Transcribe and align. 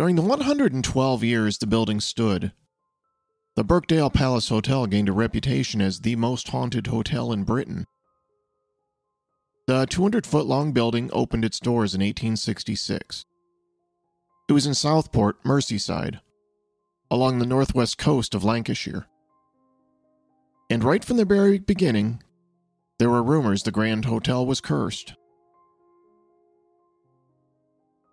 During 0.00 0.16
the 0.16 0.22
112 0.22 1.22
years 1.24 1.58
the 1.58 1.66
building 1.66 2.00
stood, 2.00 2.52
the 3.54 3.62
Birkdale 3.62 4.08
Palace 4.08 4.48
Hotel 4.48 4.86
gained 4.86 5.10
a 5.10 5.12
reputation 5.12 5.82
as 5.82 6.00
the 6.00 6.16
most 6.16 6.48
haunted 6.48 6.86
hotel 6.86 7.32
in 7.32 7.44
Britain. 7.44 7.84
The 9.66 9.84
200 9.84 10.26
foot 10.26 10.46
long 10.46 10.72
building 10.72 11.10
opened 11.12 11.44
its 11.44 11.60
doors 11.60 11.92
in 11.92 12.00
1866. 12.00 13.26
It 14.48 14.52
was 14.54 14.66
in 14.66 14.72
Southport, 14.72 15.44
Merseyside, 15.44 16.20
along 17.10 17.38
the 17.38 17.44
northwest 17.44 17.98
coast 17.98 18.34
of 18.34 18.42
Lancashire. 18.42 19.06
And 20.70 20.82
right 20.82 21.04
from 21.04 21.18
the 21.18 21.26
very 21.26 21.58
beginning, 21.58 22.22
there 22.98 23.10
were 23.10 23.22
rumors 23.22 23.64
the 23.64 23.70
Grand 23.70 24.06
Hotel 24.06 24.46
was 24.46 24.62
cursed. 24.62 25.12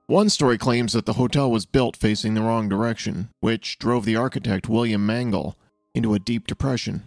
One 0.08 0.30
story 0.30 0.58
claims 0.58 0.94
that 0.94 1.06
the 1.06 1.14
hotel 1.14 1.52
was 1.52 1.66
built 1.66 1.98
facing 1.98 2.34
the 2.34 2.42
wrong 2.42 2.70
direction, 2.70 3.28
which 3.42 3.78
drove 3.78 4.06
the 4.06 4.16
architect 4.16 4.70
William 4.70 5.06
Mangle 5.06 5.58
into 5.94 6.14
a 6.14 6.20
deep 6.20 6.48
depression. 6.48 7.04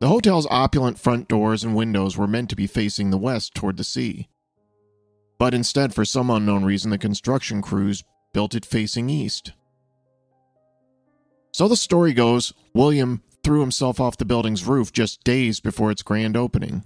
The 0.00 0.08
hotel's 0.08 0.46
opulent 0.50 0.98
front 0.98 1.28
doors 1.28 1.62
and 1.62 1.76
windows 1.76 2.16
were 2.16 2.26
meant 2.26 2.48
to 2.50 2.56
be 2.56 2.66
facing 2.66 3.10
the 3.10 3.18
west 3.18 3.54
toward 3.54 3.76
the 3.76 3.84
sea. 3.84 4.28
But 5.38 5.52
instead, 5.52 5.92
for 5.92 6.06
some 6.06 6.30
unknown 6.30 6.64
reason, 6.64 6.90
the 6.90 6.96
construction 6.96 7.60
crews 7.60 8.02
built 8.32 8.54
it 8.54 8.64
facing 8.64 9.10
east. 9.10 9.52
So 11.52 11.68
the 11.68 11.76
story 11.76 12.14
goes 12.14 12.54
William 12.72 13.22
threw 13.44 13.60
himself 13.60 14.00
off 14.00 14.16
the 14.16 14.24
building's 14.24 14.64
roof 14.64 14.90
just 14.90 15.22
days 15.22 15.60
before 15.60 15.90
its 15.90 16.02
grand 16.02 16.34
opening 16.34 16.84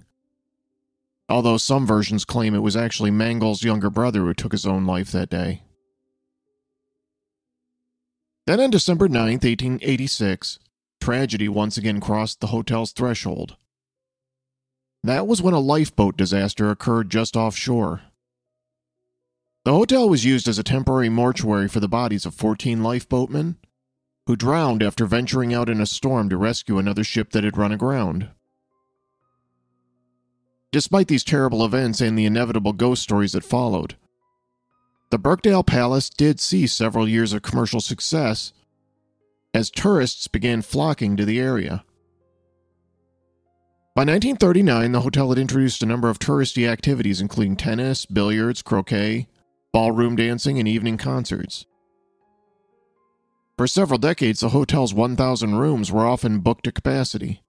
although 1.29 1.57
some 1.57 1.85
versions 1.85 2.25
claim 2.25 2.55
it 2.55 2.59
was 2.59 2.75
actually 2.75 3.11
Mangle's 3.11 3.63
younger 3.63 3.89
brother 3.89 4.21
who 4.21 4.33
took 4.33 4.51
his 4.51 4.65
own 4.65 4.85
life 4.85 5.11
that 5.11 5.29
day. 5.29 5.63
Then 8.45 8.61
on 8.61 8.69
December 8.69 9.09
9, 9.09 9.21
1886, 9.21 10.59
tragedy 11.01 11.49
once 11.49 11.77
again 11.77 11.99
crossed 11.99 12.39
the 12.39 12.47
hotel's 12.47 12.93
threshold. 12.93 13.57
That 15.03 15.27
was 15.27 15.41
when 15.41 15.53
a 15.53 15.59
lifeboat 15.59 16.17
disaster 16.17 16.69
occurred 16.69 17.09
just 17.09 17.35
offshore. 17.35 18.01
The 19.65 19.73
hotel 19.73 20.07
was 20.07 20.23
used 20.23 20.47
as 20.47 20.57
a 20.57 20.63
temporary 20.63 21.09
mortuary 21.09 21.67
for 21.67 21.81
the 21.81 21.89
bodies 21.89 22.25
of 22.25 22.33
14 22.33 22.79
lifeboatmen 22.79 23.57
who 24.27 24.35
drowned 24.35 24.83
after 24.83 25.05
venturing 25.05 25.53
out 25.53 25.69
in 25.69 25.81
a 25.81 25.85
storm 25.85 26.29
to 26.29 26.37
rescue 26.37 26.77
another 26.77 27.03
ship 27.03 27.31
that 27.31 27.43
had 27.43 27.57
run 27.57 27.71
aground. 27.71 28.29
Despite 30.71 31.07
these 31.07 31.23
terrible 31.23 31.63
events 31.63 32.01
and 32.01 32.17
the 32.17 32.25
inevitable 32.25 32.73
ghost 32.73 33.01
stories 33.01 33.31
that 33.31 33.43
followed, 33.43 33.95
the 35.09 35.17
Birkdale 35.17 35.63
Palace 35.63 36.09
did 36.09 36.39
see 36.39 36.67
several 36.67 37.07
years 37.07 37.31
of 37.31 37.41
commercial 37.41 37.79
success 37.79 38.51
as 39.53 39.69
tourists 39.69 40.27
began 40.27 40.61
flocking 40.61 41.15
to 41.15 41.25
the 41.25 41.39
area. 41.39 41.83
By 43.95 44.01
1939, 44.01 44.91
the 44.91 45.01
hotel 45.01 45.29
had 45.29 45.39
introduced 45.39 45.81
a 45.81 45.87
number 45.87 46.09
of 46.09 46.19
touristy 46.19 46.67
activities, 46.67 47.21
including 47.21 47.55
tennis, 47.55 48.05
billiards, 48.05 48.61
croquet, 48.61 49.27
ballroom 49.73 50.15
dancing, 50.15 50.59
and 50.59 50.67
evening 50.67 50.97
concerts. 50.97 51.65
For 53.57 53.65
several 53.65 53.97
decades, 53.97 54.41
the 54.41 54.49
hotel's 54.49 54.93
1,000 54.93 55.55
rooms 55.55 55.91
were 55.91 56.05
often 56.05 56.41
booked 56.41 56.65
to 56.65 56.71
capacity. 56.71 57.41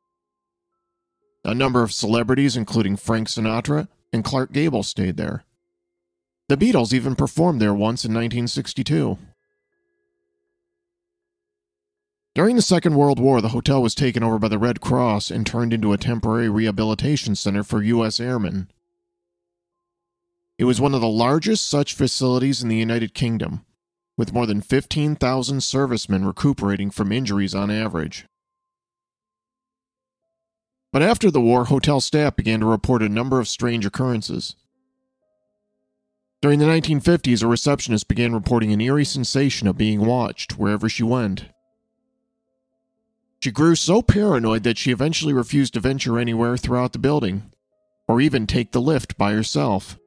A 1.45 1.55
number 1.55 1.83
of 1.83 1.93
celebrities, 1.93 2.57
including 2.57 2.97
Frank 2.97 3.29
Sinatra 3.29 3.89
and 4.13 4.25
Clark 4.25 4.53
Gable, 4.53 4.83
stayed 4.83 5.17
there. 5.17 5.45
The 6.49 6.57
Beatles 6.57 6.93
even 6.93 7.15
performed 7.15 7.61
there 7.61 7.75
once 7.75 8.05
in 8.05 8.13
1962. 8.13 9.19
During 12.35 12.57
the 12.57 12.63
Second 12.63 12.95
World 12.95 13.19
War, 13.19 13.41
the 13.41 13.49
hotel 13.49 13.83
was 13.83 13.95
taken 13.95 14.23
over 14.23 14.39
by 14.39 14.49
the 14.49 14.59
Red 14.59 14.81
Cross 14.81 15.31
and 15.31 15.45
turned 15.45 15.73
into 15.73 15.93
a 15.93 15.99
temporary 15.99 16.49
rehabilitation 16.49 17.35
center 17.35 17.65
for 17.65 17.83
U.S. 17.83 18.21
airmen. 18.21 18.71
It 20.57 20.65
was 20.65 20.81
one 20.81 20.95
of 20.95 21.01
the 21.01 21.09
largest 21.09 21.69
such 21.69 21.95
facilities 21.95 22.63
in 22.63 22.69
the 22.69 22.77
United 22.77 23.13
Kingdom, 23.13 23.65
with 24.17 24.33
more 24.33 24.47
than 24.47 24.61
15,000 24.61 25.63
servicemen 25.63 26.25
recuperating 26.25 26.91
from 26.91 27.13
injuries 27.13 27.55
on 27.55 27.71
average. 27.71 28.27
But 30.91 31.03
after 31.03 31.31
the 31.31 31.41
war, 31.41 31.67
hotel 31.67 32.01
staff 32.01 32.37
began 32.37 32.61
to 32.61 32.67
report 32.67 33.03
a 33.03 33.09
number 33.09 33.41
of 33.41 33.49
strange 33.49 33.85
occurrences. 33.85 34.57
During 36.41 36.61
the 36.61 36.67
1950s, 36.67 37.43
a 37.43 37.47
receptionist 37.47 38.09
began 38.09 38.33
reporting 38.33 38.73
an 38.73 38.81
eerie 38.81 39.05
sensation 39.05 39.69
of 39.69 39.77
being 39.77 40.07
watched 40.07 40.57
wherever 40.57 40.89
she 40.89 41.03
went. 41.03 41.47
She 43.41 43.51
grew 43.51 43.75
so 43.75 44.03
paranoid 44.03 44.63
that 44.63 44.79
she 44.79 44.91
eventually 44.91 45.33
refused 45.33 45.75
to 45.75 45.81
venture 45.81 46.19
anywhere 46.19 46.57
throughout 46.57 46.93
the 46.93 46.99
building, 46.99 47.53
or 48.07 48.21
even 48.21 48.47
take 48.47 48.73
the 48.73 48.81
lift 48.81 49.19
by 49.19 49.33
herself. 49.33 49.99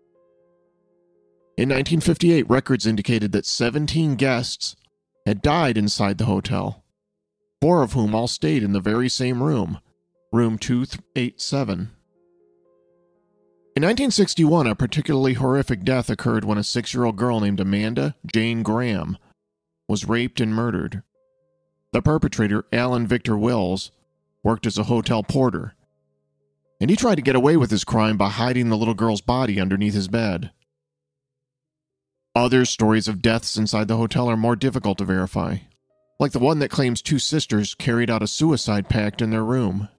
In 1.57 1.69
1958, 1.69 2.49
records 2.49 2.87
indicated 2.87 3.33
that 3.33 3.45
17 3.45 4.15
guests 4.15 4.75
had 5.25 5.41
died 5.41 5.77
inside 5.77 6.17
the 6.17 6.25
hotel, 6.25 6.83
four 7.61 7.83
of 7.83 7.93
whom 7.93 8.15
all 8.15 8.27
stayed 8.27 8.63
in 8.63 8.71
the 8.71 8.79
very 8.79 9.09
same 9.09 9.43
room 9.43 9.79
room 10.31 10.57
287. 10.57 11.91
In 13.75 13.83
1961, 13.83 14.67
a 14.67 14.75
particularly 14.75 15.33
horrific 15.33 15.83
death 15.83 16.09
occurred 16.09 16.45
when 16.45 16.57
a 16.57 16.63
six 16.63 16.93
year 16.93 17.03
old 17.03 17.17
girl 17.17 17.39
named 17.39 17.59
Amanda 17.59 18.15
Jane 18.25 18.63
Graham 18.63 19.17
was 19.87 20.07
raped 20.07 20.39
and 20.39 20.53
murdered. 20.53 21.03
The 21.91 22.01
perpetrator, 22.01 22.65
Alan 22.71 23.07
Victor 23.07 23.37
Wills, 23.37 23.91
worked 24.43 24.65
as 24.65 24.77
a 24.77 24.83
hotel 24.83 25.23
porter, 25.23 25.75
and 26.79 26.89
he 26.89 26.95
tried 26.95 27.15
to 27.15 27.21
get 27.21 27.35
away 27.35 27.57
with 27.57 27.69
his 27.69 27.83
crime 27.83 28.15
by 28.15 28.29
hiding 28.29 28.69
the 28.69 28.77
little 28.77 28.93
girl's 28.93 29.21
body 29.21 29.59
underneath 29.59 29.93
his 29.93 30.07
bed. 30.07 30.51
Other 32.33 32.63
stories 32.63 33.09
of 33.09 33.21
deaths 33.21 33.57
inside 33.57 33.89
the 33.89 33.97
hotel 33.97 34.29
are 34.29 34.37
more 34.37 34.55
difficult 34.55 34.97
to 34.99 35.05
verify, 35.05 35.57
like 36.19 36.31
the 36.31 36.39
one 36.39 36.59
that 36.59 36.71
claims 36.71 37.01
two 37.01 37.19
sisters 37.19 37.75
carried 37.75 38.09
out 38.09 38.23
a 38.23 38.27
suicide 38.27 38.87
pact 38.87 39.21
in 39.21 39.31
their 39.31 39.43
room. 39.43 39.89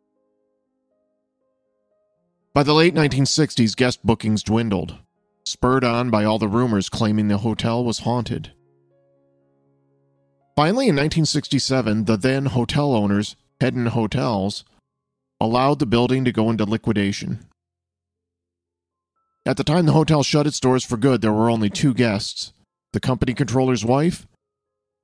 By 2.54 2.62
the 2.62 2.74
late 2.74 2.94
1960s, 2.94 3.74
guest 3.74 4.04
bookings 4.04 4.42
dwindled, 4.42 4.98
spurred 5.46 5.84
on 5.84 6.10
by 6.10 6.24
all 6.24 6.38
the 6.38 6.48
rumors 6.48 6.90
claiming 6.90 7.28
the 7.28 7.38
hotel 7.38 7.82
was 7.82 8.00
haunted. 8.00 8.52
Finally, 10.54 10.88
in 10.88 10.96
1967, 10.96 12.04
the 12.04 12.18
then 12.18 12.46
hotel 12.46 12.94
owners, 12.94 13.36
Hedden 13.58 13.86
Hotels, 13.86 14.64
allowed 15.40 15.78
the 15.78 15.86
building 15.86 16.26
to 16.26 16.32
go 16.32 16.50
into 16.50 16.64
liquidation. 16.66 17.46
At 19.46 19.56
the 19.56 19.64
time 19.64 19.86
the 19.86 19.92
hotel 19.92 20.22
shut 20.22 20.46
its 20.46 20.60
doors 20.60 20.84
for 20.84 20.98
good, 20.98 21.22
there 21.22 21.32
were 21.32 21.50
only 21.50 21.70
two 21.70 21.94
guests 21.94 22.52
the 22.92 23.00
company 23.00 23.32
controller's 23.32 23.86
wife 23.86 24.26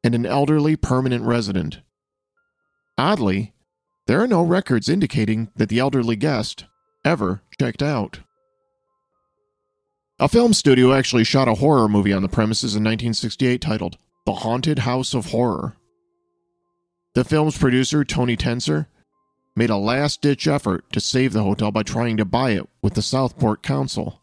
and 0.05 0.15
an 0.15 0.27
elderly 0.27 0.77
permanent 0.77 1.25
resident. 1.25 1.81
Oddly, 2.99 3.55
there 4.07 4.23
are 4.23 4.27
no 4.27 4.43
records 4.43 4.91
indicating 4.91 5.49
that 5.57 5.71
the 5.71 5.79
elderly 5.79 6.15
guest 6.15 6.67
ever 7.05 7.43
checked 7.59 7.83
out. 7.83 8.21
A 10.21 10.29
film 10.29 10.53
studio 10.53 10.93
actually 10.93 11.25
shot 11.25 11.47
a 11.47 11.55
horror 11.55 11.89
movie 11.89 12.13
on 12.13 12.23
the 12.23 12.29
premises 12.29 12.75
in 12.75 12.83
1968 12.83 13.61
titled 13.61 13.99
The 14.27 14.33
Haunted 14.33 14.81
House 14.81 15.15
of 15.15 15.27
Horror. 15.27 15.77
The 17.15 17.25
film's 17.25 17.57
producer, 17.57 18.05
Tony 18.05 18.37
Tenser, 18.37 18.89
made 19.55 19.71
a 19.71 19.77
last 19.77 20.21
ditch 20.21 20.49
effort 20.49 20.91
to 20.93 21.01
save 21.01 21.33
the 21.33 21.45
hotel 21.45 21.71
by 21.71 21.83
trying 21.83 22.17
to 22.17 22.25
buy 22.25 22.51
it 22.51 22.69
with 22.83 22.95
the 22.95 23.03
Southport 23.03 23.63
Council, 23.63 24.21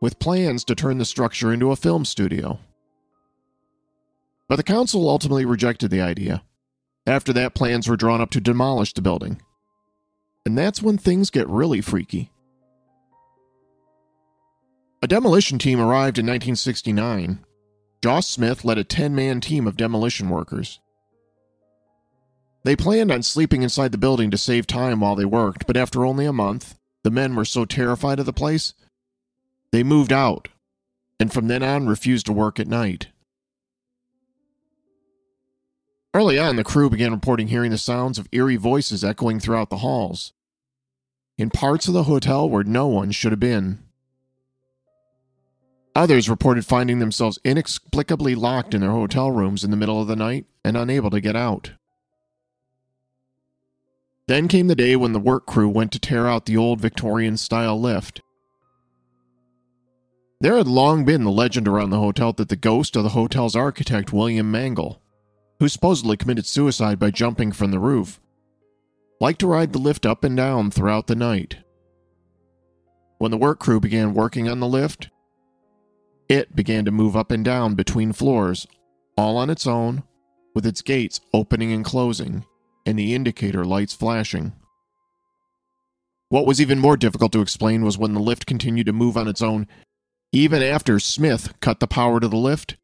with 0.00 0.18
plans 0.18 0.64
to 0.64 0.74
turn 0.74 0.98
the 0.98 1.04
structure 1.04 1.52
into 1.52 1.70
a 1.70 1.76
film 1.76 2.04
studio. 2.04 2.58
But 4.48 4.56
the 4.56 4.62
council 4.62 5.08
ultimately 5.08 5.44
rejected 5.44 5.90
the 5.90 6.00
idea. 6.00 6.42
After 7.06 7.32
that, 7.34 7.54
plans 7.54 7.88
were 7.88 7.96
drawn 7.96 8.20
up 8.20 8.30
to 8.30 8.40
demolish 8.40 8.94
the 8.94 9.02
building 9.02 9.40
And 10.46 10.56
that's 10.56 10.82
when 10.82 10.98
things 10.98 11.30
get 11.30 11.48
really 11.48 11.80
freaky. 11.80 12.30
A 15.02 15.06
demolition 15.06 15.58
team 15.58 15.80
arrived 15.80 16.18
in 16.18 16.26
1969. 16.26 17.44
Joss 18.02 18.28
Smith 18.28 18.64
led 18.64 18.78
a 18.78 18.84
10 18.84 19.14
man 19.14 19.40
team 19.40 19.66
of 19.66 19.76
demolition 19.76 20.28
workers. 20.28 20.80
They 22.64 22.74
planned 22.76 23.12
on 23.12 23.22
sleeping 23.22 23.62
inside 23.62 23.92
the 23.92 23.98
building 23.98 24.30
to 24.30 24.38
save 24.38 24.66
time 24.66 25.00
while 25.00 25.14
they 25.14 25.24
worked, 25.24 25.66
but 25.66 25.76
after 25.76 26.04
only 26.04 26.26
a 26.26 26.32
month, 26.32 26.74
the 27.04 27.10
men 27.10 27.34
were 27.36 27.44
so 27.44 27.64
terrified 27.64 28.18
of 28.18 28.26
the 28.26 28.32
place, 28.32 28.74
they 29.70 29.82
moved 29.82 30.12
out, 30.12 30.48
and 31.20 31.32
from 31.32 31.48
then 31.48 31.62
on 31.62 31.86
refused 31.86 32.26
to 32.26 32.32
work 32.32 32.58
at 32.58 32.66
night. 32.66 33.08
Early 36.14 36.38
on, 36.38 36.56
the 36.56 36.64
crew 36.64 36.88
began 36.88 37.12
reporting 37.12 37.48
hearing 37.48 37.70
the 37.70 37.78
sounds 37.78 38.18
of 38.18 38.28
eerie 38.32 38.56
voices 38.56 39.04
echoing 39.04 39.40
throughout 39.40 39.68
the 39.68 39.78
halls, 39.78 40.32
in 41.36 41.50
parts 41.50 41.86
of 41.86 41.94
the 41.94 42.04
hotel 42.04 42.48
where 42.48 42.64
no 42.64 42.86
one 42.86 43.10
should 43.10 43.32
have 43.32 43.40
been. 43.40 43.80
Others 45.94 46.30
reported 46.30 46.64
finding 46.64 46.98
themselves 46.98 47.38
inexplicably 47.44 48.34
locked 48.34 48.72
in 48.72 48.80
their 48.80 48.92
hotel 48.92 49.30
rooms 49.30 49.64
in 49.64 49.70
the 49.70 49.76
middle 49.76 50.00
of 50.00 50.08
the 50.08 50.16
night 50.16 50.46
and 50.64 50.76
unable 50.76 51.10
to 51.10 51.20
get 51.20 51.36
out. 51.36 51.72
Then 54.28 54.46
came 54.48 54.68
the 54.68 54.74
day 54.74 54.94
when 54.94 55.12
the 55.12 55.18
work 55.18 55.46
crew 55.46 55.68
went 55.68 55.90
to 55.92 55.98
tear 55.98 56.26
out 56.26 56.46
the 56.46 56.56
old 56.56 56.80
Victorian 56.80 57.36
style 57.36 57.80
lift. 57.80 58.22
There 60.40 60.56
had 60.56 60.68
long 60.68 61.04
been 61.04 61.24
the 61.24 61.30
legend 61.30 61.66
around 61.66 61.90
the 61.90 61.98
hotel 61.98 62.32
that 62.34 62.48
the 62.48 62.56
ghost 62.56 62.94
of 62.94 63.02
the 63.02 63.10
hotel's 63.10 63.56
architect, 63.56 64.12
William 64.12 64.50
Mangle, 64.50 65.02
who 65.60 65.68
supposedly 65.68 66.16
committed 66.16 66.46
suicide 66.46 66.98
by 66.98 67.10
jumping 67.10 67.52
from 67.52 67.70
the 67.70 67.78
roof, 67.78 68.20
liked 69.20 69.40
to 69.40 69.46
ride 69.46 69.72
the 69.72 69.78
lift 69.78 70.06
up 70.06 70.22
and 70.22 70.36
down 70.36 70.70
throughout 70.70 71.06
the 71.06 71.16
night. 71.16 71.56
When 73.18 73.30
the 73.30 73.36
work 73.36 73.58
crew 73.58 73.80
began 73.80 74.14
working 74.14 74.48
on 74.48 74.60
the 74.60 74.68
lift, 74.68 75.10
it 76.28 76.54
began 76.54 76.84
to 76.84 76.90
move 76.90 77.16
up 77.16 77.30
and 77.32 77.44
down 77.44 77.74
between 77.74 78.12
floors, 78.12 78.66
all 79.16 79.36
on 79.36 79.50
its 79.50 79.66
own, 79.66 80.04
with 80.54 80.66
its 80.66 80.82
gates 80.82 81.20
opening 81.34 81.72
and 81.72 81.84
closing, 81.84 82.44
and 82.86 82.98
the 82.98 83.14
indicator 83.14 83.64
lights 83.64 83.94
flashing. 83.94 84.52
What 86.28 86.46
was 86.46 86.60
even 86.60 86.78
more 86.78 86.96
difficult 86.96 87.32
to 87.32 87.40
explain 87.40 87.84
was 87.84 87.98
when 87.98 88.14
the 88.14 88.20
lift 88.20 88.46
continued 88.46 88.86
to 88.86 88.92
move 88.92 89.16
on 89.16 89.26
its 89.26 89.42
own, 89.42 89.66
even 90.30 90.62
after 90.62 91.00
Smith 91.00 91.54
cut 91.60 91.80
the 91.80 91.86
power 91.86 92.20
to 92.20 92.28
the 92.28 92.36
lift 92.36 92.76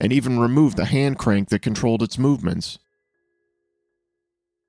and 0.00 0.12
even 0.12 0.40
removed 0.40 0.76
the 0.76 0.86
hand 0.86 1.18
crank 1.18 1.50
that 1.50 1.62
controlled 1.62 2.02
its 2.02 2.18
movements. 2.18 2.78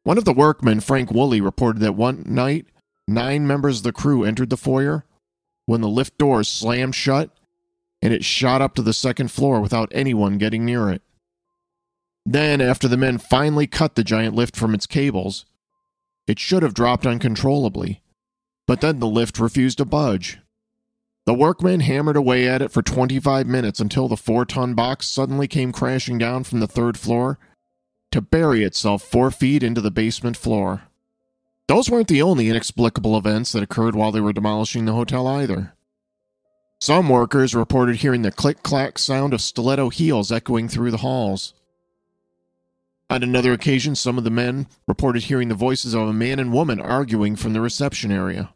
One 0.03 0.17
of 0.17 0.25
the 0.25 0.33
workmen, 0.33 0.79
Frank 0.79 1.11
Woolley, 1.11 1.41
reported 1.41 1.79
that 1.81 1.95
one 1.95 2.23
night, 2.25 2.65
nine 3.07 3.47
members 3.47 3.77
of 3.77 3.83
the 3.83 3.93
crew 3.93 4.23
entered 4.23 4.49
the 4.49 4.57
foyer 4.57 5.05
when 5.65 5.81
the 5.81 5.87
lift 5.87 6.17
doors 6.17 6.47
slammed 6.47 6.95
shut 6.95 7.29
and 8.01 8.13
it 8.13 8.25
shot 8.25 8.61
up 8.61 8.73
to 8.75 8.81
the 8.81 8.93
second 8.93 9.31
floor 9.31 9.61
without 9.61 9.91
anyone 9.93 10.37
getting 10.37 10.65
near 10.65 10.89
it. 10.89 11.03
Then, 12.25 12.61
after 12.61 12.87
the 12.87 12.97
men 12.97 13.17
finally 13.17 13.67
cut 13.67 13.95
the 13.95 14.03
giant 14.03 14.35
lift 14.35 14.55
from 14.55 14.73
its 14.73 14.85
cables, 14.85 15.45
it 16.27 16.39
should 16.39 16.63
have 16.63 16.73
dropped 16.73 17.05
uncontrollably, 17.05 18.01
but 18.67 18.81
then 18.81 18.99
the 18.99 19.07
lift 19.07 19.39
refused 19.39 19.77
to 19.77 19.85
budge. 19.85 20.39
The 21.25 21.33
workmen 21.35 21.81
hammered 21.81 22.15
away 22.15 22.47
at 22.47 22.61
it 22.61 22.71
for 22.71 22.81
25 22.81 23.45
minutes 23.45 23.79
until 23.79 24.07
the 24.07 24.17
four 24.17 24.43
ton 24.43 24.73
box 24.73 25.07
suddenly 25.07 25.47
came 25.47 25.71
crashing 25.71 26.17
down 26.17 26.43
from 26.43 26.59
the 26.59 26.67
third 26.67 26.97
floor 26.97 27.37
to 28.11 28.21
bury 28.21 28.63
itself 28.63 29.03
four 29.03 29.29
feet 29.29 29.61
into 29.61 29.81
the 29.81 29.91
basement 29.91 30.35
floor. 30.35 30.83
Those 31.67 31.89
weren't 31.89 32.07
the 32.07 32.21
only 32.21 32.49
inexplicable 32.49 33.15
events 33.15 33.51
that 33.51 33.63
occurred 33.63 33.95
while 33.95 34.11
they 34.11 34.19
were 34.19 34.33
demolishing 34.33 34.85
the 34.85 34.93
hotel 34.93 35.27
either. 35.27 35.73
Some 36.79 37.07
workers 37.07 37.53
reported 37.53 37.97
hearing 37.97 38.23
the 38.23 38.31
click 38.31 38.63
clack 38.63 38.97
sound 38.97 39.33
of 39.33 39.41
stiletto 39.41 39.89
heels 39.89 40.31
echoing 40.31 40.67
through 40.67 40.89
the 40.89 40.97
halls. 40.97 41.53
On 43.11 43.21
another 43.21 43.53
occasion, 43.53 43.93
some 43.93 44.17
of 44.17 44.23
the 44.23 44.31
men 44.31 44.67
reported 44.87 45.23
hearing 45.23 45.49
the 45.49 45.55
voices 45.55 45.93
of 45.93 46.07
a 46.07 46.13
man 46.13 46.39
and 46.39 46.51
woman 46.51 46.81
arguing 46.81 47.35
from 47.35 47.53
the 47.53 47.61
reception 47.61 48.11
area. 48.11 48.53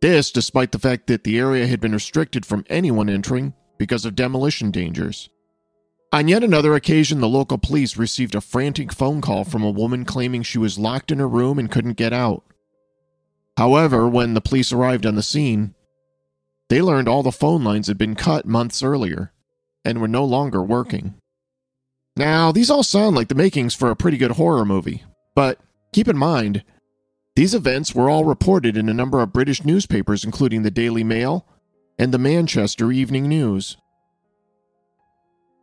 This, 0.00 0.30
despite 0.30 0.72
the 0.72 0.78
fact 0.78 1.06
that 1.08 1.24
the 1.24 1.38
area 1.38 1.66
had 1.66 1.80
been 1.80 1.92
restricted 1.92 2.46
from 2.46 2.64
anyone 2.70 3.10
entering 3.10 3.54
because 3.78 4.04
of 4.04 4.14
demolition 4.14 4.70
dangers. 4.70 5.28
On 6.12 6.26
yet 6.26 6.42
another 6.42 6.74
occasion, 6.74 7.20
the 7.20 7.28
local 7.28 7.58
police 7.58 7.96
received 7.96 8.34
a 8.34 8.40
frantic 8.40 8.92
phone 8.92 9.20
call 9.20 9.44
from 9.44 9.62
a 9.62 9.70
woman 9.70 10.04
claiming 10.04 10.42
she 10.42 10.58
was 10.58 10.78
locked 10.78 11.12
in 11.12 11.18
her 11.18 11.28
room 11.28 11.58
and 11.58 11.70
couldn't 11.70 11.96
get 11.96 12.12
out. 12.12 12.42
However, 13.56 14.08
when 14.08 14.34
the 14.34 14.40
police 14.40 14.72
arrived 14.72 15.06
on 15.06 15.14
the 15.14 15.22
scene, 15.22 15.74
they 16.68 16.80
learned 16.82 17.08
all 17.08 17.22
the 17.22 17.30
phone 17.30 17.62
lines 17.62 17.86
had 17.86 17.98
been 17.98 18.14
cut 18.14 18.46
months 18.46 18.82
earlier 18.82 19.32
and 19.84 20.00
were 20.00 20.08
no 20.08 20.24
longer 20.24 20.62
working. 20.62 21.14
Now, 22.16 22.52
these 22.52 22.70
all 22.70 22.82
sound 22.82 23.16
like 23.16 23.28
the 23.28 23.34
makings 23.34 23.74
for 23.74 23.90
a 23.90 23.96
pretty 23.96 24.16
good 24.16 24.32
horror 24.32 24.64
movie, 24.64 25.04
but 25.34 25.60
keep 25.92 26.08
in 26.08 26.16
mind, 26.16 26.64
these 27.36 27.54
events 27.54 27.94
were 27.94 28.10
all 28.10 28.24
reported 28.24 28.76
in 28.76 28.88
a 28.88 28.94
number 28.94 29.20
of 29.20 29.32
British 29.32 29.64
newspapers, 29.64 30.24
including 30.24 30.62
the 30.62 30.70
Daily 30.70 31.04
Mail 31.04 31.46
and 31.98 32.12
the 32.12 32.18
Manchester 32.18 32.90
Evening 32.90 33.28
News. 33.28 33.76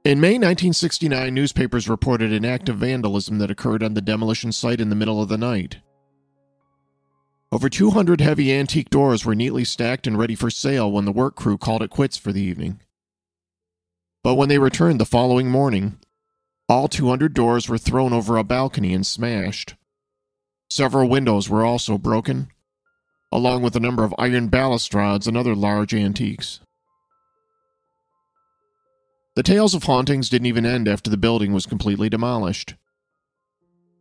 In 0.06 0.22
May 0.22 0.36
1969, 0.36 1.34
newspapers 1.34 1.90
reported 1.90 2.32
an 2.32 2.46
act 2.46 2.70
of 2.70 2.78
vandalism 2.78 3.40
that 3.40 3.52
occurred 3.52 3.84
on 3.84 3.94
the 3.94 4.02
demolition 4.02 4.54
site 4.54 4.80
in 4.80 4.90
the 4.90 4.96
middle 4.96 5.22
of 5.22 5.28
the 5.28 5.38
night. 5.38 5.80
Over 7.52 7.70
200 7.70 8.22
heavy 8.22 8.54
antique 8.54 8.90
doors 8.90 9.26
were 9.26 9.36
neatly 9.36 9.66
stacked 9.66 10.08
and 10.08 10.18
ready 10.18 10.36
for 10.36 10.50
sale 10.50 10.92
when 10.92 11.06
the 11.06 11.12
work 11.12 11.36
crew 11.36 11.58
called 11.58 11.82
it 11.82 11.90
quits 11.90 12.16
for 12.16 12.32
the 12.32 12.42
evening. 12.42 12.82
But 14.24 14.36
when 14.36 14.50
they 14.50 14.60
returned 14.60 15.00
the 15.00 15.06
following 15.06 15.50
morning, 15.50 16.00
all 16.70 16.88
200 16.88 17.34
doors 17.34 17.70
were 17.70 17.78
thrown 17.78 18.14
over 18.14 18.38
a 18.38 18.44
balcony 18.44 18.94
and 18.94 19.06
smashed. 19.06 19.76
Several 20.70 21.08
windows 21.08 21.50
were 21.50 21.66
also 21.66 21.98
broken, 21.98 22.50
along 23.32 23.62
with 23.62 23.76
a 23.76 23.80
number 23.80 24.04
of 24.04 24.14
iron 24.18 24.48
balustrades 24.50 25.28
and 25.28 25.38
other 25.38 25.56
large 25.56 25.94
antiques. 25.94 26.60
The 29.36 29.44
tales 29.44 29.74
of 29.74 29.84
hauntings 29.84 30.30
didn't 30.30 30.48
even 30.48 30.66
end 30.66 30.88
after 30.88 31.10
the 31.10 31.18
building 31.18 31.54
was 31.54 31.66
completely 31.66 32.10
demolished. 32.10 32.76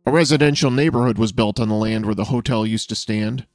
A 0.05 0.11
residential 0.11 0.71
neighborhood 0.71 1.17
was 1.17 1.31
built 1.31 1.59
on 1.59 1.69
the 1.69 1.75
land 1.75 2.05
where 2.05 2.15
the 2.15 2.25
hotel 2.25 2.65
used 2.65 2.89
to 2.89 2.95
stand. 2.95 3.45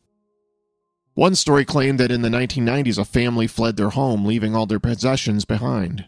One 1.14 1.34
story 1.34 1.64
claimed 1.64 1.98
that 2.00 2.10
in 2.10 2.22
the 2.22 2.28
1990s 2.28 2.98
a 2.98 3.04
family 3.04 3.46
fled 3.46 3.76
their 3.76 3.90
home, 3.90 4.24
leaving 4.24 4.54
all 4.54 4.66
their 4.66 4.80
possessions 4.80 5.44
behind. 5.44 6.06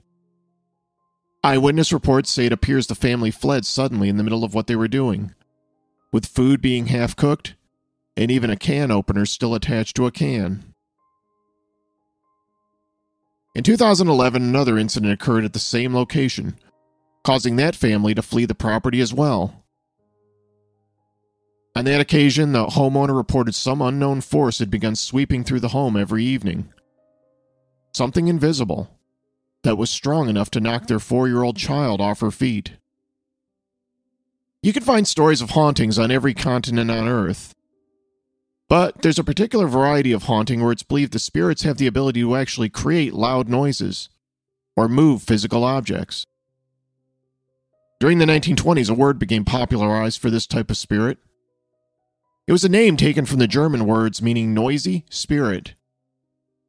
Eyewitness 1.42 1.92
reports 1.92 2.30
say 2.30 2.46
it 2.46 2.52
appears 2.52 2.86
the 2.86 2.94
family 2.94 3.30
fled 3.30 3.66
suddenly 3.66 4.08
in 4.08 4.16
the 4.16 4.22
middle 4.22 4.44
of 4.44 4.54
what 4.54 4.66
they 4.66 4.76
were 4.76 4.88
doing, 4.88 5.34
with 6.14 6.26
food 6.26 6.62
being 6.62 6.86
half 6.86 7.16
cooked, 7.16 7.56
and 8.16 8.30
even 8.30 8.48
a 8.48 8.56
can 8.56 8.92
opener 8.92 9.26
still 9.26 9.52
attached 9.52 9.96
to 9.96 10.06
a 10.06 10.12
can. 10.12 10.62
In 13.56 13.64
2011, 13.64 14.40
another 14.40 14.78
incident 14.78 15.12
occurred 15.12 15.44
at 15.44 15.54
the 15.54 15.58
same 15.58 15.92
location, 15.92 16.56
causing 17.24 17.56
that 17.56 17.74
family 17.74 18.14
to 18.14 18.22
flee 18.22 18.44
the 18.44 18.54
property 18.54 19.00
as 19.00 19.12
well. 19.12 19.64
On 21.74 21.84
that 21.84 22.00
occasion, 22.00 22.52
the 22.52 22.66
homeowner 22.66 23.16
reported 23.16 23.56
some 23.56 23.82
unknown 23.82 24.20
force 24.20 24.60
had 24.60 24.70
begun 24.70 24.94
sweeping 24.94 25.42
through 25.42 25.60
the 25.60 25.70
home 25.70 25.96
every 25.96 26.24
evening. 26.24 26.72
Something 27.92 28.28
invisible 28.28 28.88
that 29.64 29.78
was 29.78 29.90
strong 29.90 30.28
enough 30.28 30.52
to 30.52 30.60
knock 30.60 30.86
their 30.86 31.00
four 31.00 31.26
year 31.26 31.42
old 31.42 31.56
child 31.56 32.00
off 32.00 32.20
her 32.20 32.30
feet. 32.30 32.74
You 34.64 34.72
can 34.72 34.82
find 34.82 35.06
stories 35.06 35.42
of 35.42 35.50
hauntings 35.50 35.98
on 35.98 36.10
every 36.10 36.32
continent 36.32 36.90
on 36.90 37.06
Earth. 37.06 37.52
But 38.66 39.02
there's 39.02 39.18
a 39.18 39.22
particular 39.22 39.66
variety 39.66 40.10
of 40.10 40.22
haunting 40.22 40.62
where 40.62 40.72
it's 40.72 40.82
believed 40.82 41.12
the 41.12 41.18
spirits 41.18 41.64
have 41.64 41.76
the 41.76 41.86
ability 41.86 42.22
to 42.22 42.34
actually 42.34 42.70
create 42.70 43.12
loud 43.12 43.46
noises 43.46 44.08
or 44.74 44.88
move 44.88 45.22
physical 45.22 45.64
objects. 45.64 46.24
During 48.00 48.16
the 48.16 48.24
1920s, 48.24 48.88
a 48.88 48.94
word 48.94 49.18
became 49.18 49.44
popularized 49.44 50.18
for 50.18 50.30
this 50.30 50.46
type 50.46 50.70
of 50.70 50.78
spirit. 50.78 51.18
It 52.46 52.52
was 52.52 52.64
a 52.64 52.70
name 52.70 52.96
taken 52.96 53.26
from 53.26 53.40
the 53.40 53.46
German 53.46 53.84
words 53.84 54.22
meaning 54.22 54.54
noisy 54.54 55.04
spirit. 55.10 55.74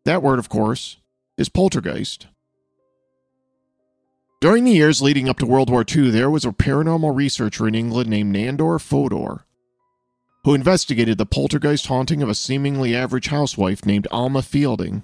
That 0.03 0.21
word, 0.21 0.39
of 0.39 0.49
course, 0.49 0.97
is 1.37 1.47
poltergeist. 1.47 2.27
During 4.41 4.65
the 4.65 4.71
years 4.71 5.01
leading 5.01 5.29
up 5.29 5.39
to 5.39 5.45
World 5.45 5.69
War 5.69 5.83
II, 5.87 6.11
there 6.11 6.29
was 6.29 6.45
a 6.45 6.51
paranormal 6.51 7.15
researcher 7.15 7.67
in 7.67 7.75
England 7.75 8.09
named 8.09 8.35
Nandor 8.35 8.79
Fodor 8.79 9.45
who 10.45 10.53
investigated 10.53 11.17
the 11.17 11.25
poltergeist 11.25 11.87
haunting 11.87 12.21
of 12.21 12.29
a 12.29 12.35
seemingly 12.35 12.95
average 12.95 13.27
housewife 13.29 13.83
named 13.83 14.07
Alma 14.11 14.43
Fielding. 14.43 15.01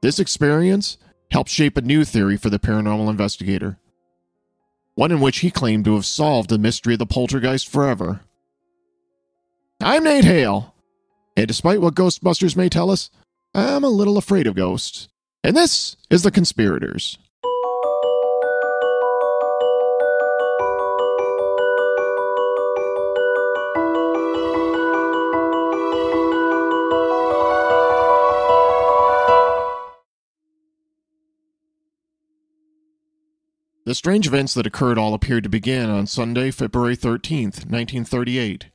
This 0.00 0.18
experience 0.18 0.96
helped 1.30 1.50
shape 1.50 1.76
a 1.76 1.82
new 1.82 2.02
theory 2.02 2.38
for 2.38 2.48
the 2.48 2.58
paranormal 2.58 3.10
investigator, 3.10 3.78
one 4.94 5.12
in 5.12 5.20
which 5.20 5.40
he 5.40 5.50
claimed 5.50 5.84
to 5.84 5.94
have 5.94 6.06
solved 6.06 6.48
the 6.48 6.56
mystery 6.56 6.94
of 6.94 7.00
the 7.00 7.06
poltergeist 7.06 7.68
forever. 7.68 8.20
I'm 9.82 10.04
Nate 10.04 10.24
Hale. 10.24 10.74
And 11.36 11.46
despite 11.46 11.82
what 11.82 11.94
Ghostbusters 11.94 12.56
may 12.56 12.70
tell 12.70 12.90
us, 12.90 13.10
I'm 13.54 13.84
a 13.84 13.88
little 13.88 14.16
afraid 14.16 14.46
of 14.46 14.54
ghosts. 14.54 15.10
And 15.44 15.54
this 15.54 15.98
is 16.08 16.22
The 16.22 16.30
Conspirators. 16.30 17.18
The 33.86 33.94
strange 33.94 34.26
events 34.26 34.52
that 34.54 34.66
occurred 34.66 34.98
all 34.98 35.14
appeared 35.14 35.44
to 35.44 35.48
begin 35.48 35.88
on 35.88 36.08
Sunday, 36.08 36.50
February 36.50 36.96
13th, 36.96 37.70
1938, 37.70 38.66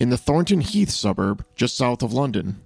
in 0.00 0.10
the 0.10 0.18
Thornton 0.18 0.62
Heath 0.62 0.90
suburb 0.90 1.44
just 1.54 1.76
south 1.76 2.02
of 2.02 2.12
London. 2.12 2.60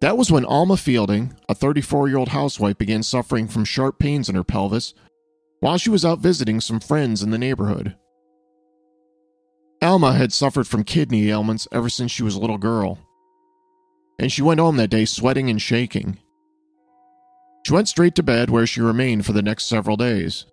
That 0.00 0.18
was 0.18 0.32
when 0.32 0.44
Alma 0.44 0.76
Fielding, 0.76 1.36
a 1.48 1.54
34 1.54 2.08
year 2.08 2.16
old 2.16 2.30
housewife, 2.30 2.76
began 2.76 3.04
suffering 3.04 3.46
from 3.46 3.64
sharp 3.64 4.00
pains 4.00 4.28
in 4.28 4.34
her 4.34 4.42
pelvis 4.42 4.94
while 5.60 5.78
she 5.78 5.90
was 5.90 6.04
out 6.04 6.18
visiting 6.18 6.60
some 6.60 6.80
friends 6.80 7.22
in 7.22 7.30
the 7.30 7.38
neighborhood. 7.38 7.94
Alma 9.80 10.12
had 10.12 10.32
suffered 10.32 10.66
from 10.66 10.82
kidney 10.82 11.30
ailments 11.30 11.68
ever 11.70 11.88
since 11.88 12.10
she 12.10 12.24
was 12.24 12.34
a 12.34 12.40
little 12.40 12.58
girl, 12.58 12.98
and 14.18 14.32
she 14.32 14.42
went 14.42 14.58
home 14.58 14.76
that 14.78 14.90
day 14.90 15.04
sweating 15.04 15.48
and 15.48 15.62
shaking. 15.62 16.18
She 17.68 17.74
went 17.74 17.86
straight 17.86 18.14
to 18.14 18.22
bed 18.22 18.48
where 18.48 18.66
she 18.66 18.80
remained 18.80 19.26
for 19.26 19.32
the 19.34 19.42
next 19.42 19.66
several 19.66 19.98
days. 19.98 20.46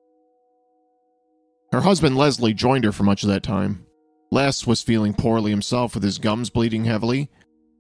Her 1.72 1.80
husband 1.80 2.18
Leslie 2.18 2.54
joined 2.54 2.84
her 2.84 2.92
for 2.92 3.04
much 3.04 3.24
of 3.24 3.30
that 3.30 3.42
time. 3.42 3.86
Les 4.32 4.68
was 4.68 4.82
feeling 4.82 5.14
poorly 5.14 5.50
himself 5.50 5.94
with 5.94 6.04
his 6.04 6.18
gums 6.18 6.50
bleeding 6.50 6.84
heavily 6.84 7.30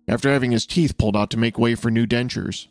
after 0.07 0.31
having 0.31 0.51
his 0.51 0.65
teeth 0.65 0.97
pulled 0.97 1.17
out 1.17 1.29
to 1.31 1.37
make 1.37 1.59
way 1.59 1.75
for 1.75 1.91
new 1.91 2.05
dentures. 2.07 2.67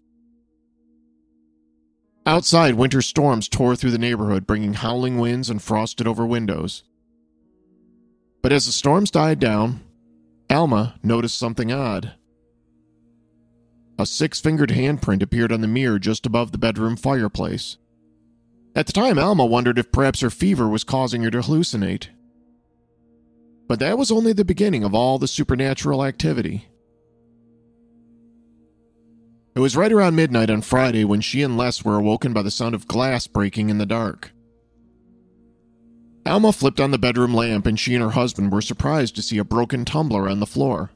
Outside, 2.25 2.77
winter 2.77 3.03
storms 3.03 3.47
tore 3.47 3.77
through 3.77 3.91
the 3.91 3.99
neighborhood, 3.99 4.47
bringing 4.47 4.73
howling 4.73 5.19
winds 5.19 5.51
and 5.51 5.61
frosted 5.61 6.07
over 6.07 6.25
windows. 6.25 6.83
But 8.41 8.53
as 8.53 8.65
the 8.65 8.73
storms 8.73 9.11
died 9.11 9.39
down, 9.39 9.83
Alma 10.49 10.99
noticed 11.03 11.37
something 11.37 11.71
odd. 11.71 12.15
A 13.99 14.07
six 14.07 14.41
fingered 14.41 14.71
handprint 14.71 15.23
appeared 15.23 15.53
on 15.53 15.61
the 15.61 15.69
mirror 15.69 15.99
just 15.99 16.27
above 16.27 16.51
the 16.51 16.59
bedroom 16.59 16.97
fireplace. 16.97 17.77
At 18.75 18.87
the 18.87 18.93
time, 18.93 19.19
Alma 19.19 19.47
wondered 19.47 19.79
if 19.79 19.93
perhaps 19.93 20.21
her 20.21 20.31
fever 20.31 20.69
was 20.69 20.83
causing 20.83 21.23
her 21.23 21.31
to 21.31 21.39
hallucinate. 21.39 22.09
But 23.69 23.79
that 23.79 23.97
was 23.97 24.11
only 24.11 24.33
the 24.33 24.45
beginning 24.45 24.83
of 24.83 24.95
all 24.95 25.19
the 25.19 25.29
supernatural 25.29 26.05
activity. 26.05 26.67
It 29.55 29.61
was 29.61 29.77
right 29.77 29.93
around 29.93 30.17
midnight 30.17 30.51
on 30.51 30.63
Friday 30.63 31.05
when 31.05 31.21
she 31.21 31.43
and 31.43 31.57
Les 31.57 31.85
were 31.85 31.97
awoken 31.97 32.33
by 32.33 32.43
the 32.43 32.51
sound 32.51 32.75
of 32.75 32.89
glass 32.89 33.29
breaking 33.29 33.71
in 33.71 33.79
the 33.79 33.87
dark. 33.87 34.33
Alma 36.27 36.53
flipped 36.53 36.81
on 36.81 36.91
the 36.91 36.99
bedroom 36.99 37.33
lamp 37.33 37.65
and 37.65 37.79
she 37.79 37.95
and 37.95 38.03
her 38.03 38.11
husband 38.11 38.51
were 38.51 38.61
surprised 38.61 39.15
to 39.15 39.23
see 39.23 39.39
a 39.39 39.45
broken 39.45 39.85
tumbler 39.85 40.29
on 40.29 40.41
the 40.41 40.47
floor. 40.47 40.91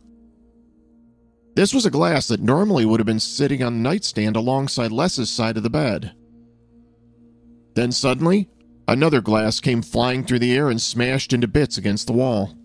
This 1.58 1.74
was 1.74 1.84
a 1.84 1.90
glass 1.90 2.28
that 2.28 2.38
normally 2.40 2.84
would 2.84 3.00
have 3.00 3.06
been 3.06 3.18
sitting 3.18 3.64
on 3.64 3.74
the 3.74 3.80
nightstand 3.80 4.36
alongside 4.36 4.92
Les's 4.92 5.28
side 5.28 5.56
of 5.56 5.64
the 5.64 5.68
bed. 5.68 6.12
Then 7.74 7.90
suddenly, 7.90 8.48
another 8.86 9.20
glass 9.20 9.58
came 9.58 9.82
flying 9.82 10.22
through 10.22 10.38
the 10.38 10.54
air 10.56 10.70
and 10.70 10.80
smashed 10.80 11.32
into 11.32 11.48
bits 11.48 11.76
against 11.76 12.06
the 12.06 12.12
wall. 12.12 12.56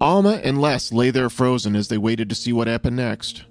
Alma 0.00 0.40
and 0.44 0.60
Les 0.60 0.92
lay 0.92 1.10
there 1.10 1.28
frozen 1.28 1.74
as 1.74 1.88
they 1.88 1.98
waited 1.98 2.28
to 2.28 2.36
see 2.36 2.52
what 2.52 2.68
happened 2.68 2.94
next. 2.94 3.44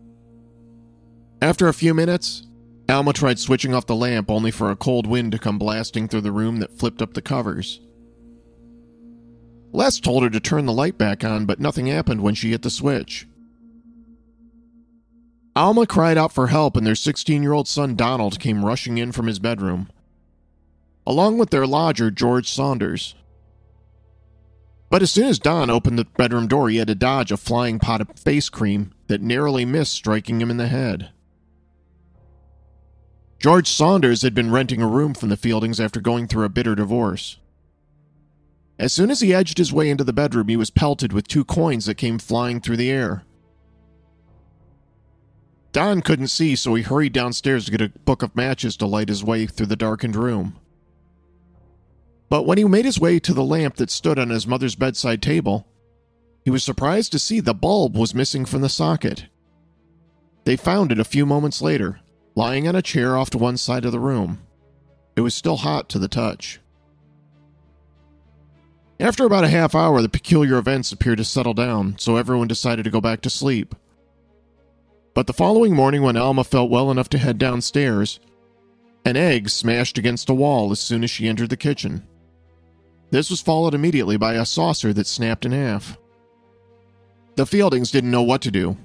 After 1.41 1.67
a 1.67 1.73
few 1.73 1.93
minutes, 1.93 2.47
Alma 2.87 3.11
tried 3.11 3.39
switching 3.39 3.73
off 3.73 3.87
the 3.87 3.93
lamp 3.93 4.31
only 4.31 4.51
for 4.51 4.71
a 4.71 4.77
cold 4.77 5.05
wind 5.05 5.33
to 5.33 5.37
come 5.37 5.59
blasting 5.59 6.07
through 6.07 6.21
the 6.21 6.31
room 6.31 6.59
that 6.61 6.79
flipped 6.79 7.01
up 7.01 7.13
the 7.13 7.21
covers. 7.21 7.81
Les 9.73 9.99
told 9.99 10.23
her 10.23 10.29
to 10.29 10.39
turn 10.39 10.65
the 10.65 10.71
light 10.71 10.97
back 10.97 11.25
on, 11.25 11.45
but 11.45 11.59
nothing 11.59 11.87
happened 11.87 12.21
when 12.21 12.35
she 12.35 12.51
hit 12.51 12.61
the 12.61 12.69
switch. 12.69 13.27
Alma 15.55 15.85
cried 15.85 16.17
out 16.17 16.33
for 16.33 16.47
help, 16.47 16.75
and 16.75 16.85
their 16.85 16.95
16 16.95 17.43
year 17.43 17.53
old 17.53 17.67
son 17.67 17.95
Donald 17.95 18.39
came 18.39 18.65
rushing 18.65 18.97
in 18.97 19.11
from 19.11 19.27
his 19.27 19.39
bedroom, 19.39 19.89
along 21.05 21.37
with 21.37 21.51
their 21.51 21.67
lodger, 21.67 22.09
George 22.09 22.49
Saunders. 22.49 23.15
But 24.89 25.01
as 25.01 25.11
soon 25.11 25.27
as 25.27 25.39
Don 25.39 25.69
opened 25.69 25.97
the 25.97 26.05
bedroom 26.05 26.47
door, 26.47 26.69
he 26.69 26.77
had 26.77 26.87
to 26.87 26.95
dodge 26.95 27.31
a 27.31 27.37
flying 27.37 27.79
pot 27.79 28.01
of 28.01 28.09
face 28.17 28.49
cream 28.49 28.93
that 29.07 29.21
narrowly 29.21 29.65
missed 29.65 29.93
striking 29.93 30.39
him 30.39 30.51
in 30.51 30.57
the 30.57 30.67
head. 30.67 31.09
George 33.39 33.67
Saunders 33.67 34.21
had 34.21 34.33
been 34.33 34.51
renting 34.51 34.81
a 34.81 34.87
room 34.87 35.13
from 35.13 35.29
the 35.29 35.35
Fieldings 35.35 35.79
after 35.79 35.99
going 35.99 36.27
through 36.27 36.45
a 36.45 36.49
bitter 36.49 36.75
divorce. 36.75 37.37
As 38.79 38.93
soon 38.93 39.11
as 39.11 39.19
he 39.19 39.33
edged 39.33 39.57
his 39.57 39.73
way 39.73 39.89
into 39.89 40.03
the 40.03 40.13
bedroom, 40.13 40.47
he 40.47 40.57
was 40.57 40.69
pelted 40.69 41.11
with 41.11 41.27
two 41.27 41.43
coins 41.43 41.85
that 41.85 41.95
came 41.95 42.19
flying 42.19 42.61
through 42.61 42.77
the 42.77 42.89
air. 42.89 43.23
Don 45.73 46.01
couldn't 46.01 46.27
see, 46.27 46.55
so 46.55 46.75
he 46.75 46.83
hurried 46.83 47.13
downstairs 47.13 47.65
to 47.65 47.71
get 47.71 47.81
a 47.81 47.89
book 47.89 48.21
of 48.21 48.35
matches 48.35 48.77
to 48.77 48.85
light 48.85 49.09
his 49.09 49.23
way 49.23 49.47
through 49.47 49.65
the 49.65 49.75
darkened 49.75 50.15
room. 50.15 50.59
But 52.29 52.43
when 52.43 52.59
he 52.59 52.63
made 52.63 52.85
his 52.85 52.99
way 52.99 53.19
to 53.19 53.33
the 53.33 53.43
lamp 53.43 53.75
that 53.75 53.89
stood 53.89 54.19
on 54.19 54.29
his 54.29 54.47
mother's 54.47 54.75
bedside 54.75 55.21
table, 55.21 55.67
he 56.45 56.51
was 56.51 56.63
surprised 56.63 57.11
to 57.11 57.19
see 57.19 57.39
the 57.39 57.55
bulb 57.55 57.97
was 57.97 58.13
missing 58.13 58.45
from 58.45 58.61
the 58.61 58.69
socket. 58.69 59.25
They 60.43 60.55
found 60.55 60.91
it 60.91 60.99
a 60.99 61.03
few 61.03 61.25
moments 61.25 61.61
later, 61.61 62.01
lying 62.35 62.67
on 62.67 62.75
a 62.75 62.81
chair 62.81 63.17
off 63.17 63.31
to 63.31 63.39
one 63.39 63.57
side 63.57 63.83
of 63.83 63.91
the 63.91 63.99
room. 63.99 64.41
It 65.15 65.21
was 65.21 65.33
still 65.33 65.57
hot 65.57 65.89
to 65.89 65.99
the 65.99 66.07
touch. 66.07 66.59
After 68.99 69.25
about 69.25 69.43
a 69.43 69.49
half 69.49 69.73
hour, 69.73 70.03
the 70.03 70.09
peculiar 70.09 70.57
events 70.57 70.91
appeared 70.91 71.17
to 71.17 71.25
settle 71.25 71.55
down, 71.55 71.97
so 71.97 72.15
everyone 72.15 72.47
decided 72.47 72.83
to 72.83 72.91
go 72.91 73.01
back 73.01 73.21
to 73.21 73.29
sleep. 73.29 73.73
But 75.13 75.27
the 75.27 75.33
following 75.33 75.75
morning, 75.75 76.01
when 76.01 76.17
Alma 76.17 76.43
felt 76.43 76.71
well 76.71 76.89
enough 76.89 77.09
to 77.09 77.17
head 77.17 77.37
downstairs, 77.37 78.19
an 79.05 79.15
egg 79.15 79.49
smashed 79.49 79.97
against 79.97 80.29
a 80.29 80.33
wall 80.33 80.71
as 80.71 80.79
soon 80.79 81.03
as 81.03 81.11
she 81.11 81.27
entered 81.27 81.49
the 81.49 81.57
kitchen. 81.57 82.07
This 83.11 83.29
was 83.29 83.41
followed 83.41 83.75
immediately 83.75 84.17
by 84.17 84.33
a 84.33 84.45
saucer 84.45 84.91
that 84.93 85.05
snapped 85.05 85.45
in 85.45 85.51
half. 85.51 85.97
The 87.35 87.45
Fieldings 87.45 87.91
didn't 87.91 88.11
know 88.11 88.23
what 88.23 88.41
to 88.41 88.51
do. 88.51 88.77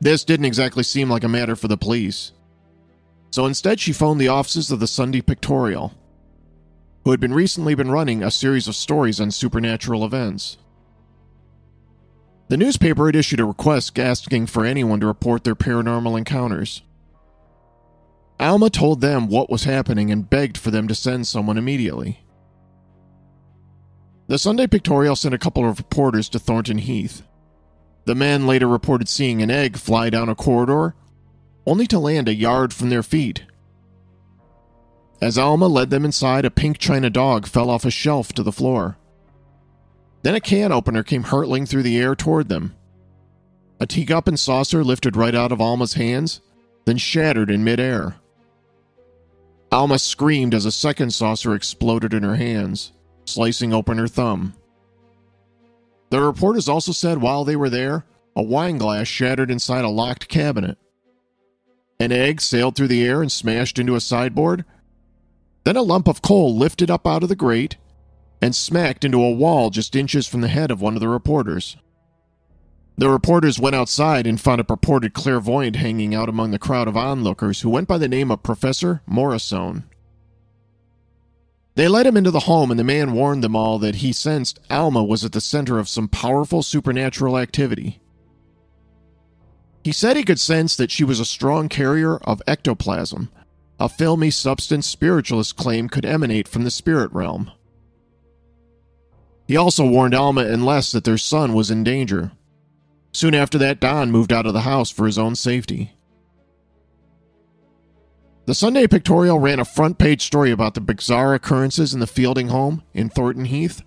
This 0.00 0.24
didn't 0.24 0.46
exactly 0.46 0.84
seem 0.84 1.10
like 1.10 1.24
a 1.24 1.28
matter 1.28 1.56
for 1.56 1.66
the 1.68 1.76
police. 1.76 2.32
So 3.30 3.46
instead, 3.46 3.80
she 3.80 3.92
phoned 3.92 4.20
the 4.20 4.28
offices 4.28 4.70
of 4.70 4.78
the 4.78 4.86
Sunday 4.86 5.22
Pictorial, 5.22 5.92
who 7.04 7.10
had 7.10 7.20
been 7.20 7.34
recently 7.34 7.74
been 7.74 7.90
running 7.90 8.22
a 8.22 8.30
series 8.30 8.68
of 8.68 8.76
stories 8.76 9.20
on 9.20 9.30
supernatural 9.32 10.04
events. 10.04 10.58
The 12.48 12.56
newspaper 12.56 13.06
had 13.06 13.16
issued 13.16 13.40
a 13.40 13.44
request 13.44 13.98
asking 13.98 14.46
for 14.46 14.64
anyone 14.64 15.00
to 15.00 15.06
report 15.06 15.44
their 15.44 15.56
paranormal 15.56 16.16
encounters. 16.16 16.82
Alma 18.38 18.70
told 18.70 19.00
them 19.00 19.28
what 19.28 19.50
was 19.50 19.64
happening 19.64 20.10
and 20.10 20.28
begged 20.28 20.56
for 20.58 20.70
them 20.70 20.86
to 20.88 20.94
send 20.94 21.26
someone 21.26 21.58
immediately. 21.58 22.20
The 24.28 24.38
Sunday 24.38 24.66
Pictorial 24.66 25.16
sent 25.16 25.34
a 25.34 25.38
couple 25.38 25.68
of 25.68 25.78
reporters 25.78 26.28
to 26.30 26.38
Thornton 26.38 26.78
Heath. 26.78 27.22
The 28.04 28.14
men 28.14 28.46
later 28.46 28.68
reported 28.68 29.08
seeing 29.08 29.42
an 29.42 29.50
egg 29.50 29.76
fly 29.76 30.10
down 30.10 30.28
a 30.28 30.34
corridor, 30.34 30.94
only 31.66 31.86
to 31.88 31.98
land 31.98 32.28
a 32.28 32.34
yard 32.34 32.72
from 32.72 32.90
their 32.90 33.02
feet. 33.02 33.44
As 35.20 35.38
Alma 35.38 35.66
led 35.66 35.90
them 35.90 36.04
inside, 36.04 36.44
a 36.44 36.50
pink 36.50 36.78
china 36.78 37.08
dog 37.08 37.46
fell 37.46 37.70
off 37.70 37.84
a 37.84 37.90
shelf 37.90 38.32
to 38.34 38.42
the 38.42 38.52
floor. 38.52 38.98
Then 40.22 40.34
a 40.34 40.40
can 40.40 40.72
opener 40.72 41.02
came 41.02 41.24
hurtling 41.24 41.66
through 41.66 41.84
the 41.84 41.98
air 41.98 42.14
toward 42.14 42.48
them. 42.48 42.74
A 43.78 43.86
teacup 43.86 44.26
and 44.26 44.38
saucer 44.38 44.82
lifted 44.82 45.16
right 45.16 45.34
out 45.34 45.52
of 45.52 45.60
Alma's 45.60 45.94
hands, 45.94 46.40
then 46.84 46.96
shattered 46.96 47.50
in 47.50 47.62
midair. 47.62 48.16
Alma 49.70 49.98
screamed 49.98 50.54
as 50.54 50.64
a 50.64 50.72
second 50.72 51.12
saucer 51.12 51.54
exploded 51.54 52.14
in 52.14 52.22
her 52.22 52.36
hands, 52.36 52.92
slicing 53.26 53.74
open 53.74 53.98
her 53.98 54.08
thumb. 54.08 54.54
The 56.10 56.20
reporters 56.20 56.68
also 56.68 56.92
said 56.92 57.18
while 57.18 57.44
they 57.44 57.56
were 57.56 57.70
there, 57.70 58.04
a 58.34 58.42
wine 58.42 58.78
glass 58.78 59.08
shattered 59.08 59.50
inside 59.50 59.84
a 59.84 59.88
locked 59.88 60.28
cabinet. 60.28 60.78
An 61.98 62.12
egg 62.12 62.40
sailed 62.40 62.76
through 62.76 62.88
the 62.88 63.04
air 63.04 63.22
and 63.22 63.32
smashed 63.32 63.78
into 63.78 63.96
a 63.96 64.00
sideboard. 64.00 64.64
Then 65.64 65.76
a 65.76 65.82
lump 65.82 66.06
of 66.06 66.22
coal 66.22 66.56
lifted 66.56 66.90
up 66.90 67.06
out 67.06 67.22
of 67.22 67.28
the 67.28 67.36
grate 67.36 67.76
and 68.40 68.54
smacked 68.54 69.04
into 69.04 69.22
a 69.22 69.30
wall 69.30 69.70
just 69.70 69.96
inches 69.96 70.26
from 70.26 70.40
the 70.40 70.48
head 70.48 70.70
of 70.70 70.80
one 70.80 70.94
of 70.94 71.00
the 71.00 71.08
reporters. 71.08 71.76
The 72.98 73.10
reporters 73.10 73.60
went 73.60 73.76
outside 73.76 74.26
and 74.26 74.40
found 74.40 74.60
a 74.60 74.64
purported 74.64 75.12
clairvoyant 75.12 75.76
hanging 75.76 76.14
out 76.14 76.28
among 76.28 76.50
the 76.50 76.58
crowd 76.58 76.88
of 76.88 76.96
onlookers 76.96 77.60
who 77.60 77.70
went 77.70 77.88
by 77.88 77.98
the 77.98 78.08
name 78.08 78.30
of 78.30 78.42
Professor 78.42 79.02
Morrisone. 79.06 79.84
They 81.74 81.88
led 81.88 82.06
him 82.06 82.16
into 82.16 82.30
the 82.30 82.40
home, 82.40 82.70
and 82.70 82.80
the 82.80 82.84
man 82.84 83.12
warned 83.12 83.44
them 83.44 83.54
all 83.54 83.78
that 83.80 83.96
he 83.96 84.12
sensed 84.12 84.58
Alma 84.70 85.04
was 85.04 85.26
at 85.26 85.32
the 85.32 85.42
center 85.42 85.78
of 85.78 85.90
some 85.90 86.08
powerful 86.08 86.62
supernatural 86.62 87.36
activity. 87.36 88.00
He 89.84 89.92
said 89.92 90.16
he 90.16 90.24
could 90.24 90.40
sense 90.40 90.74
that 90.76 90.90
she 90.90 91.04
was 91.04 91.20
a 91.20 91.26
strong 91.26 91.68
carrier 91.68 92.16
of 92.16 92.42
ectoplasm, 92.46 93.28
a 93.78 93.90
filmy 93.90 94.30
substance 94.30 94.86
spiritualists 94.86 95.52
claim 95.52 95.90
could 95.90 96.06
emanate 96.06 96.48
from 96.48 96.64
the 96.64 96.70
spirit 96.70 97.12
realm. 97.12 97.50
He 99.46 99.56
also 99.56 99.86
warned 99.86 100.14
Alma 100.14 100.42
and 100.42 100.64
Les 100.64 100.92
that 100.92 101.04
their 101.04 101.18
son 101.18 101.54
was 101.54 101.70
in 101.70 101.84
danger. 101.84 102.32
Soon 103.12 103.34
after 103.34 103.58
that, 103.58 103.80
Don 103.80 104.10
moved 104.10 104.32
out 104.32 104.46
of 104.46 104.52
the 104.52 104.62
house 104.62 104.90
for 104.90 105.06
his 105.06 105.18
own 105.18 105.36
safety. 105.36 105.92
The 108.46 108.54
Sunday 108.54 108.86
Pictorial 108.86 109.38
ran 109.38 109.58
a 109.58 109.64
front 109.64 109.98
page 109.98 110.22
story 110.22 110.50
about 110.50 110.74
the 110.74 110.80
bizarre 110.80 111.34
occurrences 111.34 111.94
in 111.94 112.00
the 112.00 112.06
Fielding 112.06 112.48
home 112.48 112.82
in 112.94 113.08
Thornton 113.08 113.46
Heath, 113.46 113.82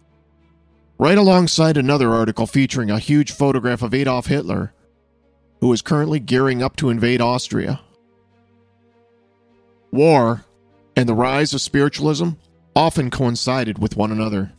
right 0.97 1.17
alongside 1.17 1.77
another 1.77 2.11
article 2.11 2.45
featuring 2.45 2.91
a 2.91 2.99
huge 2.99 3.31
photograph 3.31 3.81
of 3.81 3.93
Adolf 3.93 4.25
Hitler, 4.27 4.73
who 5.61 5.71
is 5.71 5.81
currently 5.81 6.19
gearing 6.19 6.61
up 6.61 6.75
to 6.77 6.89
invade 6.89 7.21
Austria. 7.21 7.81
War 9.91 10.43
and 10.95 11.07
the 11.07 11.13
rise 11.13 11.53
of 11.53 11.61
spiritualism 11.61 12.31
often 12.75 13.09
coincided 13.09 13.79
with 13.79 13.95
one 13.95 14.11
another. 14.11 14.51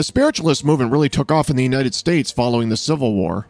The 0.00 0.04
spiritualist 0.04 0.64
movement 0.64 0.92
really 0.92 1.10
took 1.10 1.30
off 1.30 1.50
in 1.50 1.56
the 1.56 1.62
United 1.62 1.94
States 1.94 2.30
following 2.30 2.70
the 2.70 2.76
Civil 2.78 3.12
War 3.12 3.48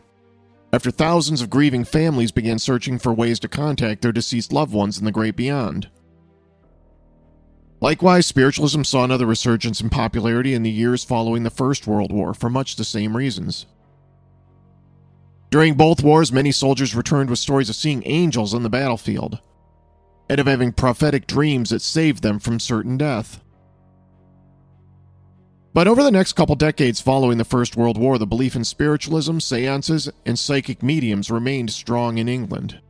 after 0.73 0.90
thousands 0.90 1.40
of 1.40 1.49
grieving 1.49 1.85
families 1.85 2.33
began 2.33 2.59
searching 2.59 2.99
for 2.99 3.14
ways 3.14 3.38
to 3.38 3.49
contact 3.49 4.02
their 4.02 4.11
deceased 4.11 4.52
loved 4.52 4.73
ones 4.73 4.99
in 4.99 5.04
the 5.04 5.12
great 5.12 5.37
beyond. 5.37 5.88
Likewise, 7.80 8.26
spiritualism 8.26 8.83
saw 8.83 9.04
another 9.04 9.26
resurgence 9.26 9.80
in 9.80 9.90
popularity 9.90 10.52
in 10.52 10.64
the 10.64 10.73
years 10.73 11.04
following 11.04 11.45
the 11.45 11.50
First 11.50 11.87
World 11.87 12.11
War 12.11 12.35
for 12.35 12.50
much 12.50 12.75
the 12.75 12.83
same 12.83 13.16
reasons. 13.16 13.66
During 15.50 15.75
both 15.75 16.02
wars, 16.02 16.33
many 16.33 16.50
soldiers 16.50 16.97
returned 16.97 17.30
with 17.30 17.38
stories 17.38 17.69
of 17.69 17.76
seeing 17.76 18.02
angels 18.07 18.54
on 18.54 18.64
the 18.64 18.69
battlefield 18.69 19.38
and 20.28 20.40
of 20.40 20.49
having 20.49 20.73
prophetic 20.73 21.28
dreams 21.28 21.71
that 21.71 21.80
saved 21.80 22.25
them 22.25 22.40
from 22.40 22.59
certain 22.59 22.97
death. 22.97 23.40
But 25.72 25.86
over 25.86 26.02
the 26.02 26.10
next 26.10 26.32
couple 26.32 26.56
decades 26.56 27.00
following 27.00 27.38
the 27.38 27.44
First 27.44 27.76
World 27.76 27.96
War, 27.96 28.18
the 28.18 28.26
belief 28.26 28.56
in 28.56 28.64
spiritualism, 28.64 29.38
seances, 29.38 30.10
and 30.26 30.38
psychic 30.38 30.82
mediums 30.82 31.30
remained 31.30 31.70
strong 31.70 32.18
in 32.18 32.28
England. 32.28 32.80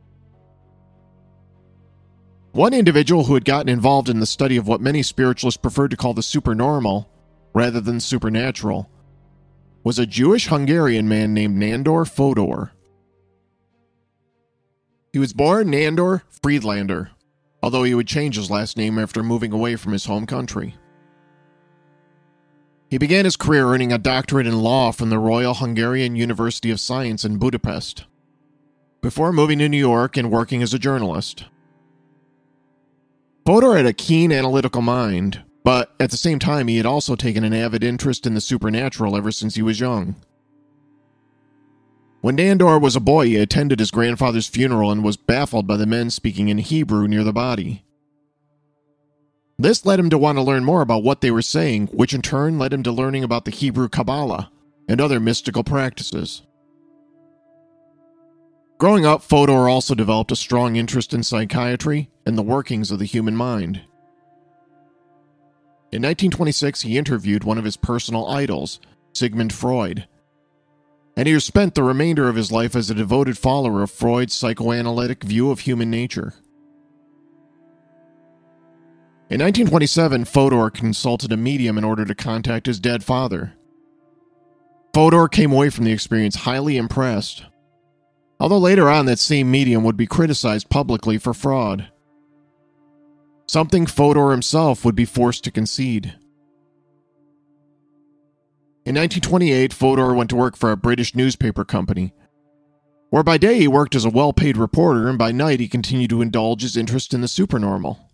One 2.53 2.73
individual 2.73 3.25
who 3.25 3.35
had 3.35 3.45
gotten 3.45 3.69
involved 3.69 4.09
in 4.09 4.19
the 4.19 4.25
study 4.25 4.57
of 4.57 4.67
what 4.67 4.81
many 4.81 5.03
spiritualists 5.03 5.61
preferred 5.61 5.91
to 5.91 5.97
call 5.97 6.13
the 6.13 6.23
supernormal, 6.23 7.09
rather 7.53 7.79
than 7.79 7.99
supernatural, 7.99 8.89
was 9.83 9.99
a 9.99 10.05
Jewish 10.05 10.47
Hungarian 10.47 11.07
man 11.07 11.33
named 11.33 11.61
Nandor 11.61 12.09
Fodor. 12.09 12.71
He 15.13 15.19
was 15.19 15.33
born 15.33 15.71
Nandor 15.71 16.23
Friedlander, 16.41 17.11
although 17.61 17.83
he 17.83 17.93
would 17.93 18.07
change 18.07 18.35
his 18.35 18.51
last 18.51 18.75
name 18.75 18.97
after 18.97 19.23
moving 19.23 19.53
away 19.53 19.75
from 19.75 19.93
his 19.93 20.05
home 20.05 20.25
country. 20.25 20.75
He 22.91 22.97
began 22.97 23.23
his 23.23 23.37
career 23.37 23.67
earning 23.67 23.93
a 23.93 23.97
doctorate 23.97 24.45
in 24.45 24.61
law 24.61 24.91
from 24.91 25.09
the 25.09 25.17
Royal 25.17 25.53
Hungarian 25.53 26.17
University 26.17 26.71
of 26.71 26.79
Science 26.81 27.23
in 27.23 27.37
Budapest, 27.37 28.03
before 29.01 29.31
moving 29.31 29.59
to 29.59 29.69
New 29.69 29.77
York 29.77 30.17
and 30.17 30.29
working 30.29 30.61
as 30.61 30.73
a 30.73 30.79
journalist. 30.79 31.45
Fodor 33.45 33.77
had 33.77 33.85
a 33.85 33.93
keen 33.93 34.33
analytical 34.33 34.81
mind, 34.81 35.41
but 35.63 35.95
at 36.01 36.11
the 36.11 36.17
same 36.17 36.37
time, 36.37 36.67
he 36.67 36.75
had 36.75 36.85
also 36.85 37.15
taken 37.15 37.45
an 37.45 37.53
avid 37.53 37.81
interest 37.81 38.27
in 38.27 38.33
the 38.33 38.41
supernatural 38.41 39.15
ever 39.15 39.31
since 39.31 39.55
he 39.55 39.61
was 39.61 39.79
young. 39.79 40.15
When 42.19 42.35
Nandor 42.35 42.81
was 42.81 42.97
a 42.97 42.99
boy, 42.99 43.27
he 43.27 43.37
attended 43.37 43.79
his 43.79 43.89
grandfather's 43.89 44.49
funeral 44.49 44.91
and 44.91 45.01
was 45.01 45.15
baffled 45.15 45.65
by 45.65 45.77
the 45.77 45.85
men 45.85 46.09
speaking 46.09 46.49
in 46.49 46.57
Hebrew 46.57 47.07
near 47.07 47.23
the 47.23 47.31
body. 47.31 47.85
This 49.57 49.85
led 49.85 49.99
him 49.99 50.09
to 50.09 50.17
want 50.17 50.37
to 50.37 50.43
learn 50.43 50.63
more 50.63 50.81
about 50.81 51.03
what 51.03 51.21
they 51.21 51.31
were 51.31 51.41
saying, 51.41 51.87
which 51.87 52.13
in 52.13 52.21
turn 52.21 52.57
led 52.57 52.73
him 52.73 52.83
to 52.83 52.91
learning 52.91 53.23
about 53.23 53.45
the 53.45 53.51
Hebrew 53.51 53.89
Kabbalah 53.89 54.51
and 54.87 54.99
other 54.99 55.19
mystical 55.19 55.63
practices. 55.63 56.41
Growing 58.79 59.05
up, 59.05 59.21
Fodor 59.21 59.69
also 59.69 59.93
developed 59.93 60.31
a 60.31 60.35
strong 60.35 60.75
interest 60.75 61.13
in 61.13 61.21
psychiatry 61.21 62.09
and 62.25 62.35
the 62.35 62.41
workings 62.41 62.89
of 62.89 62.97
the 62.97 63.05
human 63.05 63.35
mind. 63.35 63.81
In 65.91 66.01
1926, 66.01 66.81
he 66.81 66.97
interviewed 66.97 67.43
one 67.43 67.59
of 67.59 67.65
his 67.65 67.77
personal 67.77 68.27
idols, 68.27 68.79
Sigmund 69.13 69.53
Freud, 69.53 70.07
and 71.15 71.27
he 71.27 71.39
spent 71.39 71.75
the 71.75 71.83
remainder 71.83 72.27
of 72.27 72.35
his 72.35 72.51
life 72.51 72.75
as 72.75 72.89
a 72.89 72.95
devoted 72.95 73.37
follower 73.37 73.83
of 73.83 73.91
Freud's 73.91 74.33
psychoanalytic 74.33 75.23
view 75.23 75.51
of 75.51 75.59
human 75.59 75.91
nature. 75.91 76.33
In 79.31 79.39
1927, 79.39 80.25
Fodor 80.25 80.69
consulted 80.69 81.31
a 81.31 81.37
medium 81.37 81.77
in 81.77 81.85
order 81.85 82.03
to 82.03 82.13
contact 82.13 82.65
his 82.65 82.81
dead 82.81 83.01
father. 83.01 83.53
Fodor 84.93 85.29
came 85.29 85.53
away 85.53 85.69
from 85.69 85.85
the 85.85 85.93
experience 85.93 86.35
highly 86.35 86.75
impressed, 86.75 87.45
although 88.41 88.57
later 88.57 88.89
on 88.89 89.05
that 89.05 89.19
same 89.19 89.49
medium 89.49 89.85
would 89.85 89.95
be 89.95 90.05
criticized 90.05 90.69
publicly 90.69 91.17
for 91.17 91.33
fraud. 91.33 91.87
Something 93.47 93.85
Fodor 93.85 94.31
himself 94.31 94.83
would 94.83 94.95
be 94.95 95.05
forced 95.05 95.45
to 95.45 95.51
concede. 95.51 96.07
In 98.83 98.95
1928, 98.95 99.71
Fodor 99.71 100.13
went 100.13 100.29
to 100.31 100.35
work 100.35 100.57
for 100.57 100.73
a 100.73 100.75
British 100.77 101.15
newspaper 101.15 101.63
company, 101.63 102.13
where 103.11 103.23
by 103.23 103.37
day 103.37 103.59
he 103.59 103.67
worked 103.69 103.95
as 103.95 104.03
a 104.03 104.09
well 104.09 104.33
paid 104.33 104.57
reporter 104.57 105.07
and 105.07 105.17
by 105.17 105.31
night 105.31 105.61
he 105.61 105.69
continued 105.69 106.09
to 106.09 106.21
indulge 106.21 106.63
his 106.63 106.75
interest 106.75 107.13
in 107.13 107.21
the 107.21 107.29
supernormal. 107.29 108.10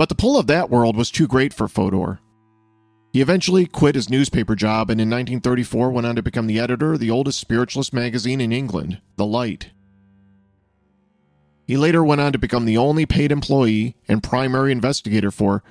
But 0.00 0.08
the 0.08 0.14
pull 0.14 0.38
of 0.38 0.46
that 0.46 0.70
world 0.70 0.96
was 0.96 1.10
too 1.10 1.28
great 1.28 1.52
for 1.52 1.68
Fodor. 1.68 2.20
He 3.12 3.20
eventually 3.20 3.66
quit 3.66 3.94
his 3.94 4.08
newspaper 4.08 4.56
job 4.56 4.88
and 4.88 4.98
in 4.98 5.10
1934 5.10 5.90
went 5.90 6.06
on 6.06 6.16
to 6.16 6.22
become 6.22 6.46
the 6.46 6.58
editor 6.58 6.94
of 6.94 7.00
the 7.00 7.10
oldest 7.10 7.38
spiritualist 7.38 7.92
magazine 7.92 8.40
in 8.40 8.50
England, 8.50 9.02
The 9.16 9.26
Light. 9.26 9.72
He 11.66 11.76
later 11.76 12.02
went 12.02 12.22
on 12.22 12.32
to 12.32 12.38
become 12.38 12.64
the 12.64 12.78
only 12.78 13.04
paid 13.04 13.30
employee 13.30 13.94
and 14.08 14.22
primary 14.22 14.72
investigator 14.72 15.30
for 15.30 15.62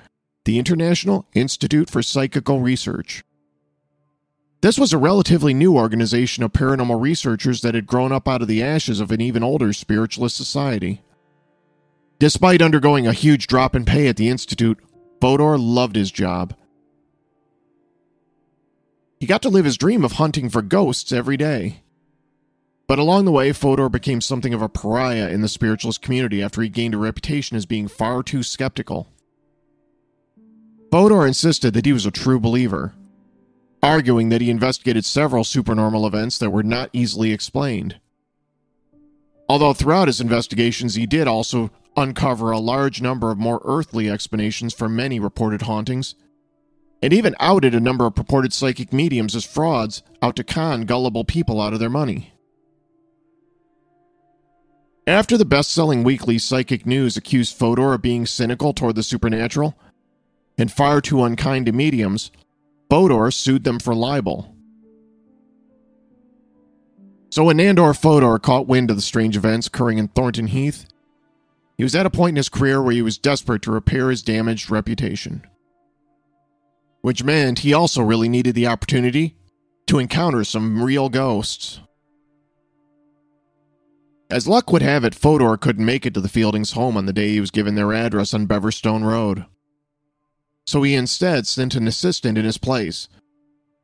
the 0.45 0.59
International 0.59 1.25
Institute 1.33 1.89
for 1.89 2.03
Psychical 2.03 2.59
Research. 2.59 3.23
This 4.61 4.77
was 4.77 4.93
a 4.93 4.99
relatively 4.99 5.55
new 5.55 5.75
organization 5.75 6.43
of 6.43 6.53
paranormal 6.53 7.01
researchers 7.01 7.61
that 7.61 7.73
had 7.73 7.87
grown 7.87 8.11
up 8.11 8.27
out 8.27 8.43
of 8.43 8.47
the 8.47 8.61
ashes 8.61 8.99
of 8.99 9.09
an 9.09 9.21
even 9.21 9.41
older 9.41 9.73
spiritualist 9.73 10.37
society. 10.37 11.01
Despite 12.19 12.61
undergoing 12.61 13.07
a 13.07 13.13
huge 13.13 13.47
drop 13.47 13.73
in 13.73 13.85
pay 13.85 14.09
at 14.09 14.17
the 14.17 14.27
Institute, 14.27 14.77
Fodor 15.21 15.57
loved 15.57 15.95
his 15.95 16.11
job. 16.11 16.53
He 19.19 19.25
got 19.25 19.41
to 19.41 19.49
live 19.49 19.65
his 19.65 19.77
dream 19.77 20.03
of 20.03 20.13
hunting 20.13 20.49
for 20.49 20.61
ghosts 20.61 21.13
every 21.13 21.37
day. 21.37 21.81
But 22.87 22.99
along 22.99 23.25
the 23.25 23.31
way, 23.31 23.53
Fodor 23.53 23.87
became 23.87 24.19
something 24.19 24.53
of 24.53 24.61
a 24.61 24.69
pariah 24.69 25.29
in 25.29 25.41
the 25.41 25.47
spiritualist 25.47 26.01
community 26.01 26.41
after 26.41 26.61
he 26.61 26.69
gained 26.69 26.93
a 26.93 26.97
reputation 26.97 27.55
as 27.55 27.65
being 27.65 27.87
far 27.87 28.21
too 28.21 28.43
skeptical. 28.43 29.07
Fodor 30.91 31.25
insisted 31.25 31.73
that 31.73 31.85
he 31.85 31.93
was 31.93 32.05
a 32.05 32.11
true 32.11 32.39
believer, 32.39 32.95
arguing 33.83 34.29
that 34.29 34.41
he 34.41 34.49
investigated 34.49 35.05
several 35.05 35.43
supernormal 35.43 36.07
events 36.07 36.37
that 36.39 36.49
were 36.49 36.63
not 36.63 36.89
easily 36.91 37.31
explained. 37.31 37.99
Although 39.47 39.73
throughout 39.73 40.07
his 40.07 40.19
investigations, 40.19 40.95
he 40.95 41.05
did 41.05 41.27
also 41.27 41.71
uncover 41.99 42.51
a 42.51 42.59
large 42.59 43.01
number 43.01 43.31
of 43.31 43.37
more 43.37 43.61
earthly 43.65 44.09
explanations 44.09 44.73
for 44.73 44.87
many 44.89 45.19
reported 45.19 45.63
hauntings, 45.63 46.15
and 47.01 47.13
even 47.13 47.35
outed 47.39 47.75
a 47.75 47.79
number 47.79 48.05
of 48.05 48.15
purported 48.15 48.53
psychic 48.53 48.91
mediums 48.91 49.35
as 49.35 49.45
frauds 49.45 50.01
out 50.21 50.35
to 50.35 50.43
con 50.43 50.81
gullible 50.81 51.23
people 51.23 51.61
out 51.61 51.73
of 51.73 51.79
their 51.79 51.89
money. 51.89 52.33
After 55.07 55.37
the 55.37 55.45
best 55.45 55.71
selling 55.71 56.03
weekly 56.03 56.37
Psychic 56.37 56.85
News 56.85 57.17
accused 57.17 57.55
Fodor 57.55 57.95
of 57.95 58.01
being 58.01 58.27
cynical 58.27 58.73
toward 58.73 58.95
the 58.95 59.01
supernatural 59.01 59.75
and 60.57 60.71
far 60.71 61.01
too 61.01 61.23
unkind 61.23 61.65
to 61.65 61.71
mediums, 61.71 62.31
Fodor 62.91 63.31
sued 63.31 63.63
them 63.63 63.79
for 63.79 63.95
libel. 63.95 64.55
So 67.31 67.45
when 67.45 67.57
Nandor 67.57 67.99
Fodor 67.99 68.37
caught 68.37 68.67
wind 68.67 68.89
of 68.89 68.97
the 68.97 69.01
strange 69.01 69.35
events 69.35 69.67
occurring 69.67 69.97
in 69.97 70.09
Thornton 70.09 70.47
Heath, 70.47 70.85
he 71.79 71.83
was 71.83 71.95
at 71.95 72.05
a 72.05 72.09
point 72.09 72.31
in 72.31 72.35
his 72.35 72.49
career 72.49 72.81
where 72.81 72.93
he 72.93 73.01
was 73.01 73.17
desperate 73.17 73.61
to 73.61 73.71
repair 73.71 74.09
his 74.09 74.21
damaged 74.21 74.69
reputation. 74.69 75.47
Which 76.99 77.23
meant 77.23 77.59
he 77.59 77.73
also 77.73 78.01
really 78.01 78.27
needed 78.27 78.53
the 78.53 78.67
opportunity 78.67 79.37
to 79.87 79.97
encounter 79.97 80.43
some 80.43 80.83
real 80.83 81.07
ghosts. 81.07 81.79
As 84.29 84.45
luck 84.45 84.73
would 84.73 84.81
have 84.81 85.05
it, 85.05 85.15
Fodor 85.15 85.55
couldn't 85.55 85.85
make 85.85 86.05
it 86.05 86.13
to 86.15 86.19
the 86.19 86.27
Fieldings' 86.27 86.73
home 86.73 86.97
on 86.97 87.05
the 87.05 87.13
day 87.13 87.29
he 87.29 87.39
was 87.39 87.49
given 87.49 87.75
their 87.75 87.93
address 87.93 88.33
on 88.33 88.45
Beverstone 88.45 89.05
Road. 89.05 89.45
So 90.67 90.83
he 90.83 90.95
instead 90.95 91.47
sent 91.47 91.75
an 91.75 91.87
assistant 91.87 92.37
in 92.37 92.43
his 92.43 92.57
place, 92.57 93.07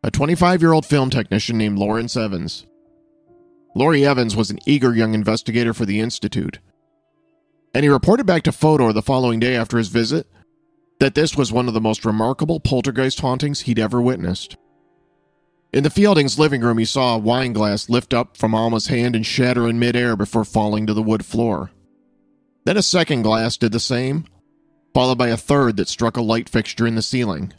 a 0.03 0.11
25 0.11 0.61
year 0.61 0.73
old 0.73 0.85
film 0.85 1.09
technician 1.09 1.57
named 1.57 1.79
Lawrence 1.79 2.17
Evans. 2.17 2.65
Laurie 3.73 4.05
Evans 4.05 4.35
was 4.35 4.51
an 4.51 4.59
eager 4.65 4.93
young 4.93 5.13
investigator 5.13 5.73
for 5.73 5.85
the 5.85 6.01
Institute, 6.01 6.59
and 7.75 7.83
he 7.83 7.89
reported 7.89 8.25
back 8.25 8.41
to 8.43 8.53
Fodor 8.53 8.93
the 8.93 9.01
following 9.01 9.37
day 9.37 9.53
after 9.53 9.77
his 9.77 9.89
visit 9.89 10.27
that 11.01 11.13
this 11.13 11.35
was 11.35 11.51
one 11.51 11.67
of 11.67 11.73
the 11.73 11.81
most 11.81 12.05
remarkable 12.05 12.61
poltergeist 12.61 13.19
hauntings 13.19 13.61
he'd 13.61 13.77
ever 13.77 14.01
witnessed. 14.01 14.55
In 15.73 15.83
the 15.83 15.89
Fieldings' 15.89 16.39
living 16.39 16.61
room, 16.61 16.77
he 16.77 16.85
saw 16.85 17.15
a 17.15 17.19
wine 17.19 17.51
glass 17.51 17.89
lift 17.89 18.13
up 18.13 18.37
from 18.37 18.55
Alma's 18.55 18.87
hand 18.87 19.13
and 19.13 19.25
shatter 19.25 19.67
in 19.67 19.77
midair 19.77 20.15
before 20.15 20.45
falling 20.45 20.87
to 20.87 20.93
the 20.93 21.03
wood 21.03 21.25
floor. 21.25 21.71
Then 22.63 22.77
a 22.77 22.81
second 22.81 23.23
glass 23.23 23.57
did 23.57 23.73
the 23.73 23.81
same, 23.81 24.23
followed 24.93 25.17
by 25.17 25.27
a 25.27 25.35
third 25.35 25.75
that 25.75 25.89
struck 25.89 26.15
a 26.15 26.21
light 26.21 26.47
fixture 26.47 26.87
in 26.87 26.95
the 26.95 27.01
ceiling. 27.01 27.51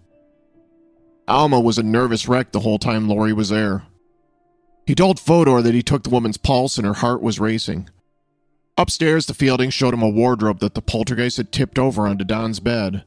Alma 1.29 1.61
was 1.61 1.77
a 1.77 1.83
nervous 1.83 2.27
wreck 2.27 2.53
the 2.53 2.61
whole 2.61 2.79
time 2.79 3.07
Laurie 3.07 3.35
was 3.35 3.51
there. 3.51 3.83
He 4.87 4.95
told 4.95 5.21
Fodor 5.21 5.61
that 5.61 5.75
he 5.75 5.83
took 5.83 6.05
the 6.05 6.11
woman's 6.11 6.39
pulse 6.39 6.79
and 6.79 6.87
her 6.87 6.95
heart 6.95 7.21
was 7.21 7.39
racing. 7.39 7.91
Upstairs, 8.79 9.27
the 9.27 9.35
Fielding 9.35 9.71
showed 9.71 9.95
him 9.95 10.03
a 10.03 10.09
wardrobe 10.09 10.61
that 10.61 10.75
the 10.75 10.83
poltergeist 10.83 11.39
had 11.39 11.51
tipped 11.51 11.79
over 11.79 12.07
onto 12.07 12.25
Don's 12.25 12.61
bed. 12.61 13.05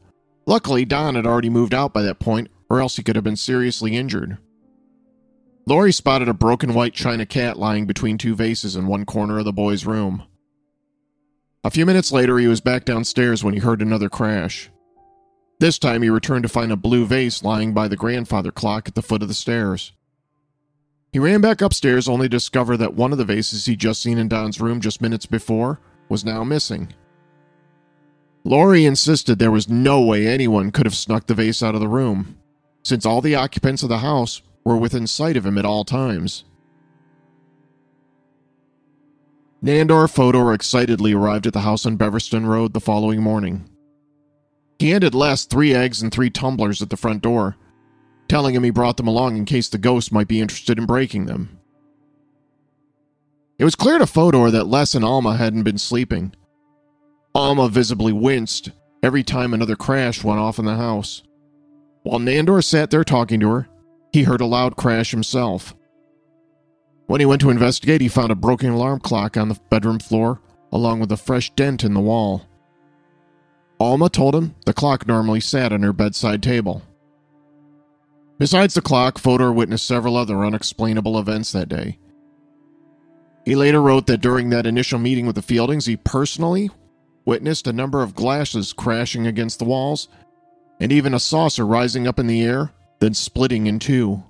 Luckily, 0.48 0.84
Don 0.84 1.16
had 1.16 1.28
already 1.28 1.50
moved 1.50 1.74
out 1.74 1.94
by 1.94 2.02
that 2.02 2.20
point, 2.20 2.50
or 2.70 2.82
else 2.82 2.96
he 2.96 3.04
could 3.04 3.16
have 3.16 3.24
been 3.24 3.36
seriously 3.36 3.96
injured. 3.96 4.40
Laurie 5.68 5.92
spotted 5.92 6.28
a 6.28 6.34
broken 6.34 6.74
white 6.74 6.96
china 6.96 7.26
cat 7.26 7.60
lying 7.60 7.86
between 7.86 8.18
two 8.18 8.34
vases 8.34 8.76
in 8.76 8.88
one 8.88 9.06
corner 9.06 9.38
of 9.38 9.46
the 9.46 9.54
boy's 9.54 9.86
room. 9.86 10.24
A 11.64 11.70
few 11.70 11.86
minutes 11.86 12.12
later, 12.12 12.40
he 12.40 12.48
was 12.48 12.62
back 12.62 12.86
downstairs 12.86 13.44
when 13.44 13.54
he 13.54 13.60
heard 13.60 13.82
another 13.82 14.10
crash. 14.10 14.72
This 15.60 15.78
time, 15.78 16.02
he 16.02 16.10
returned 16.10 16.44
to 16.44 16.50
find 16.50 16.72
a 16.72 16.78
blue 16.78 17.06
vase 17.06 17.44
lying 17.44 17.74
by 17.74 17.88
the 17.88 17.98
grandfather 17.98 18.52
clock 18.52 18.88
at 18.88 18.96
the 18.96 19.04
foot 19.04 19.22
of 19.22 19.28
the 19.28 19.34
stairs. 19.36 19.92
He 21.12 21.20
ran 21.20 21.42
back 21.42 21.62
upstairs 21.62 22.08
only 22.08 22.26
to 22.26 22.30
discover 22.30 22.78
that 22.78 22.94
one 22.94 23.12
of 23.12 23.18
the 23.18 23.26
vases 23.26 23.66
he'd 23.66 23.80
just 23.80 24.02
seen 24.02 24.18
in 24.18 24.28
Don's 24.28 24.62
room 24.62 24.80
just 24.80 25.02
minutes 25.02 25.26
before 25.26 25.80
was 26.08 26.24
now 26.24 26.44
missing. 26.44 26.94
Laurie 28.44 28.86
insisted 28.86 29.38
there 29.38 29.52
was 29.52 29.68
no 29.68 30.02
way 30.02 30.28
anyone 30.28 30.72
could 30.72 30.86
have 30.86 30.96
snuck 30.96 31.28
the 31.28 31.34
vase 31.34 31.62
out 31.62 31.76
of 31.76 31.82
the 31.82 31.88
room, 31.88 32.38
since 32.84 33.06
all 33.06 33.22
the 33.22 33.36
occupants 33.36 33.84
of 33.84 33.90
the 33.90 34.00
house 34.00 34.42
were 34.64 34.78
within 34.78 35.08
sight 35.08 35.36
of 35.36 35.46
him 35.46 35.58
at 35.58 35.66
all 35.66 35.84
times. 35.84 36.46
Nandor 39.64 40.10
Fodor 40.10 40.54
excitedly 40.54 41.14
arrived 41.14 41.46
at 41.46 41.54
the 41.54 41.62
house 41.62 41.86
on 41.86 41.98
Beverstone 41.98 42.48
Road 42.48 42.74
the 42.74 42.80
following 42.80 43.22
morning. 43.22 43.70
He 44.78 44.92
handed 44.92 45.14
Les 45.14 45.44
three 45.44 45.74
eggs 45.74 46.02
and 46.02 46.12
three 46.12 46.30
tumblers 46.30 46.82
at 46.82 46.90
the 46.90 46.98
front 46.98 47.22
door, 47.22 47.58
telling 48.30 48.56
him 48.56 48.64
he 48.64 48.70
brought 48.70 48.98
them 48.98 49.08
along 49.08 49.36
in 49.36 49.46
case 49.46 49.68
the 49.68 49.78
ghost 49.78 50.12
might 50.12 50.28
be 50.28 50.40
interested 50.40 50.78
in 50.78 50.86
breaking 50.86 51.26
them. 51.26 51.60
It 53.58 53.66
was 53.66 53.76
clear 53.76 53.98
to 53.98 54.08
Fodor 54.08 54.52
that 54.52 54.68
Les 54.68 54.96
and 54.96 55.04
Alma 55.04 55.36
hadn't 55.36 55.64
been 55.64 55.78
sleeping. 55.78 56.34
Alma 57.36 57.68
visibly 57.68 58.14
winced 58.14 58.72
every 59.04 59.24
time 59.24 59.54
another 59.54 59.76
crash 59.76 60.24
went 60.24 60.40
off 60.40 60.60
in 60.60 60.66
the 60.66 60.76
house. 60.76 61.24
While 62.04 62.20
Nandor 62.20 62.64
sat 62.64 62.90
there 62.90 63.04
talking 63.04 63.40
to 63.42 63.50
her, 63.50 63.70
he 64.14 64.24
heard 64.24 64.42
a 64.42 64.46
loud 64.46 64.78
crash 64.78 65.12
himself. 65.12 65.76
When 67.08 67.20
he 67.20 67.26
went 67.26 67.42
to 67.42 67.50
investigate, 67.50 68.02
he 68.02 68.08
found 68.08 68.32
a 68.32 68.36
broken 68.36 68.70
alarm 68.70 69.00
clock 69.00 69.36
on 69.36 69.50
the 69.50 69.60
bedroom 69.70 70.00
floor, 70.00 70.42
along 70.72 71.00
with 71.00 71.12
a 71.12 71.18
fresh 71.18 71.50
dent 71.56 71.84
in 71.84 71.94
the 71.94 72.00
wall. 72.00 72.46
Alma 73.80 74.10
told 74.10 74.36
him 74.36 74.56
the 74.66 74.74
clock 74.74 75.08
normally 75.08 75.40
sat 75.40 75.74
on 75.74 75.84
her 75.84 75.94
bedside 75.94 76.44
table. 76.44 76.84
Besides 78.40 78.74
the 78.74 78.82
clock, 78.82 79.20
Fodor 79.20 79.52
witnessed 79.52 79.86
several 79.86 80.16
other 80.16 80.44
unexplainable 80.44 81.20
events 81.20 81.52
that 81.52 81.70
day. 81.70 82.00
He 83.46 83.56
later 83.56 83.82
wrote 83.82 84.08
that 84.08 84.22
during 84.22 84.50
that 84.50 84.66
initial 84.66 84.98
meeting 84.98 85.26
with 85.26 85.36
the 85.36 85.42
Fieldings, 85.42 85.86
he 85.86 85.98
personally 85.98 86.70
witnessed 87.26 87.68
a 87.68 87.74
number 87.74 88.02
of 88.02 88.16
glasses 88.16 88.74
crashing 88.74 89.28
against 89.28 89.60
the 89.60 89.66
walls, 89.66 90.08
and 90.80 90.92
even 90.92 91.14
a 91.14 91.20
saucer 91.20 91.66
rising 91.66 92.08
up 92.08 92.18
in 92.18 92.28
the 92.28 92.42
air 92.42 92.72
then 93.00 93.14
splitting 93.14 93.68
in 93.68 93.80
two. 93.80 94.24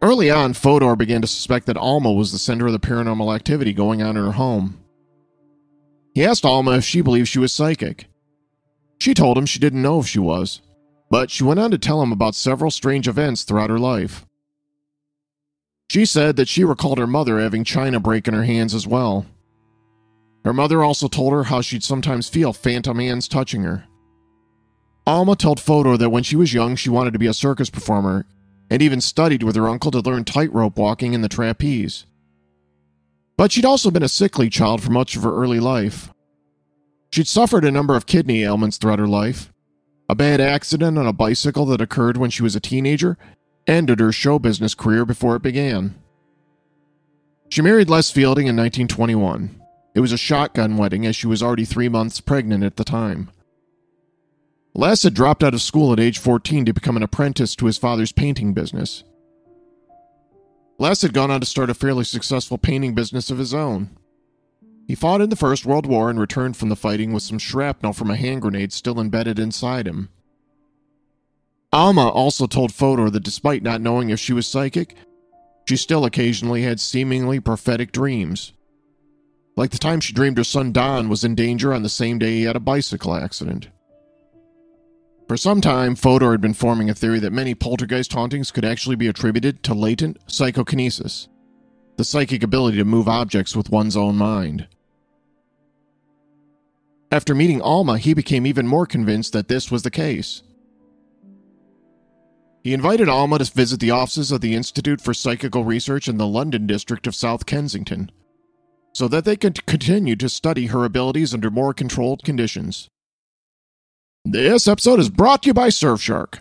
Early 0.00 0.30
on, 0.30 0.52
Fodor 0.52 0.96
began 0.96 1.20
to 1.22 1.26
suspect 1.26 1.66
that 1.66 1.76
Alma 1.76 2.12
was 2.12 2.30
the 2.30 2.38
center 2.38 2.66
of 2.66 2.72
the 2.72 2.78
paranormal 2.78 3.34
activity 3.34 3.72
going 3.72 4.02
on 4.02 4.16
in 4.16 4.24
her 4.24 4.32
home. 4.32 4.80
He 6.14 6.24
asked 6.24 6.44
Alma 6.44 6.72
if 6.72 6.84
she 6.84 7.00
believed 7.00 7.28
she 7.28 7.38
was 7.38 7.52
psychic. 7.52 8.06
She 8.98 9.14
told 9.14 9.36
him 9.36 9.46
she 9.46 9.58
didn't 9.58 9.82
know 9.82 9.98
if 9.98 10.06
she 10.06 10.18
was, 10.18 10.60
but 11.10 11.30
she 11.30 11.44
went 11.44 11.60
on 11.60 11.70
to 11.70 11.78
tell 11.78 12.02
him 12.02 12.12
about 12.12 12.34
several 12.34 12.70
strange 12.70 13.08
events 13.08 13.44
throughout 13.44 13.70
her 13.70 13.78
life. 13.78 14.26
She 15.90 16.04
said 16.04 16.36
that 16.36 16.48
she 16.48 16.64
recalled 16.64 16.98
her 16.98 17.06
mother 17.06 17.38
having 17.38 17.64
china 17.64 18.00
break 18.00 18.26
in 18.26 18.34
her 18.34 18.44
hands 18.44 18.74
as 18.74 18.86
well. 18.86 19.26
Her 20.44 20.52
mother 20.52 20.82
also 20.82 21.08
told 21.08 21.32
her 21.32 21.44
how 21.44 21.60
she'd 21.60 21.84
sometimes 21.84 22.28
feel 22.28 22.52
phantom 22.52 22.98
hands 22.98 23.28
touching 23.28 23.62
her. 23.62 23.84
Alma 25.06 25.36
told 25.36 25.60
Fodor 25.60 25.96
that 25.96 26.10
when 26.10 26.22
she 26.22 26.36
was 26.36 26.54
young, 26.54 26.76
she 26.76 26.90
wanted 26.90 27.12
to 27.12 27.18
be 27.18 27.26
a 27.26 27.34
circus 27.34 27.70
performer 27.70 28.26
and 28.70 28.82
even 28.82 29.00
studied 29.00 29.42
with 29.42 29.56
her 29.56 29.68
uncle 29.68 29.90
to 29.90 30.00
learn 30.00 30.24
tightrope 30.24 30.78
walking 30.78 31.14
and 31.14 31.22
the 31.22 31.28
trapeze. 31.28 32.06
But 33.36 33.52
she'd 33.52 33.64
also 33.64 33.90
been 33.90 34.02
a 34.02 34.08
sickly 34.08 34.50
child 34.50 34.82
for 34.82 34.90
much 34.90 35.16
of 35.16 35.22
her 35.22 35.34
early 35.34 35.60
life. 35.60 36.12
She'd 37.12 37.28
suffered 37.28 37.64
a 37.64 37.70
number 37.70 37.94
of 37.94 38.06
kidney 38.06 38.42
ailments 38.42 38.78
throughout 38.78 38.98
her 38.98 39.06
life. 39.06 39.52
A 40.08 40.14
bad 40.14 40.40
accident 40.40 40.98
on 40.98 41.06
a 41.06 41.12
bicycle 41.12 41.64
that 41.66 41.80
occurred 41.80 42.16
when 42.16 42.30
she 42.30 42.42
was 42.42 42.54
a 42.54 42.60
teenager 42.60 43.16
ended 43.66 44.00
her 44.00 44.12
show 44.12 44.38
business 44.38 44.74
career 44.74 45.06
before 45.06 45.36
it 45.36 45.42
began. 45.42 45.94
She 47.48 47.62
married 47.62 47.88
Les 47.88 48.10
Fielding 48.10 48.46
in 48.46 48.56
1921. 48.56 49.62
It 49.94 50.00
was 50.00 50.12
a 50.12 50.18
shotgun 50.18 50.76
wedding 50.76 51.06
as 51.06 51.16
she 51.16 51.26
was 51.26 51.42
already 51.42 51.64
three 51.64 51.88
months 51.88 52.20
pregnant 52.20 52.64
at 52.64 52.76
the 52.76 52.84
time. 52.84 53.30
Les 54.74 55.04
had 55.04 55.14
dropped 55.14 55.44
out 55.44 55.54
of 55.54 55.62
school 55.62 55.92
at 55.92 56.00
age 56.00 56.18
14 56.18 56.64
to 56.64 56.72
become 56.72 56.96
an 56.96 57.02
apprentice 57.02 57.54
to 57.54 57.66
his 57.66 57.78
father's 57.78 58.12
painting 58.12 58.52
business. 58.52 59.04
Les 60.78 61.00
had 61.02 61.14
gone 61.14 61.30
on 61.30 61.40
to 61.40 61.46
start 61.46 61.70
a 61.70 61.74
fairly 61.74 62.02
successful 62.02 62.58
painting 62.58 62.92
business 62.92 63.30
of 63.30 63.38
his 63.38 63.54
own. 63.54 63.96
He 64.86 64.94
fought 64.94 65.20
in 65.20 65.30
the 65.30 65.36
First 65.36 65.64
World 65.64 65.86
War 65.86 66.10
and 66.10 66.20
returned 66.20 66.56
from 66.56 66.68
the 66.68 66.76
fighting 66.76 67.12
with 67.12 67.22
some 67.22 67.38
shrapnel 67.38 67.92
from 67.92 68.10
a 68.10 68.16
hand 68.16 68.42
grenade 68.42 68.72
still 68.72 69.00
embedded 69.00 69.38
inside 69.38 69.86
him. 69.86 70.10
Alma 71.72 72.08
also 72.08 72.46
told 72.46 72.72
Fodor 72.72 73.10
that 73.10 73.24
despite 73.24 73.62
not 73.62 73.80
knowing 73.80 74.10
if 74.10 74.20
she 74.20 74.32
was 74.32 74.46
psychic, 74.46 74.94
she 75.66 75.76
still 75.76 76.04
occasionally 76.04 76.62
had 76.62 76.78
seemingly 76.78 77.40
prophetic 77.40 77.90
dreams. 77.90 78.52
Like 79.56 79.70
the 79.70 79.78
time 79.78 80.00
she 80.00 80.12
dreamed 80.12 80.38
her 80.38 80.44
son 80.44 80.72
Don 80.72 81.08
was 81.08 81.24
in 81.24 81.34
danger 81.34 81.72
on 81.72 81.82
the 81.82 81.88
same 81.88 82.18
day 82.18 82.38
he 82.38 82.42
had 82.42 82.56
a 82.56 82.60
bicycle 82.60 83.14
accident. 83.14 83.68
For 85.26 85.38
some 85.38 85.62
time, 85.62 85.94
Fodor 85.94 86.32
had 86.32 86.42
been 86.42 86.52
forming 86.52 86.90
a 86.90 86.94
theory 86.94 87.18
that 87.20 87.32
many 87.32 87.54
poltergeist 87.54 88.12
hauntings 88.12 88.50
could 88.50 88.64
actually 88.64 88.96
be 88.96 89.08
attributed 89.08 89.62
to 89.62 89.72
latent 89.72 90.18
psychokinesis, 90.26 91.28
the 91.96 92.04
psychic 92.04 92.42
ability 92.42 92.78
to 92.78 92.84
move 92.84 93.08
objects 93.08 93.54
with 93.54 93.70
one's 93.70 93.96
own 93.96 94.16
mind. 94.16 94.66
After 97.12 97.34
meeting 97.34 97.62
Alma, 97.62 97.98
he 97.98 98.14
became 98.14 98.46
even 98.46 98.66
more 98.66 98.86
convinced 98.86 99.32
that 99.32 99.48
this 99.48 99.70
was 99.70 99.82
the 99.82 99.90
case. 99.90 100.42
He 102.64 102.72
invited 102.72 103.08
Alma 103.08 103.38
to 103.38 103.52
visit 103.52 103.78
the 103.78 103.90
offices 103.90 104.32
of 104.32 104.40
the 104.40 104.54
Institute 104.54 105.00
for 105.00 105.14
Psychical 105.14 105.64
Research 105.64 106.08
in 106.08 106.16
the 106.16 106.26
London 106.26 106.66
district 106.66 107.06
of 107.06 107.14
South 107.14 107.46
Kensington, 107.46 108.10
so 108.94 109.06
that 109.06 109.24
they 109.24 109.36
could 109.36 109.64
continue 109.66 110.16
to 110.16 110.28
study 110.28 110.66
her 110.66 110.84
abilities 110.84 111.34
under 111.34 111.50
more 111.50 111.74
controlled 111.74 112.24
conditions. 112.24 112.88
This 114.24 114.66
episode 114.66 114.98
is 114.98 115.10
brought 115.10 115.42
to 115.42 115.48
you 115.50 115.54
by 115.54 115.68
Surfshark. 115.68 116.40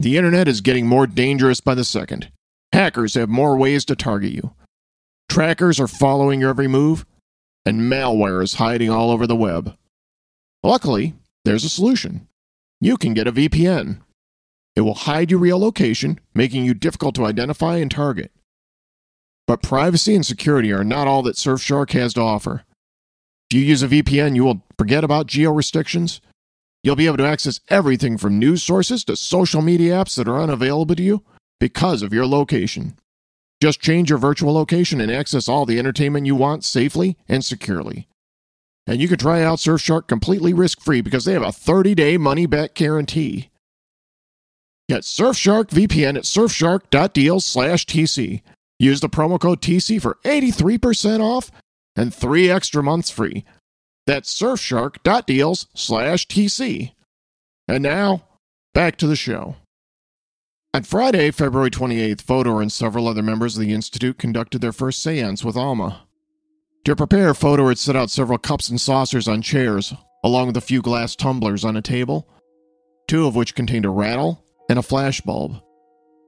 The 0.00 0.16
internet 0.16 0.48
is 0.48 0.62
getting 0.62 0.86
more 0.86 1.06
dangerous 1.06 1.60
by 1.60 1.74
the 1.74 1.84
second. 1.84 2.32
Hackers 2.72 3.14
have 3.14 3.28
more 3.28 3.56
ways 3.56 3.84
to 3.84 3.94
target 3.94 4.32
you. 4.32 4.54
Trackers 5.28 5.80
are 5.80 5.88
following 5.88 6.40
your 6.40 6.50
every 6.50 6.68
move, 6.68 7.04
and 7.66 7.80
malware 7.80 8.42
is 8.42 8.54
hiding 8.54 8.90
all 8.90 9.10
over 9.10 9.26
the 9.26 9.36
web. 9.36 9.76
Luckily, 10.62 11.14
there's 11.44 11.64
a 11.64 11.68
solution. 11.68 12.28
You 12.80 12.96
can 12.96 13.14
get 13.14 13.26
a 13.26 13.32
VPN. 13.32 14.00
It 14.76 14.82
will 14.82 14.94
hide 14.94 15.30
your 15.30 15.40
real 15.40 15.58
location, 15.58 16.20
making 16.34 16.64
you 16.64 16.74
difficult 16.74 17.14
to 17.16 17.26
identify 17.26 17.76
and 17.76 17.90
target. 17.90 18.32
But 19.46 19.62
privacy 19.62 20.14
and 20.14 20.24
security 20.24 20.72
are 20.72 20.84
not 20.84 21.06
all 21.06 21.22
that 21.22 21.36
Surfshark 21.36 21.90
has 21.92 22.14
to 22.14 22.20
offer. 22.20 22.64
If 23.50 23.58
you 23.58 23.64
use 23.64 23.82
a 23.82 23.88
VPN, 23.88 24.34
you 24.34 24.44
will 24.44 24.62
forget 24.78 25.04
about 25.04 25.26
geo 25.26 25.52
restrictions 25.52 26.20
You'll 26.84 26.96
be 26.96 27.06
able 27.06 27.16
to 27.16 27.26
access 27.26 27.60
everything 27.70 28.18
from 28.18 28.38
news 28.38 28.62
sources 28.62 29.04
to 29.04 29.16
social 29.16 29.62
media 29.62 29.94
apps 29.94 30.16
that 30.16 30.28
are 30.28 30.38
unavailable 30.38 30.94
to 30.94 31.02
you 31.02 31.24
because 31.58 32.02
of 32.02 32.12
your 32.12 32.26
location. 32.26 32.98
Just 33.64 33.80
change 33.80 34.10
your 34.10 34.18
virtual 34.18 34.52
location 34.52 35.00
and 35.00 35.10
access 35.10 35.48
all 35.48 35.64
the 35.64 35.78
entertainment 35.78 36.26
you 36.26 36.34
want 36.34 36.64
safely 36.64 37.16
and 37.26 37.42
securely. 37.42 38.08
And 38.86 39.00
you 39.00 39.08
can 39.08 39.16
try 39.16 39.42
out 39.42 39.58
Surfshark 39.58 40.06
completely 40.06 40.52
risk 40.52 40.82
free 40.82 41.00
because 41.00 41.24
they 41.24 41.32
have 41.32 41.40
a 41.40 41.50
30 41.50 41.94
day 41.94 42.18
money 42.18 42.44
back 42.44 42.74
guarantee. 42.74 43.48
Get 44.86 45.00
Surfshark 45.00 45.70
VPN 45.70 46.18
at 46.18 46.24
surfshark.deals 46.24 47.46
slash 47.46 47.86
TC. 47.86 48.42
Use 48.78 49.00
the 49.00 49.08
promo 49.08 49.40
code 49.40 49.62
TC 49.62 49.98
for 49.98 50.18
83% 50.26 51.20
off 51.20 51.50
and 51.96 52.14
three 52.14 52.50
extra 52.50 52.82
months 52.82 53.08
free. 53.08 53.46
That's 54.06 54.38
surfshark.deals 54.38 55.68
slash 55.74 56.26
TC. 56.26 56.92
And 57.66 57.82
now, 57.82 58.24
back 58.74 58.98
to 58.98 59.06
the 59.06 59.16
show. 59.16 59.56
On 60.74 60.82
Friday, 60.82 61.30
February 61.30 61.70
28th, 61.70 62.22
Fodor 62.22 62.60
and 62.60 62.72
several 62.72 63.06
other 63.06 63.22
members 63.22 63.56
of 63.56 63.60
the 63.60 63.72
Institute 63.72 64.18
conducted 64.18 64.60
their 64.60 64.72
first 64.72 65.00
seance 65.00 65.44
with 65.44 65.56
Alma. 65.56 66.08
To 66.84 66.96
prepare, 66.96 67.32
Fodor 67.32 67.68
had 67.68 67.78
set 67.78 67.94
out 67.94 68.10
several 68.10 68.38
cups 68.38 68.68
and 68.68 68.80
saucers 68.80 69.28
on 69.28 69.40
chairs, 69.40 69.94
along 70.24 70.48
with 70.48 70.56
a 70.56 70.60
few 70.60 70.82
glass 70.82 71.14
tumblers 71.14 71.64
on 71.64 71.76
a 71.76 71.80
table, 71.80 72.28
two 73.06 73.24
of 73.24 73.36
which 73.36 73.54
contained 73.54 73.84
a 73.84 73.88
rattle 73.88 74.44
and 74.68 74.76
a 74.76 74.82
flashbulb. 74.82 75.62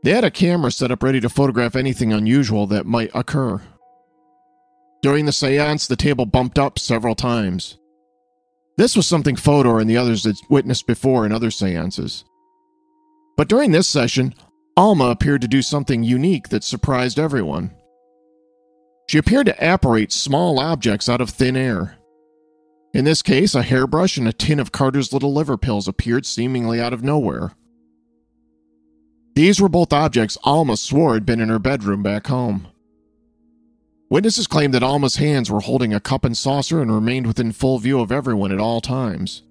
They 0.04 0.12
had 0.12 0.22
a 0.22 0.30
camera 0.30 0.70
set 0.70 0.92
up 0.92 1.02
ready 1.02 1.18
to 1.22 1.28
photograph 1.28 1.74
anything 1.74 2.12
unusual 2.12 2.68
that 2.68 2.86
might 2.86 3.10
occur. 3.14 3.60
During 5.02 5.26
the 5.26 5.32
seance, 5.32 5.88
the 5.88 5.96
table 5.96 6.24
bumped 6.24 6.56
up 6.56 6.78
several 6.78 7.16
times. 7.16 7.78
This 8.76 8.94
was 8.94 9.08
something 9.08 9.34
Fodor 9.34 9.80
and 9.80 9.90
the 9.90 9.96
others 9.96 10.22
had 10.22 10.36
witnessed 10.48 10.86
before 10.86 11.26
in 11.26 11.32
other 11.32 11.50
seances. 11.50 12.24
But 13.36 13.48
during 13.48 13.72
this 13.72 13.86
session, 13.86 14.34
Alma 14.76 15.06
appeared 15.06 15.42
to 15.42 15.48
do 15.48 15.62
something 15.62 16.02
unique 16.02 16.48
that 16.48 16.64
surprised 16.64 17.18
everyone. 17.18 17.70
She 19.08 19.18
appeared 19.18 19.46
to 19.46 19.74
apparate 19.74 20.10
small 20.10 20.58
objects 20.58 21.08
out 21.08 21.20
of 21.20 21.30
thin 21.30 21.56
air. 21.56 21.96
In 22.92 23.04
this 23.04 23.22
case, 23.22 23.54
a 23.54 23.62
hairbrush 23.62 24.16
and 24.16 24.26
a 24.26 24.32
tin 24.32 24.58
of 24.58 24.72
Carter's 24.72 25.12
Little 25.12 25.32
Liver 25.32 25.56
pills 25.56 25.86
appeared 25.86 26.24
seemingly 26.24 26.80
out 26.80 26.92
of 26.92 27.04
nowhere. 27.04 27.52
These 29.34 29.60
were 29.60 29.68
both 29.68 29.92
objects 29.92 30.38
Alma 30.44 30.78
swore 30.78 31.12
had 31.12 31.26
been 31.26 31.40
in 31.40 31.50
her 31.50 31.58
bedroom 31.58 32.02
back 32.02 32.26
home. 32.28 32.68
Witnesses 34.08 34.46
claimed 34.46 34.72
that 34.72 34.82
Alma's 34.82 35.16
hands 35.16 35.50
were 35.50 35.60
holding 35.60 35.92
a 35.92 36.00
cup 36.00 36.24
and 36.24 36.36
saucer 36.36 36.80
and 36.80 36.92
remained 36.92 37.26
within 37.26 37.52
full 37.52 37.78
view 37.78 38.00
of 38.00 38.10
everyone 38.10 38.52
at 38.52 38.60
all 38.60 38.80
times. 38.80 39.42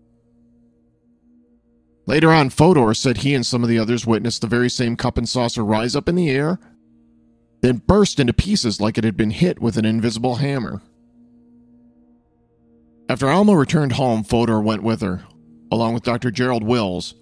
Later 2.07 2.31
on, 2.31 2.49
Fodor 2.51 2.93
said 2.93 3.17
he 3.17 3.33
and 3.33 3.45
some 3.45 3.63
of 3.63 3.69
the 3.69 3.79
others 3.79 4.05
witnessed 4.05 4.41
the 4.41 4.47
very 4.47 4.69
same 4.69 4.95
cup 4.95 5.17
and 5.17 5.27
saucer 5.27 5.65
rise 5.65 5.95
up 5.95 6.07
in 6.07 6.15
the 6.15 6.29
air, 6.29 6.59
then 7.61 7.77
burst 7.77 8.19
into 8.19 8.33
pieces 8.33 8.79
like 8.79 8.97
it 8.97 9.03
had 9.03 9.17
been 9.17 9.31
hit 9.31 9.59
with 9.59 9.75
an 9.77 9.85
invisible 9.85 10.35
hammer. 10.35 10.81
After 13.09 13.29
Alma 13.29 13.55
returned 13.55 13.93
home, 13.93 14.23
Fodor 14.23 14.61
went 14.61 14.83
with 14.83 15.01
her, 15.01 15.25
along 15.71 15.93
with 15.93 16.03
Dr. 16.03 16.29
Gerald 16.29 16.63
Wills, 16.63 17.15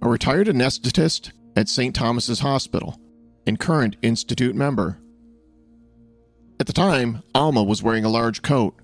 a 0.00 0.08
retired 0.08 0.48
anesthetist 0.48 1.32
at 1.54 1.68
St. 1.68 1.94
Thomas's 1.94 2.40
Hospital 2.40 2.98
and 3.46 3.58
current 3.58 3.96
Institute 4.00 4.54
member. 4.54 4.98
At 6.60 6.66
the 6.66 6.72
time, 6.72 7.22
Alma 7.34 7.62
was 7.62 7.82
wearing 7.82 8.04
a 8.04 8.10
large 8.10 8.42
coat. 8.42 8.74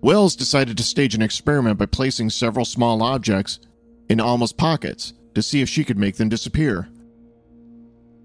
Wills 0.00 0.36
decided 0.36 0.76
to 0.76 0.82
stage 0.82 1.14
an 1.14 1.22
experiment 1.22 1.78
by 1.78 1.86
placing 1.86 2.30
several 2.30 2.64
small 2.64 3.02
objects 3.02 3.58
in 4.08 4.20
Alma's 4.20 4.52
pockets 4.52 5.12
to 5.34 5.42
see 5.42 5.60
if 5.60 5.68
she 5.68 5.84
could 5.84 5.98
make 5.98 6.16
them 6.16 6.28
disappear. 6.28 6.88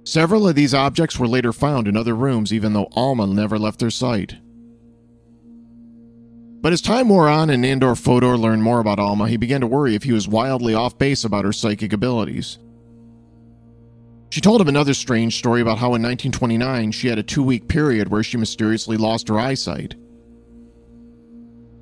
Several 0.05 0.47
of 0.47 0.55
these 0.55 0.73
objects 0.73 1.17
were 1.17 1.27
later 1.27 1.53
found 1.53 1.87
in 1.87 1.95
other 1.95 2.15
rooms, 2.15 2.51
even 2.51 2.73
though 2.73 2.89
Alma 2.91 3.27
never 3.27 3.57
left 3.57 3.79
their 3.79 3.89
sight. 3.89 4.35
But 6.61 6.73
as 6.73 6.81
time 6.81 7.09
wore 7.09 7.27
on 7.27 7.49
and 7.49 7.63
Nandor 7.63 7.97
Fodor 7.97 8.37
learned 8.37 8.63
more 8.63 8.79
about 8.79 8.99
Alma, 8.99 9.27
he 9.27 9.37
began 9.37 9.61
to 9.61 9.67
worry 9.67 9.95
if 9.95 10.03
he 10.03 10.13
was 10.13 10.27
wildly 10.27 10.73
off 10.73 10.97
base 10.97 11.25
about 11.25 11.45
her 11.45 11.51
psychic 11.51 11.91
abilities. 11.91 12.57
She 14.29 14.41
told 14.41 14.61
him 14.61 14.69
another 14.69 14.93
strange 14.93 15.37
story 15.37 15.61
about 15.61 15.77
how 15.77 15.87
in 15.87 16.01
1929 16.01 16.91
she 16.91 17.07
had 17.07 17.19
a 17.19 17.23
two 17.23 17.43
week 17.43 17.67
period 17.67 18.07
where 18.09 18.23
she 18.23 18.37
mysteriously 18.37 18.97
lost 18.97 19.27
her 19.27 19.39
eyesight. 19.39 19.95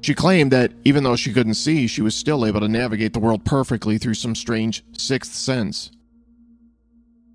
She 0.01 0.15
claimed 0.15 0.51
that 0.51 0.73
even 0.83 1.03
though 1.03 1.15
she 1.15 1.31
couldn't 1.31 1.53
see, 1.53 1.85
she 1.85 2.01
was 2.01 2.15
still 2.15 2.45
able 2.45 2.59
to 2.59 2.67
navigate 2.67 3.13
the 3.13 3.19
world 3.19 3.45
perfectly 3.45 3.97
through 3.99 4.15
some 4.15 4.33
strange 4.33 4.83
sixth 4.97 5.33
sense. 5.33 5.91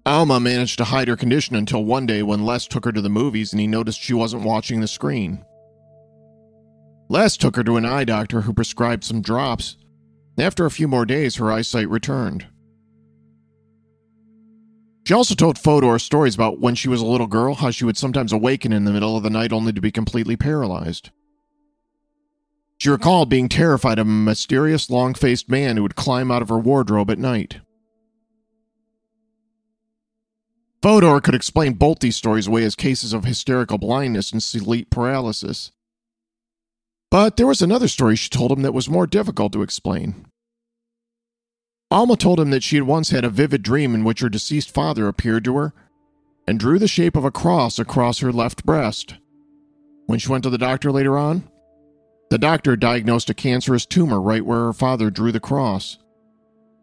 Alma 0.04 0.40
managed 0.40 0.78
to 0.78 0.84
hide 0.84 1.08
her 1.08 1.16
condition 1.16 1.56
until 1.56 1.84
one 1.84 2.06
day 2.06 2.22
when 2.22 2.44
Les 2.44 2.66
took 2.66 2.84
her 2.84 2.92
to 2.92 3.00
the 3.00 3.08
movies 3.08 3.52
and 3.52 3.60
he 3.60 3.66
noticed 3.66 4.00
she 4.00 4.14
wasn't 4.14 4.44
watching 4.44 4.80
the 4.80 4.88
screen. 4.88 5.44
Les 7.08 7.36
took 7.36 7.56
her 7.56 7.64
to 7.64 7.76
an 7.76 7.84
eye 7.84 8.04
doctor 8.04 8.42
who 8.42 8.52
prescribed 8.52 9.04
some 9.04 9.22
drops. 9.22 9.76
After 10.38 10.66
a 10.66 10.70
few 10.70 10.88
more 10.88 11.06
days, 11.06 11.36
her 11.36 11.50
eyesight 11.50 11.88
returned. 11.88 12.46
She 15.06 15.14
also 15.14 15.36
told 15.36 15.56
Fodor 15.56 16.00
stories 16.00 16.34
about 16.34 16.58
when 16.58 16.74
she 16.74 16.88
was 16.88 17.00
a 17.00 17.06
little 17.06 17.28
girl, 17.28 17.54
how 17.54 17.70
she 17.70 17.84
would 17.84 17.96
sometimes 17.96 18.32
awaken 18.32 18.72
in 18.72 18.84
the 18.84 18.92
middle 18.92 19.16
of 19.16 19.22
the 19.22 19.30
night 19.30 19.52
only 19.52 19.72
to 19.72 19.80
be 19.80 19.92
completely 19.92 20.36
paralyzed. 20.36 21.10
She 22.78 22.90
recalled 22.90 23.30
being 23.30 23.48
terrified 23.48 23.98
of 23.98 24.06
a 24.06 24.10
mysterious, 24.10 24.90
long 24.90 25.14
faced 25.14 25.48
man 25.48 25.76
who 25.76 25.82
would 25.82 25.96
climb 25.96 26.30
out 26.30 26.42
of 26.42 26.48
her 26.50 26.58
wardrobe 26.58 27.10
at 27.10 27.18
night. 27.18 27.58
Fodor 30.82 31.20
could 31.20 31.34
explain 31.34 31.72
both 31.72 32.00
these 32.00 32.16
stories 32.16 32.46
away 32.46 32.62
as 32.62 32.74
cases 32.74 33.12
of 33.12 33.24
hysterical 33.24 33.78
blindness 33.78 34.30
and 34.30 34.42
sleep 34.42 34.90
paralysis. 34.90 35.72
But 37.10 37.36
there 37.36 37.46
was 37.46 37.62
another 37.62 37.88
story 37.88 38.14
she 38.14 38.28
told 38.28 38.52
him 38.52 38.62
that 38.62 38.74
was 38.74 38.90
more 38.90 39.06
difficult 39.06 39.52
to 39.54 39.62
explain. 39.62 40.26
Alma 41.90 42.16
told 42.16 42.38
him 42.38 42.50
that 42.50 42.62
she 42.62 42.76
had 42.76 42.84
once 42.84 43.10
had 43.10 43.24
a 43.24 43.30
vivid 43.30 43.62
dream 43.62 43.94
in 43.94 44.04
which 44.04 44.20
her 44.20 44.28
deceased 44.28 44.72
father 44.72 45.08
appeared 45.08 45.44
to 45.44 45.56
her 45.56 45.72
and 46.46 46.60
drew 46.60 46.78
the 46.78 46.88
shape 46.88 47.16
of 47.16 47.24
a 47.24 47.30
cross 47.30 47.78
across 47.78 48.18
her 48.18 48.32
left 48.32 48.66
breast. 48.66 49.14
When 50.06 50.18
she 50.18 50.28
went 50.28 50.44
to 50.44 50.50
the 50.50 50.58
doctor 50.58 50.92
later 50.92 51.16
on, 51.16 51.48
the 52.30 52.38
doctor 52.38 52.76
diagnosed 52.76 53.30
a 53.30 53.34
cancerous 53.34 53.86
tumor 53.86 54.20
right 54.20 54.44
where 54.44 54.64
her 54.64 54.72
father 54.72 55.10
drew 55.10 55.32
the 55.32 55.40
cross. 55.40 55.98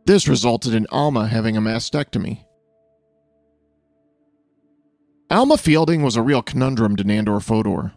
This 0.05 0.27
resulted 0.27 0.73
in 0.73 0.87
Alma 0.89 1.27
having 1.27 1.57
a 1.57 1.61
mastectomy. 1.61 2.45
Alma 5.29 5.57
Fielding 5.57 6.03
was 6.03 6.15
a 6.15 6.21
real 6.21 6.41
conundrum 6.41 6.95
to 6.95 7.03
Nandor 7.03 7.41
Fodor. 7.41 7.93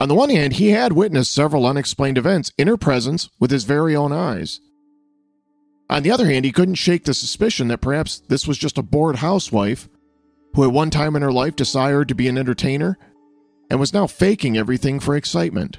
On 0.00 0.08
the 0.08 0.14
one 0.14 0.30
hand, 0.30 0.54
he 0.54 0.70
had 0.70 0.92
witnessed 0.92 1.32
several 1.32 1.66
unexplained 1.66 2.18
events 2.18 2.50
in 2.58 2.66
her 2.66 2.76
presence 2.76 3.30
with 3.38 3.50
his 3.50 3.64
very 3.64 3.94
own 3.94 4.12
eyes. 4.12 4.60
On 5.88 6.02
the 6.02 6.10
other 6.10 6.26
hand, 6.26 6.44
he 6.44 6.52
couldn't 6.52 6.74
shake 6.74 7.04
the 7.04 7.14
suspicion 7.14 7.68
that 7.68 7.80
perhaps 7.80 8.20
this 8.28 8.46
was 8.46 8.58
just 8.58 8.78
a 8.78 8.82
bored 8.82 9.16
housewife 9.16 9.88
who 10.54 10.64
at 10.64 10.72
one 10.72 10.90
time 10.90 11.14
in 11.14 11.22
her 11.22 11.32
life 11.32 11.56
desired 11.56 12.08
to 12.08 12.14
be 12.14 12.28
an 12.28 12.38
entertainer 12.38 12.98
and 13.70 13.78
was 13.78 13.92
now 13.92 14.06
faking 14.06 14.56
everything 14.56 14.98
for 14.98 15.14
excitement. 15.14 15.78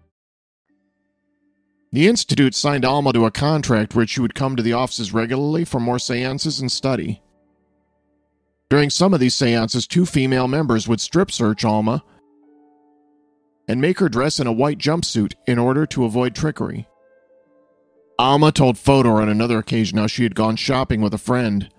The 1.93 2.07
Institute 2.07 2.55
signed 2.55 2.85
Alma 2.85 3.11
to 3.11 3.25
a 3.25 3.31
contract 3.31 3.95
where 3.95 4.07
she 4.07 4.21
would 4.21 4.33
come 4.33 4.55
to 4.55 4.63
the 4.63 4.73
offices 4.73 5.13
regularly 5.13 5.65
for 5.65 5.79
more 5.79 5.99
seances 5.99 6.61
and 6.61 6.71
study. 6.71 7.21
During 8.69 8.89
some 8.89 9.13
of 9.13 9.19
these 9.19 9.35
seances, 9.35 9.85
two 9.85 10.05
female 10.05 10.47
members 10.47 10.87
would 10.87 11.01
strip 11.01 11.31
search 11.31 11.65
Alma 11.65 12.03
and 13.67 13.81
make 13.81 13.99
her 13.99 14.07
dress 14.07 14.39
in 14.39 14.47
a 14.47 14.53
white 14.53 14.77
jumpsuit 14.77 15.33
in 15.45 15.59
order 15.59 15.85
to 15.87 16.05
avoid 16.05 16.33
trickery. 16.33 16.87
Alma 18.17 18.53
told 18.53 18.77
Fodor 18.77 19.21
on 19.21 19.27
another 19.27 19.57
occasion 19.57 19.97
how 19.97 20.07
she 20.07 20.23
had 20.23 20.35
gone 20.35 20.55
shopping 20.55 21.01
with 21.01 21.13
a 21.13 21.17
friend 21.17 21.69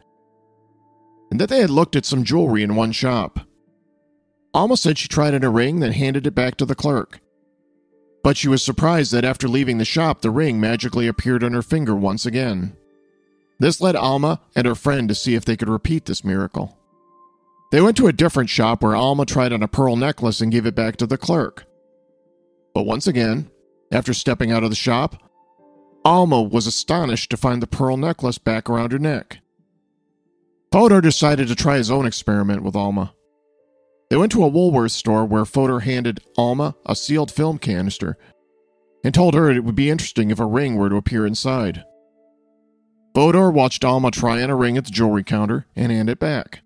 and 1.31 1.41
that 1.41 1.49
they 1.49 1.61
had 1.61 1.71
looked 1.71 1.97
at 1.97 2.05
some 2.05 2.25
jewelry 2.25 2.63
in 2.63 2.77
one 2.77 2.93
shop. 2.93 3.41
Alma 4.53 4.77
said 4.77 4.99
she 4.99 5.09
tried 5.09 5.33
on 5.35 5.43
a 5.43 5.49
ring, 5.49 5.81
then 5.81 5.93
handed 5.93 6.27
it 6.27 6.35
back 6.35 6.59
to 6.59 6.67
the 6.67 6.75
clerk. 6.75 7.21
But 8.23 8.37
she 8.37 8.49
was 8.49 8.63
surprised 8.63 9.13
that 9.13 9.25
after 9.25 9.49
leaving 9.49 9.79
the 9.79 9.85
shop, 9.85 10.21
the 10.21 10.31
ring 10.31 10.61
magically 10.61 11.09
appeared 11.09 11.43
on 11.43 11.53
her 11.53 11.63
finger 11.63 11.95
once 11.95 12.25
again. 12.25 12.77
This 13.59 13.81
led 13.81 13.97
Alma 13.97 14.41
and 14.55 14.67
her 14.67 14.75
friend 14.75 15.09
to 15.09 15.15
see 15.15 15.35
if 15.35 15.45
they 15.45 15.57
could 15.57 15.69
repeat 15.69 16.05
this 16.05 16.25
miracle. 16.25 16.79
They 17.73 17.81
went 17.81 17.97
to 17.97 18.07
a 18.07 18.13
different 18.13 18.51
shop 18.51 18.83
where 18.83 18.95
Alma 18.95 19.25
tried 19.25 19.53
on 19.53 19.63
a 19.63 19.69
pearl 19.69 19.97
necklace 19.97 20.41
and 20.41 20.53
gave 20.53 20.67
it 20.67 20.75
back 20.75 20.97
to 20.97 21.07
the 21.07 21.17
clerk. 21.17 21.65
But 22.75 22.87
once 22.87 23.07
again, 23.07 23.51
after 23.91 24.15
stepping 24.15 24.53
out 24.53 24.63
of 24.63 24.71
the 24.71 24.77
shop, 24.77 25.17
Alma 26.05 26.43
was 26.43 26.67
astonished 26.67 27.31
to 27.31 27.37
find 27.37 27.63
the 27.63 27.67
pearl 27.67 27.97
necklace 27.97 28.39
back 28.39 28.69
around 28.69 28.93
her 28.93 28.99
neck. 28.99 29.39
Fodor 30.71 31.01
decided 31.01 31.49
to 31.49 31.55
try 31.55 31.77
his 31.77 31.91
own 31.91 32.07
experiment 32.07 32.63
with 32.63 32.75
Alma. 32.75 33.15
They 34.13 34.19
went 34.19 34.31
to 34.33 34.45
a 34.45 34.49
Woolworth 34.49 34.93
store 34.93 35.25
where 35.25 35.47
Fodor 35.47 35.81
handed 35.81 36.21
Alma 36.37 36.75
a 36.85 36.95
sealed 36.95 37.31
film 37.31 37.57
canister 37.57 38.19
and 39.03 39.15
told 39.15 39.33
her 39.33 39.51
it 39.51 39.65
would 39.65 39.75
be 39.75 39.89
interesting 39.89 40.31
if 40.31 40.39
a 40.39 40.45
ring 40.45 40.75
were 40.77 40.91
to 40.91 40.97
appear 40.97 41.25
inside. 41.25 41.83
Fodor 43.15 43.51
watched 43.51 43.87
Alma 43.87 44.11
try 44.11 44.43
on 44.43 44.51
a 44.51 44.55
ring 44.55 44.77
at 44.77 44.85
the 44.85 44.91
jewelry 44.91 45.25
counter 45.25 45.65
and 45.75 45.91
hand 45.91 46.11
it 46.11 46.19
back. 46.19 46.61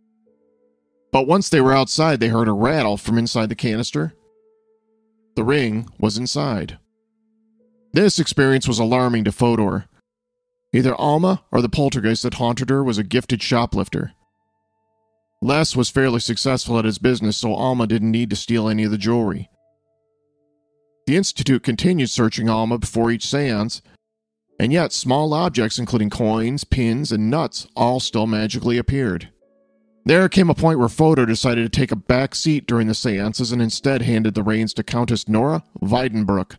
But 1.13 1.29
once 1.29 1.49
they 1.49 1.61
were 1.61 1.73
outside, 1.73 2.19
they 2.19 2.31
heard 2.31 2.49
a 2.49 2.53
rattle 2.53 2.97
from 2.97 3.17
inside 3.17 3.49
the 3.49 3.55
canister. 3.55 4.13
The 5.37 5.45
ring 5.45 5.89
was 6.01 6.19
inside. 6.19 6.79
This 7.93 8.19
experience 8.19 8.67
was 8.67 8.81
alarming 8.81 9.23
to 9.23 9.31
Fodor. 9.31 9.85
Either 10.73 10.97
Alma 10.97 11.45
or 11.53 11.63
the 11.63 11.69
poltergeist 11.69 12.25
that 12.25 12.35
haunted 12.35 12.71
her 12.71 12.83
was 12.83 12.99
a 12.99 13.05
gifted 13.05 13.41
shoplifter. 13.41 14.15
Les 15.43 15.77
was 15.77 15.91
fairly 15.91 16.21
successful 16.21 16.79
at 16.79 16.85
his 16.85 16.99
business, 16.99 17.37
so 17.37 17.55
Alma 17.55 17.87
didn't 17.87 18.11
need 18.11 18.31
to 18.31 18.37
steal 18.37 18.69
any 18.69 18.85
of 18.85 18.91
the 18.91 18.99
jewelry. 18.99 19.51
The 21.07 21.17
Institute 21.17 21.63
continued 21.63 22.11
searching 22.11 22.49
Alma 22.49 22.79
before 22.79 23.11
each 23.11 23.27
seance, 23.27 23.83
and 24.59 24.73
yet 24.73 24.93
small 24.93 25.35
objects, 25.35 25.79
including 25.79 26.11
coins, 26.11 26.65
pins, 26.65 27.13
and 27.13 27.31
nuts, 27.31 27.67
all 27.77 28.01
still 28.01 28.27
magically 28.27 28.79
appeared. 28.79 29.29
There 30.07 30.29
came 30.29 30.49
a 30.49 30.55
point 30.55 30.79
where 30.79 30.89
Fodor 30.89 31.27
decided 31.27 31.63
to 31.65 31.79
take 31.81 31.91
a 31.93 31.97
back 31.97 32.35
seat 32.35 32.67
during 32.67 32.87
the 32.87 32.95
seances 32.95 33.53
and 33.53 33.61
instead 33.61 34.03
handed 34.03 34.35
the 34.35 34.43
reins 34.43 34.73
to 34.75 34.85
Countess 34.85 35.29
Nora 35.29 35.65
Wydenbruck, 35.81 36.57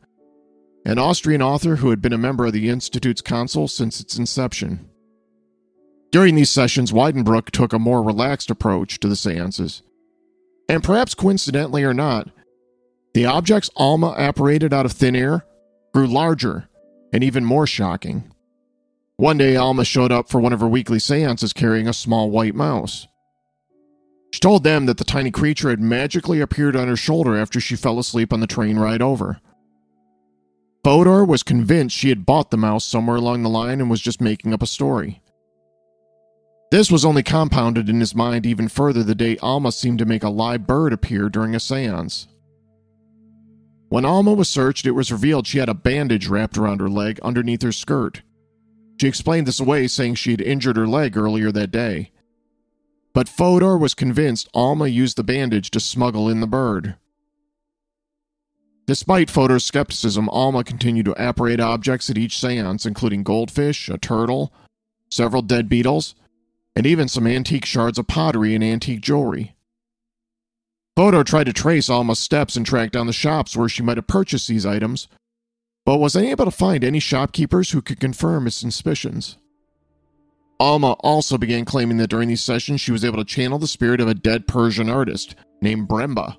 an 0.85 0.99
Austrian 0.99 1.41
author 1.41 1.77
who 1.77 1.89
had 1.89 2.01
been 2.01 2.13
a 2.13 2.17
member 2.17 2.45
of 2.45 2.53
the 2.53 2.69
Institute's 2.69 3.21
council 3.21 3.67
since 3.67 3.99
its 3.99 4.17
inception. 4.17 4.89
During 6.11 6.35
these 6.35 6.49
sessions, 6.49 6.91
Wydenbruck 6.91 7.51
took 7.51 7.73
a 7.73 7.79
more 7.79 8.01
relaxed 8.01 8.49
approach 8.49 8.99
to 8.99 9.07
the 9.07 9.15
seances. 9.15 9.81
And 10.69 10.83
perhaps 10.83 11.13
coincidentally 11.13 11.83
or 11.83 11.93
not, 11.93 12.29
the 13.13 13.25
objects 13.25 13.69
Alma 13.75 14.13
apparated 14.17 14.73
out 14.73 14.85
of 14.85 14.91
thin 14.91 15.15
air 15.15 15.45
grew 15.93 16.07
larger 16.07 16.67
and 17.11 17.23
even 17.23 17.43
more 17.45 17.67
shocking. 17.67 18.31
One 19.15 19.37
day, 19.37 19.55
Alma 19.55 19.83
showed 19.83 20.11
up 20.11 20.29
for 20.29 20.39
one 20.39 20.53
of 20.53 20.59
her 20.59 20.67
weekly 20.67 20.99
seances 20.99 21.53
carrying 21.53 21.87
a 21.87 21.93
small 21.93 22.29
white 22.29 22.53
mouse. 22.53 23.07
She 24.31 24.39
told 24.39 24.63
them 24.63 24.85
that 24.85 24.97
the 24.97 25.03
tiny 25.03 25.31
creature 25.31 25.69
had 25.69 25.79
magically 25.79 26.41
appeared 26.41 26.75
on 26.75 26.87
her 26.87 26.97
shoulder 26.97 27.35
after 27.35 27.59
she 27.59 27.75
fell 27.75 27.97
asleep 27.97 28.31
on 28.31 28.41
the 28.41 28.47
train 28.47 28.77
ride 28.77 29.01
over. 29.01 29.39
Fodor 30.83 31.25
was 31.25 31.43
convinced 31.43 31.95
she 31.95 32.09
had 32.09 32.25
bought 32.25 32.51
the 32.51 32.57
mouse 32.57 32.85
somewhere 32.85 33.17
along 33.17 33.43
the 33.43 33.49
line 33.49 33.81
and 33.81 33.89
was 33.89 34.01
just 34.01 34.21
making 34.21 34.53
up 34.53 34.61
a 34.61 34.67
story. 34.67 35.21
This 36.69 36.91
was 36.91 37.05
only 37.05 37.23
compounded 37.23 37.87
in 37.87 37.99
his 37.99 38.13
mind 38.13 38.45
even 38.45 38.67
further 38.67 39.03
the 39.03 39.15
day 39.15 39.37
Alma 39.37 39.71
seemed 39.71 39.99
to 39.99 40.05
make 40.05 40.23
a 40.23 40.29
live 40.29 40.67
bird 40.67 40.91
appear 40.91 41.29
during 41.29 41.55
a 41.55 41.59
seance. 41.59 42.27
When 43.89 44.03
Alma 44.03 44.33
was 44.33 44.49
searched, 44.49 44.85
it 44.85 44.91
was 44.91 45.11
revealed 45.11 45.47
she 45.47 45.59
had 45.59 45.69
a 45.69 45.73
bandage 45.73 46.27
wrapped 46.27 46.57
around 46.57 46.81
her 46.81 46.89
leg 46.89 47.21
underneath 47.21 47.61
her 47.61 47.71
skirt. 47.71 48.21
She 48.99 49.07
explained 49.07 49.47
this 49.47 49.61
away, 49.61 49.87
saying 49.87 50.15
she 50.15 50.31
had 50.31 50.41
injured 50.41 50.75
her 50.75 50.87
leg 50.87 51.15
earlier 51.15 51.53
that 51.53 51.71
day. 51.71 52.11
But 53.13 53.29
Fodor 53.29 53.77
was 53.77 53.93
convinced 53.93 54.49
Alma 54.53 54.87
used 54.87 55.17
the 55.17 55.23
bandage 55.23 55.71
to 55.71 55.79
smuggle 55.79 56.27
in 56.27 56.41
the 56.41 56.47
bird. 56.47 56.95
Despite 58.85 59.29
Fodor's 59.29 59.65
skepticism, 59.65 60.27
Alma 60.29 60.63
continued 60.63 61.05
to 61.05 61.29
apparate 61.29 61.59
objects 61.59 62.09
at 62.09 62.17
each 62.17 62.39
seance, 62.39 62.85
including 62.85 63.23
goldfish, 63.23 63.89
a 63.89 63.97
turtle, 63.97 64.53
several 65.09 65.41
dead 65.41 65.69
beetles, 65.69 66.15
and 66.77 66.85
even 66.85 67.07
some 67.07 67.25
antique 67.25 67.65
shards 67.65 67.97
of 67.97 68.05
pottery 68.05 68.53
and 68.53 68.63
antique 68.63 69.01
jewelry. 69.01 69.55
Fodor 70.95 71.23
tried 71.23 71.45
to 71.45 71.53
trace 71.53 71.89
Alma's 71.89 72.19
steps 72.19 72.55
and 72.55 72.67
track 72.67 72.91
down 72.91 73.07
the 73.07 73.13
shops 73.13 73.57
where 73.57 73.67
she 73.67 73.81
might 73.81 73.97
have 73.97 74.05
purchased 74.05 74.47
these 74.47 74.63
items, 74.63 75.07
but 75.87 75.97
was 75.97 76.15
unable 76.15 76.45
to 76.45 76.51
find 76.51 76.83
any 76.83 76.99
shopkeepers 76.99 77.71
who 77.71 77.81
could 77.81 77.99
confirm 77.99 78.45
his 78.45 78.53
suspicions. 78.53 79.39
Alma 80.59 80.91
also 80.99 81.35
began 81.39 81.65
claiming 81.65 81.97
that 81.97 82.11
during 82.11 82.29
these 82.29 82.43
sessions 82.43 82.79
she 82.79 82.91
was 82.91 83.03
able 83.03 83.17
to 83.17 83.25
channel 83.25 83.57
the 83.57 83.65
spirit 83.65 83.99
of 83.99 84.07
a 84.07 84.13
dead 84.13 84.47
Persian 84.47 84.87
artist 84.87 85.33
named 85.63 85.87
Bremba, 85.87 86.37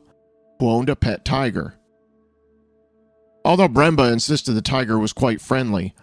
who 0.60 0.70
owned 0.70 0.88
a 0.88 0.94
pet 0.94 1.24
tiger. 1.24 1.74
Although 3.44 3.68
Bremba 3.68 4.12
insisted 4.12 4.52
the 4.52 4.62
tiger 4.62 5.00
was 5.00 5.12
quite 5.12 5.40
friendly, 5.40 5.96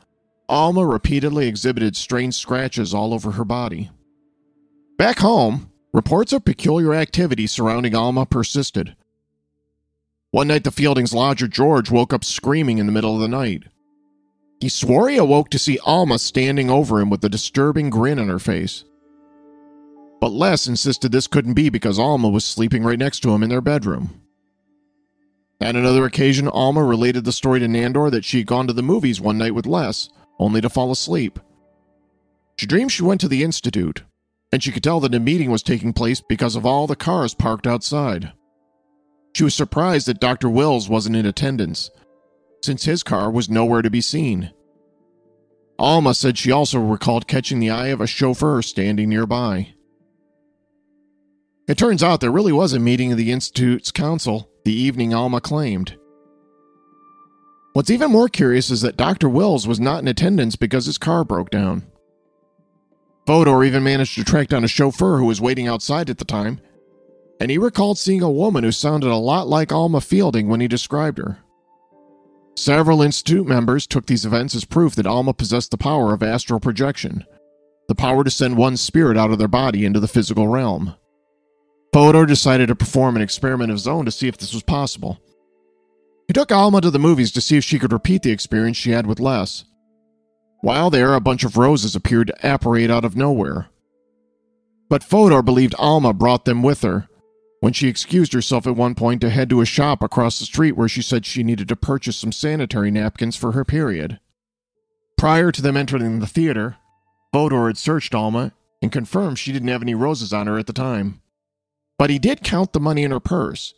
Alma 0.49 0.85
repeatedly 0.85 1.47
exhibited 1.47 1.95
strange 1.95 2.35
scratches 2.35 2.93
all 2.93 3.13
over 3.13 3.31
her 3.31 3.45
body. 3.45 3.91
Back 4.97 5.19
home, 5.19 5.71
reports 5.93 6.31
of 6.31 6.45
peculiar 6.45 6.93
activity 6.93 7.47
surrounding 7.47 7.93
Alma 7.93 8.25
persisted. 8.25 8.95
One 10.31 10.47
night, 10.47 10.63
the 10.63 10.71
Fieldings' 10.71 11.13
lodger 11.13 11.47
George 11.49 11.91
woke 11.91 12.13
up 12.13 12.23
screaming 12.23 12.77
in 12.77 12.85
the 12.85 12.93
middle 12.93 13.13
of 13.13 13.21
the 13.21 13.27
night. 13.27 13.63
He 14.61 14.69
swore 14.69 15.09
he 15.09 15.17
awoke 15.17 15.49
to 15.49 15.59
see 15.59 15.79
Alma 15.79 16.17
standing 16.17 16.69
over 16.69 17.01
him 17.01 17.09
with 17.09 17.23
a 17.25 17.29
disturbing 17.29 17.89
grin 17.89 18.19
on 18.19 18.29
her 18.29 18.39
face. 18.39 18.85
But 20.21 20.31
Les 20.31 20.65
insisted 20.65 21.11
this 21.11 21.27
couldn't 21.27 21.55
be 21.55 21.69
because 21.69 21.99
Alma 21.99 22.29
was 22.29 22.45
sleeping 22.45 22.83
right 22.83 22.97
next 22.97 23.19
to 23.21 23.31
him 23.31 23.43
in 23.43 23.49
their 23.49 23.61
bedroom. 23.61 24.21
At 25.59 25.75
another 25.75 26.05
occasion, 26.05 26.47
Alma 26.47 26.83
related 26.83 27.25
the 27.25 27.33
story 27.33 27.59
to 27.59 27.67
Nandor 27.67 28.09
that 28.11 28.23
she 28.23 28.37
had 28.37 28.47
gone 28.47 28.67
to 28.67 28.73
the 28.73 28.81
movies 28.81 29.19
one 29.19 29.37
night 29.37 29.55
with 29.55 29.65
Les, 29.65 30.09
only 30.39 30.61
to 30.61 30.69
fall 30.69 30.91
asleep. 30.91 31.37
She 32.57 32.65
dreamed 32.65 32.93
she 32.93 33.03
went 33.03 33.19
to 33.21 33.27
the 33.27 33.43
Institute, 33.43 34.03
and 34.51 34.63
she 34.63 34.71
could 34.71 34.83
tell 34.83 34.99
that 35.01 35.15
a 35.15 35.19
meeting 35.19 35.51
was 35.51 35.63
taking 35.63 35.93
place 35.93 36.21
because 36.21 36.55
of 36.55 36.65
all 36.65 36.87
the 36.87 36.95
cars 36.95 37.33
parked 37.33 37.67
outside. 37.67 38.31
She 39.33 39.43
was 39.43 39.53
surprised 39.53 40.07
that 40.07 40.19
Dr. 40.19 40.49
Wills 40.49 40.87
wasn't 40.87 41.15
in 41.15 41.25
attendance, 41.25 41.89
since 42.63 42.85
his 42.85 43.03
car 43.03 43.29
was 43.29 43.49
nowhere 43.49 43.81
to 43.81 43.89
be 43.89 44.01
seen. 44.01 44.51
Alma 45.77 46.13
said 46.13 46.37
she 46.37 46.51
also 46.51 46.79
recalled 46.79 47.27
catching 47.27 47.59
the 47.59 47.69
eye 47.69 47.87
of 47.87 47.99
a 47.99 48.07
chauffeur 48.07 48.61
standing 48.61 49.09
nearby. 49.09 49.73
It 51.67 51.77
turns 51.77 52.03
out 52.03 52.21
there 52.21 52.31
really 52.31 52.53
was 52.53 52.73
a 52.73 52.79
meeting 52.79 53.11
of 53.11 53.17
the 53.17 53.31
Institute's 53.31 53.91
council 53.91 54.49
the 54.63 54.73
evening 54.73 55.13
Alma 55.13 55.41
claimed. 55.41 55.97
What's 57.73 57.89
even 57.89 58.11
more 58.11 58.29
curious 58.29 58.71
is 58.71 58.81
that 58.81 58.97
Dr. 58.97 59.27
Wills 59.27 59.67
was 59.67 59.79
not 59.79 59.99
in 59.99 60.07
attendance 60.07 60.55
because 60.55 60.85
his 60.85 60.97
car 60.97 61.23
broke 61.23 61.49
down. 61.49 61.83
Fodor 63.25 63.63
even 63.63 63.83
managed 63.83 64.15
to 64.15 64.23
track 64.23 64.49
down 64.49 64.63
a 64.63 64.67
chauffeur 64.67 65.17
who 65.17 65.25
was 65.25 65.41
waiting 65.41 65.67
outside 65.67 66.09
at 66.09 66.19
the 66.19 66.25
time, 66.25 66.59
and 67.39 67.49
he 67.49 67.57
recalled 67.57 67.97
seeing 67.97 68.21
a 68.21 68.29
woman 68.29 68.63
who 68.63 68.71
sounded 68.71 69.09
a 69.09 69.15
lot 69.15 69.47
like 69.47 69.71
Alma 69.71 69.99
Fielding 69.99 70.47
when 70.47 70.61
he 70.61 70.67
described 70.67 71.17
her. 71.17 71.39
Several 72.55 73.01
Institute 73.01 73.45
members 73.45 73.85
took 73.85 74.05
these 74.05 74.25
events 74.25 74.55
as 74.55 74.63
proof 74.63 74.95
that 74.95 75.07
Alma 75.07 75.33
possessed 75.33 75.71
the 75.71 75.77
power 75.77 76.13
of 76.13 76.23
astral 76.23 76.59
projection, 76.59 77.25
the 77.87 77.95
power 77.95 78.23
to 78.23 78.31
send 78.31 78.57
one's 78.57 78.79
spirit 78.79 79.17
out 79.17 79.31
of 79.31 79.39
their 79.39 79.47
body 79.47 79.85
into 79.85 79.99
the 79.99 80.07
physical 80.07 80.47
realm. 80.47 80.95
Fodor 81.91 82.25
decided 82.25 82.67
to 82.67 82.75
perform 82.75 83.15
an 83.15 83.21
experiment 83.21 83.71
of 83.71 83.75
his 83.75 83.87
own 83.87 84.05
to 84.05 84.11
see 84.11 84.27
if 84.27 84.37
this 84.37 84.53
was 84.53 84.63
possible. 84.63 85.19
He 86.27 86.33
took 86.33 86.51
Alma 86.51 86.81
to 86.81 86.91
the 86.91 86.99
movies 86.99 87.31
to 87.33 87.41
see 87.41 87.57
if 87.57 87.63
she 87.63 87.79
could 87.79 87.93
repeat 87.93 88.23
the 88.23 88.31
experience 88.31 88.77
she 88.77 88.91
had 88.91 89.07
with 89.07 89.19
Les. 89.19 89.65
While 90.65 90.89
there, 90.89 91.13
a 91.13 91.19
bunch 91.19 91.43
of 91.43 91.57
roses 91.57 91.95
appeared 91.95 92.25
to 92.25 92.53
apparate 92.53 92.89
out 92.89 93.05
of 93.05 93.15
nowhere. 93.15 93.67
But 94.89 95.03
Fodor 95.03 95.43
believed 95.43 95.75
Alma 95.77 96.11
brought 96.11 96.45
them 96.45 96.63
with 96.63 96.81
her, 96.81 97.07
when 97.59 97.71
she 97.71 97.87
excused 97.87 98.33
herself 98.33 98.65
at 98.65 98.75
one 98.75 98.95
point 98.95 99.21
to 99.21 99.29
head 99.29 99.47
to 99.51 99.61
a 99.61 99.65
shop 99.67 100.01
across 100.01 100.39
the 100.39 100.45
street 100.45 100.71
where 100.71 100.89
she 100.89 101.03
said 101.03 101.23
she 101.23 101.43
needed 101.43 101.67
to 101.67 101.75
purchase 101.75 102.17
some 102.17 102.31
sanitary 102.31 102.89
napkins 102.89 103.35
for 103.35 103.51
her 103.51 103.63
period. 103.63 104.19
Prior 105.19 105.51
to 105.51 105.61
them 105.61 105.77
entering 105.77 106.17
the 106.17 106.25
theater, 106.25 106.77
Fodor 107.31 107.67
had 107.67 107.77
searched 107.77 108.15
Alma 108.15 108.51
and 108.81 108.91
confirmed 108.91 109.37
she 109.37 109.51
didn't 109.51 109.67
have 109.67 109.83
any 109.83 109.93
roses 109.93 110.33
on 110.33 110.47
her 110.47 110.57
at 110.57 110.65
the 110.65 110.73
time. 110.73 111.21
But 111.99 112.09
he 112.09 112.17
did 112.17 112.41
count 112.43 112.73
the 112.73 112.79
money 112.79 113.03
in 113.03 113.11
her 113.11 113.19
purse, 113.19 113.75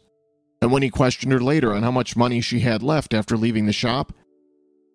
and 0.62 0.72
when 0.72 0.84
he 0.84 0.90
questioned 0.90 1.34
her 1.34 1.42
later 1.42 1.74
on 1.74 1.84
how 1.84 1.92
much 1.92 2.16
money 2.16 2.40
she 2.40 2.62
had 2.62 2.82
left 2.82 3.14
after 3.14 3.36
leaving 3.36 3.66
the 3.66 3.74
shop, 3.74 4.14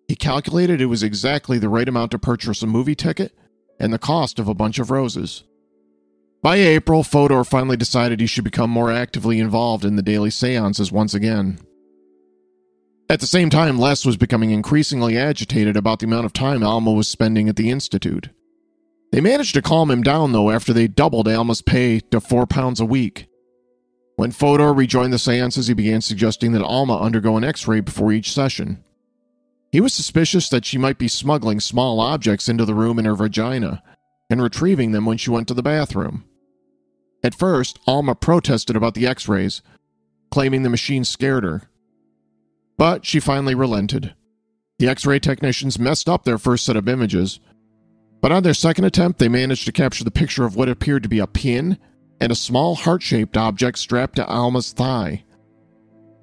he 0.07 0.15
calculated 0.15 0.81
it 0.81 0.87
was 0.87 1.03
exactly 1.03 1.57
the 1.57 1.69
right 1.69 1.87
amount 1.87 2.11
to 2.11 2.19
purchase 2.19 2.61
a 2.61 2.67
movie 2.67 2.95
ticket 2.95 3.33
and 3.79 3.93
the 3.93 3.99
cost 3.99 4.39
of 4.39 4.47
a 4.47 4.53
bunch 4.53 4.79
of 4.79 4.91
roses. 4.91 5.43
By 6.41 6.57
April, 6.57 7.03
Fodor 7.03 7.43
finally 7.45 7.77
decided 7.77 8.19
he 8.19 8.27
should 8.27 8.43
become 8.43 8.69
more 8.69 8.91
actively 8.91 9.39
involved 9.39 9.85
in 9.85 9.95
the 9.95 10.01
daily 10.01 10.29
seances 10.29 10.91
once 10.91 11.13
again. 11.13 11.57
At 13.09 13.19
the 13.19 13.27
same 13.27 13.49
time, 13.49 13.77
Les 13.77 14.05
was 14.05 14.17
becoming 14.17 14.51
increasingly 14.51 15.17
agitated 15.17 15.77
about 15.77 15.99
the 15.99 16.05
amount 16.05 16.25
of 16.25 16.33
time 16.33 16.63
Alma 16.63 16.91
was 16.91 17.07
spending 17.07 17.47
at 17.47 17.55
the 17.55 17.69
Institute. 17.69 18.29
They 19.11 19.21
managed 19.21 19.53
to 19.53 19.61
calm 19.61 19.91
him 19.91 20.01
down, 20.01 20.31
though, 20.31 20.49
after 20.49 20.73
they 20.73 20.87
doubled 20.87 21.27
Alma's 21.27 21.61
pay 21.61 21.99
to 21.99 22.19
four 22.19 22.45
pounds 22.47 22.79
a 22.79 22.85
week. 22.85 23.27
When 24.15 24.31
Fodor 24.31 24.73
rejoined 24.73 25.13
the 25.13 25.19
seances, 25.19 25.67
he 25.67 25.73
began 25.73 26.01
suggesting 26.01 26.51
that 26.53 26.63
Alma 26.63 26.99
undergo 26.99 27.37
an 27.37 27.43
x 27.43 27.67
ray 27.67 27.79
before 27.79 28.11
each 28.11 28.31
session. 28.31 28.83
He 29.73 29.81
was 29.81 29.91
suspicious 29.91 30.49
that 30.49 30.65
she 30.65 30.77
might 30.77 30.99
be 30.99 31.07
smuggling 31.07 31.59
small 31.59 31.99
objects 31.99 32.47
into 32.47 32.63
the 32.63 32.75
room 32.75 32.99
in 32.99 33.05
her 33.05 33.15
vagina 33.15 33.81
and 34.29 34.39
retrieving 34.39 34.91
them 34.91 35.07
when 35.07 35.17
she 35.17 35.31
went 35.31 35.47
to 35.47 35.55
the 35.55 35.63
bathroom. 35.63 36.25
At 37.23 37.33
first, 37.33 37.79
Alma 37.87 38.13
protested 38.13 38.75
about 38.75 38.93
the 38.93 39.07
x 39.07 39.27
rays, 39.27 39.63
claiming 40.29 40.61
the 40.61 40.69
machine 40.69 41.03
scared 41.03 41.43
her. 41.43 41.63
But 42.77 43.03
she 43.03 43.19
finally 43.19 43.55
relented. 43.55 44.13
The 44.77 44.89
x 44.89 45.07
ray 45.07 45.17
technicians 45.17 45.79
messed 45.79 46.07
up 46.07 46.23
their 46.23 46.37
first 46.37 46.65
set 46.65 46.77
of 46.77 46.87
images, 46.87 47.39
but 48.21 48.31
on 48.31 48.43
their 48.43 48.53
second 48.53 48.85
attempt, 48.85 49.17
they 49.17 49.27
managed 49.27 49.65
to 49.65 49.71
capture 49.71 50.03
the 50.03 50.11
picture 50.11 50.45
of 50.45 50.55
what 50.55 50.69
appeared 50.69 51.01
to 51.01 51.09
be 51.09 51.17
a 51.17 51.25
pin 51.25 51.79
and 52.21 52.31
a 52.31 52.35
small 52.35 52.75
heart 52.75 53.01
shaped 53.01 53.35
object 53.37 53.79
strapped 53.79 54.17
to 54.17 54.27
Alma's 54.27 54.71
thigh. 54.71 55.23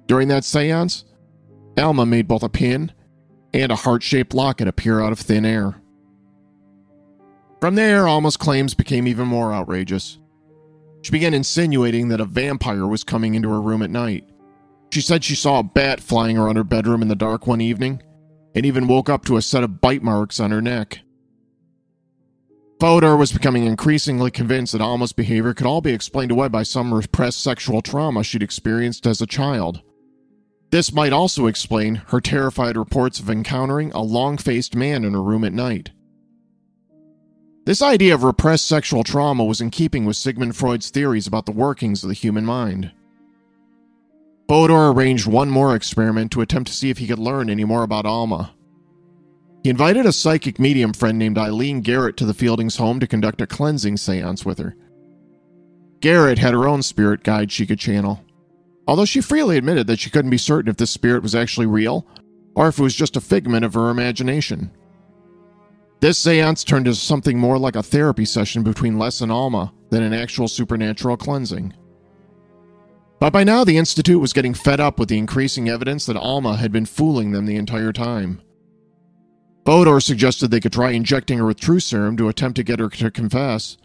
During 0.05 0.29
that 0.29 0.45
seance, 0.45 1.03
Alma 1.77 2.05
made 2.05 2.29
both 2.29 2.43
a 2.43 2.49
pin 2.49 2.93
and 3.53 3.71
a 3.71 3.75
heart 3.75 4.03
shaped 4.03 4.33
locket 4.33 4.67
appear 4.67 5.01
out 5.01 5.11
of 5.11 5.19
thin 5.19 5.45
air. 5.45 5.81
From 7.59 7.75
there, 7.75 8.07
Alma's 8.07 8.37
claims 8.37 8.73
became 8.73 9.07
even 9.07 9.27
more 9.27 9.53
outrageous. 9.53 10.17
She 11.03 11.11
began 11.11 11.33
insinuating 11.33 12.07
that 12.09 12.21
a 12.21 12.25
vampire 12.25 12.87
was 12.87 13.03
coming 13.03 13.35
into 13.35 13.49
her 13.49 13.61
room 13.61 13.81
at 13.81 13.89
night. 13.89 14.27
She 14.91 15.01
said 15.01 15.23
she 15.23 15.35
saw 15.35 15.59
a 15.59 15.63
bat 15.63 15.99
flying 15.99 16.37
around 16.37 16.57
her 16.57 16.63
bedroom 16.63 17.01
in 17.01 17.07
the 17.07 17.15
dark 17.15 17.47
one 17.47 17.61
evening, 17.61 18.01
and 18.55 18.65
even 18.65 18.87
woke 18.87 19.09
up 19.09 19.25
to 19.25 19.37
a 19.37 19.41
set 19.41 19.63
of 19.63 19.79
bite 19.79 20.03
marks 20.03 20.39
on 20.39 20.51
her 20.51 20.61
neck. 20.61 20.99
Fodor 22.79 23.15
was 23.15 23.31
becoming 23.31 23.65
increasingly 23.65 24.31
convinced 24.31 24.73
that 24.73 24.81
Alma's 24.81 25.13
behavior 25.13 25.53
could 25.53 25.67
all 25.67 25.81
be 25.81 25.93
explained 25.93 26.31
away 26.31 26.47
by 26.47 26.63
some 26.63 26.91
repressed 26.91 27.39
sexual 27.39 27.83
trauma 27.83 28.23
she'd 28.23 28.41
experienced 28.41 29.05
as 29.05 29.21
a 29.21 29.27
child. 29.27 29.81
This 30.71 30.93
might 30.93 31.11
also 31.11 31.47
explain 31.47 31.95
her 32.07 32.21
terrified 32.21 32.77
reports 32.77 33.19
of 33.19 33.29
encountering 33.29 33.91
a 33.91 34.01
long 34.01 34.37
faced 34.37 34.73
man 34.73 35.03
in 35.03 35.13
her 35.13 35.21
room 35.21 35.43
at 35.43 35.53
night. 35.53 35.91
This 37.65 37.81
idea 37.81 38.15
of 38.15 38.23
repressed 38.23 38.67
sexual 38.67 39.03
trauma 39.03 39.43
was 39.43 39.61
in 39.61 39.69
keeping 39.69 40.05
with 40.05 40.15
Sigmund 40.15 40.55
Freud's 40.55 40.89
theories 40.89 41.27
about 41.27 41.45
the 41.45 41.51
workings 41.51 42.03
of 42.03 42.07
the 42.07 42.15
human 42.15 42.45
mind. 42.45 42.91
Fodor 44.47 44.91
arranged 44.91 45.27
one 45.27 45.49
more 45.49 45.75
experiment 45.75 46.31
to 46.31 46.41
attempt 46.41 46.69
to 46.69 46.75
see 46.75 46.89
if 46.89 46.97
he 46.97 47.07
could 47.07 47.19
learn 47.19 47.49
any 47.49 47.65
more 47.65 47.83
about 47.83 48.05
Alma. 48.05 48.53
He 49.63 49.69
invited 49.69 50.05
a 50.05 50.11
psychic 50.11 50.57
medium 50.57 50.93
friend 50.93 51.19
named 51.19 51.37
Eileen 51.37 51.81
Garrett 51.81 52.17
to 52.17 52.25
the 52.25 52.33
Fieldings' 52.33 52.77
home 52.77 52.99
to 52.99 53.07
conduct 53.07 53.41
a 53.41 53.47
cleansing 53.47 53.97
seance 53.97 54.43
with 54.43 54.57
her. 54.57 54.75
Garrett 55.99 56.39
had 56.39 56.53
her 56.53 56.67
own 56.67 56.81
spirit 56.81 57.23
guide 57.23 57.51
she 57.51 57.67
could 57.67 57.77
channel, 57.77 58.25
although 58.87 59.05
she 59.05 59.21
freely 59.21 59.57
admitted 59.57 59.87
that 59.87 59.99
she 59.99 60.09
couldn't 60.09 60.31
be 60.31 60.37
certain 60.37 60.69
if 60.69 60.77
this 60.77 60.91
spirit 60.91 61.23
was 61.23 61.35
actually 61.35 61.65
real 61.65 62.05
or 62.55 62.67
if 62.67 62.79
it 62.79 62.83
was 62.83 62.95
just 62.95 63.15
a 63.15 63.21
figment 63.21 63.65
of 63.65 63.73
her 63.73 63.89
imagination. 63.89 64.71
This 66.01 66.17
seance 66.17 66.63
turned 66.63 66.87
into 66.87 66.99
something 66.99 67.37
more 67.37 67.59
like 67.59 67.75
a 67.75 67.83
therapy 67.83 68.25
session 68.25 68.63
between 68.63 68.97
Les 68.97 69.21
and 69.21 69.31
Alma 69.31 69.71
than 69.91 70.03
an 70.03 70.13
actual 70.13 70.47
supernatural 70.47 71.15
cleansing. 71.15 71.73
But 73.19 73.31
by 73.31 73.43
now, 73.43 73.63
the 73.63 73.77
Institute 73.77 74.19
was 74.19 74.33
getting 74.33 74.55
fed 74.55 74.79
up 74.79 74.97
with 74.97 75.09
the 75.09 75.19
increasing 75.19 75.69
evidence 75.69 76.07
that 76.07 76.17
Alma 76.17 76.57
had 76.57 76.71
been 76.71 76.87
fooling 76.87 77.31
them 77.31 77.45
the 77.45 77.55
entire 77.55 77.93
time. 77.93 78.41
Fodor 79.63 79.99
suggested 79.99 80.49
they 80.49 80.59
could 80.59 80.73
try 80.73 80.89
injecting 80.89 81.37
her 81.37 81.45
with 81.45 81.59
truth 81.59 81.83
serum 81.83 82.17
to 82.17 82.29
attempt 82.29 82.55
to 82.55 82.63
get 82.63 82.79
her 82.79 82.89
to 82.89 83.11
confess. 83.11 83.77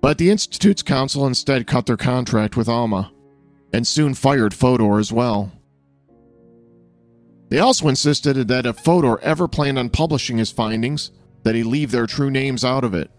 But 0.00 0.16
the 0.16 0.30
Institute's 0.30 0.82
council 0.82 1.26
instead 1.26 1.66
cut 1.66 1.84
their 1.84 1.98
contract 1.98 2.56
with 2.56 2.66
Alma, 2.66 3.12
and 3.72 3.86
soon 3.86 4.14
fired 4.14 4.54
Fodor 4.54 4.98
as 4.98 5.12
well. 5.12 5.52
They 7.48 7.58
also 7.58 7.88
insisted 7.88 8.48
that 8.48 8.66
if 8.66 8.78
Fodor 8.78 9.18
ever 9.20 9.48
planned 9.48 9.78
on 9.78 9.90
publishing 9.90 10.38
his 10.38 10.52
findings, 10.52 11.10
that 11.42 11.54
he 11.54 11.62
leave 11.62 11.90
their 11.90 12.06
true 12.06 12.30
names 12.30 12.64
out 12.64 12.84
of 12.84 12.94
it. 12.94 13.10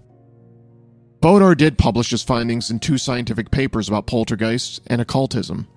Fodor 1.22 1.54
did 1.54 1.78
publish 1.78 2.10
his 2.10 2.24
findings 2.24 2.72
in 2.72 2.80
two 2.80 2.98
scientific 2.98 3.52
papers 3.52 3.88
about 3.88 4.08
poltergeists 4.08 4.80
and 4.88 5.02
occultism. 5.02 5.68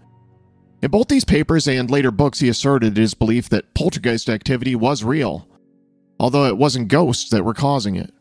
In 0.82 0.90
both 0.90 1.08
these 1.08 1.24
papers 1.24 1.66
and 1.66 1.90
later 1.90 2.10
books, 2.10 2.40
he 2.40 2.48
asserted 2.48 2.96
his 2.96 3.14
belief 3.14 3.48
that 3.48 3.74
poltergeist 3.74 4.28
activity 4.28 4.74
was 4.74 5.04
real, 5.04 5.48
although 6.20 6.46
it 6.46 6.56
wasn't 6.56 6.88
ghosts 6.88 7.30
that 7.30 7.44
were 7.44 7.54
causing 7.54 7.96
it. 7.96 8.12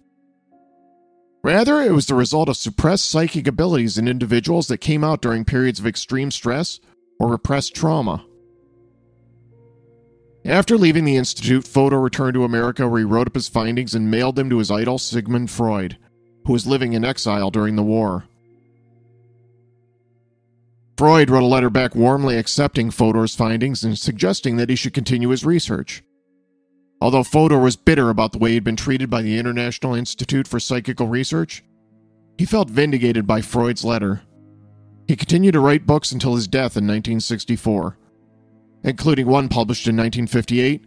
Rather, 1.44 1.82
it 1.82 1.92
was 1.92 2.06
the 2.06 2.16
result 2.16 2.48
of 2.48 2.56
suppressed 2.56 3.10
psychic 3.10 3.48
abilities 3.48 3.98
in 3.98 4.08
individuals 4.08 4.68
that 4.68 4.78
came 4.78 5.04
out 5.04 5.22
during 5.22 5.44
periods 5.44 5.80
of 5.80 5.86
extreme 5.86 6.32
stress 6.32 6.80
or 7.20 7.28
repressed 7.28 7.76
trauma. 7.76 8.26
After 10.46 10.78
leaving 10.78 11.04
the 11.04 11.18
Institute, 11.18 11.68
Fodor 11.68 12.02
returned 12.02 12.34
to 12.36 12.44
America 12.44 12.88
where 12.88 13.00
he 13.00 13.06
wrote 13.06 13.28
up 13.28 13.36
his 13.36 13.50
findings 13.50 13.94
and 13.94 14.12
mailed 14.12 14.36
them 14.36 14.50
to 14.50 14.58
his 14.58 14.72
idol 14.72 14.98
Sigmund 14.98 15.52
Freud, 15.52 15.98
who 16.46 16.54
was 16.54 16.68
living 16.68 16.94
in 16.94 17.06
exile 17.06 17.52
during 17.52 17.76
the 17.76 17.84
war. 17.84 18.26
Freud 20.98 21.30
wrote 21.30 21.44
a 21.44 21.48
letter 21.48 21.70
back 21.70 21.96
warmly 21.96 22.38
accepting 22.38 22.92
Fodor's 22.92 23.36
findings 23.36 23.84
and 23.84 23.98
suggesting 23.98 24.58
that 24.58 24.70
he 24.70 24.76
should 24.76 24.94
continue 24.94 25.30
his 25.30 25.46
research. 25.46 26.04
Although 27.04 27.24
Fodor 27.24 27.60
was 27.60 27.76
bitter 27.76 28.10
about 28.10 28.32
the 28.32 28.40
way 28.40 28.54
he'd 28.54 28.64
been 28.64 28.76
treated 28.76 29.10
by 29.10 29.22
the 29.22 29.38
International 29.38 29.94
Institute 29.94 30.48
for 30.48 30.60
Psychical 30.60 31.08
Research, 31.08 31.64
he 32.38 32.46
felt 32.46 32.70
vindicated 32.70 33.28
by 33.28 33.42
Freud's 33.42 33.86
letter. 33.86 34.22
He 35.08 35.16
continued 35.16 35.52
to 35.52 35.60
write 35.60 35.86
books 35.86 36.12
until 36.12 36.34
his 36.34 36.48
death 36.48 36.76
in 36.76 36.88
1964 36.88 37.98
including 38.84 39.28
one 39.28 39.50
published 39.50 39.88
in 39.88 39.96
1958, 39.96 40.86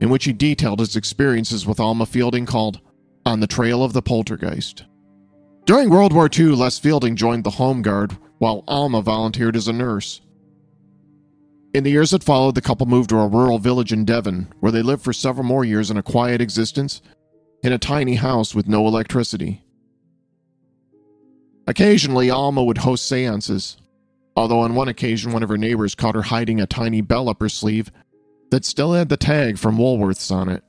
in 0.00 0.10
which 0.10 0.24
he 0.24 0.32
detailed 0.32 0.80
his 0.80 0.96
experiences 0.96 1.66
with 1.66 1.80
Alma 1.80 2.06
Fielding 2.06 2.46
called 2.46 2.80
On 3.24 3.40
the 3.40 3.46
Trail 3.46 3.82
of 3.82 3.92
the 3.92 4.02
Poltergeist. 4.02 4.84
During 5.64 5.88
World 5.88 6.12
War 6.12 6.28
II, 6.32 6.48
Les 6.48 6.78
Fielding 6.78 7.16
joined 7.16 7.44
the 7.44 7.50
Home 7.50 7.80
Guard, 7.80 8.18
while 8.38 8.64
Alma 8.68 9.00
volunteered 9.00 9.56
as 9.56 9.68
a 9.68 9.72
nurse. 9.72 10.20
In 11.74 11.82
the 11.82 11.90
years 11.90 12.12
that 12.12 12.22
followed, 12.22 12.54
the 12.54 12.60
couple 12.60 12.86
moved 12.86 13.10
to 13.10 13.18
a 13.18 13.26
rural 13.26 13.58
village 13.58 13.92
in 13.92 14.04
Devon, 14.04 14.46
where 14.60 14.70
they 14.70 14.80
lived 14.80 15.02
for 15.02 15.12
several 15.12 15.44
more 15.44 15.64
years 15.64 15.90
in 15.90 15.96
a 15.96 16.04
quiet 16.04 16.40
existence 16.40 17.02
in 17.64 17.72
a 17.72 17.78
tiny 17.78 18.14
house 18.14 18.54
with 18.54 18.68
no 18.68 18.86
electricity. 18.86 19.64
Occasionally, 21.66 22.30
Alma 22.30 22.62
would 22.62 22.78
host 22.78 23.08
seances, 23.08 23.76
although 24.36 24.60
on 24.60 24.76
one 24.76 24.86
occasion 24.86 25.32
one 25.32 25.42
of 25.42 25.48
her 25.48 25.58
neighbors 25.58 25.96
caught 25.96 26.14
her 26.14 26.22
hiding 26.22 26.60
a 26.60 26.66
tiny 26.66 27.00
bell 27.00 27.28
up 27.28 27.40
her 27.40 27.48
sleeve 27.48 27.90
that 28.52 28.64
still 28.64 28.92
had 28.92 29.08
the 29.08 29.16
tag 29.16 29.58
from 29.58 29.76
Woolworths 29.76 30.30
on 30.30 30.48
it. 30.48 30.62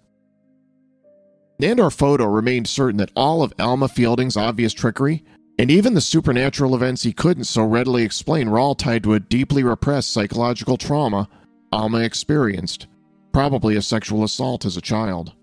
Nandor 1.62 1.94
Fodor 1.94 2.32
remained 2.32 2.68
certain 2.68 2.98
that 2.98 3.12
all 3.16 3.44
of 3.44 3.54
Alma 3.60 3.88
Fielding's 3.88 4.36
obvious 4.36 4.74
trickery, 4.74 5.24
and 5.58 5.72
even 5.72 5.94
the 5.94 6.02
supernatural 6.02 6.76
events 6.76 7.04
he 7.04 7.14
couldn't 7.14 7.46
so 7.46 7.64
readily 7.64 8.04
explain, 8.04 8.50
were 8.50 8.60
all 8.60 8.76
tied 8.76 9.04
to 9.04 9.14
a 9.14 9.20
deeply 9.20 9.64
repressed 9.64 10.12
psychological 10.12 10.78
trauma 10.78 11.30
Alma 11.72 12.00
experienced, 12.00 12.88
probably 13.34 13.76
a 13.76 13.82
sexual 13.82 14.24
assault 14.24 14.66
as 14.66 14.78
a 14.78 14.82
child. 14.82 15.34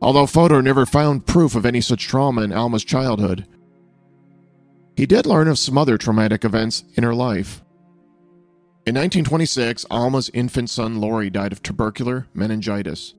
Although 0.00 0.26
Fodor 0.26 0.62
never 0.62 0.86
found 0.86 1.26
proof 1.26 1.54
of 1.54 1.66
any 1.66 1.80
such 1.80 2.06
trauma 2.06 2.42
in 2.42 2.52
Alma's 2.52 2.84
childhood, 2.84 3.46
he 4.96 5.06
did 5.06 5.26
learn 5.26 5.48
of 5.48 5.58
some 5.58 5.78
other 5.78 5.96
traumatic 5.96 6.44
events 6.44 6.84
in 6.94 7.04
her 7.04 7.14
life. 7.14 7.62
In 8.84 8.94
1926, 8.94 9.86
Alma's 9.90 10.30
infant 10.34 10.70
son 10.70 11.00
Laurie 11.00 11.30
died 11.30 11.52
of 11.52 11.62
tubercular 11.62 12.26
meningitis. 12.34 13.14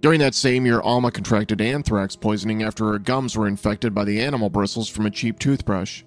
During 0.00 0.20
that 0.20 0.34
same 0.34 0.64
year, 0.64 0.80
Alma 0.80 1.10
contracted 1.10 1.60
anthrax 1.60 2.14
poisoning 2.14 2.62
after 2.62 2.92
her 2.92 2.98
gums 2.98 3.36
were 3.36 3.48
infected 3.48 3.94
by 3.94 4.04
the 4.04 4.20
animal 4.20 4.48
bristles 4.48 4.88
from 4.88 5.06
a 5.06 5.10
cheap 5.10 5.38
toothbrush. 5.38 6.04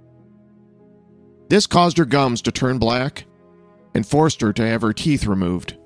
This 1.49 1.67
caused 1.67 1.97
her 1.97 2.05
gums 2.05 2.41
to 2.43 2.51
turn 2.51 2.77
black 2.77 3.25
and 3.93 4.07
forced 4.07 4.39
her 4.39 4.53
to 4.53 4.65
have 4.65 4.81
her 4.81 4.93
teeth 4.93 5.25
removed. 5.25 5.77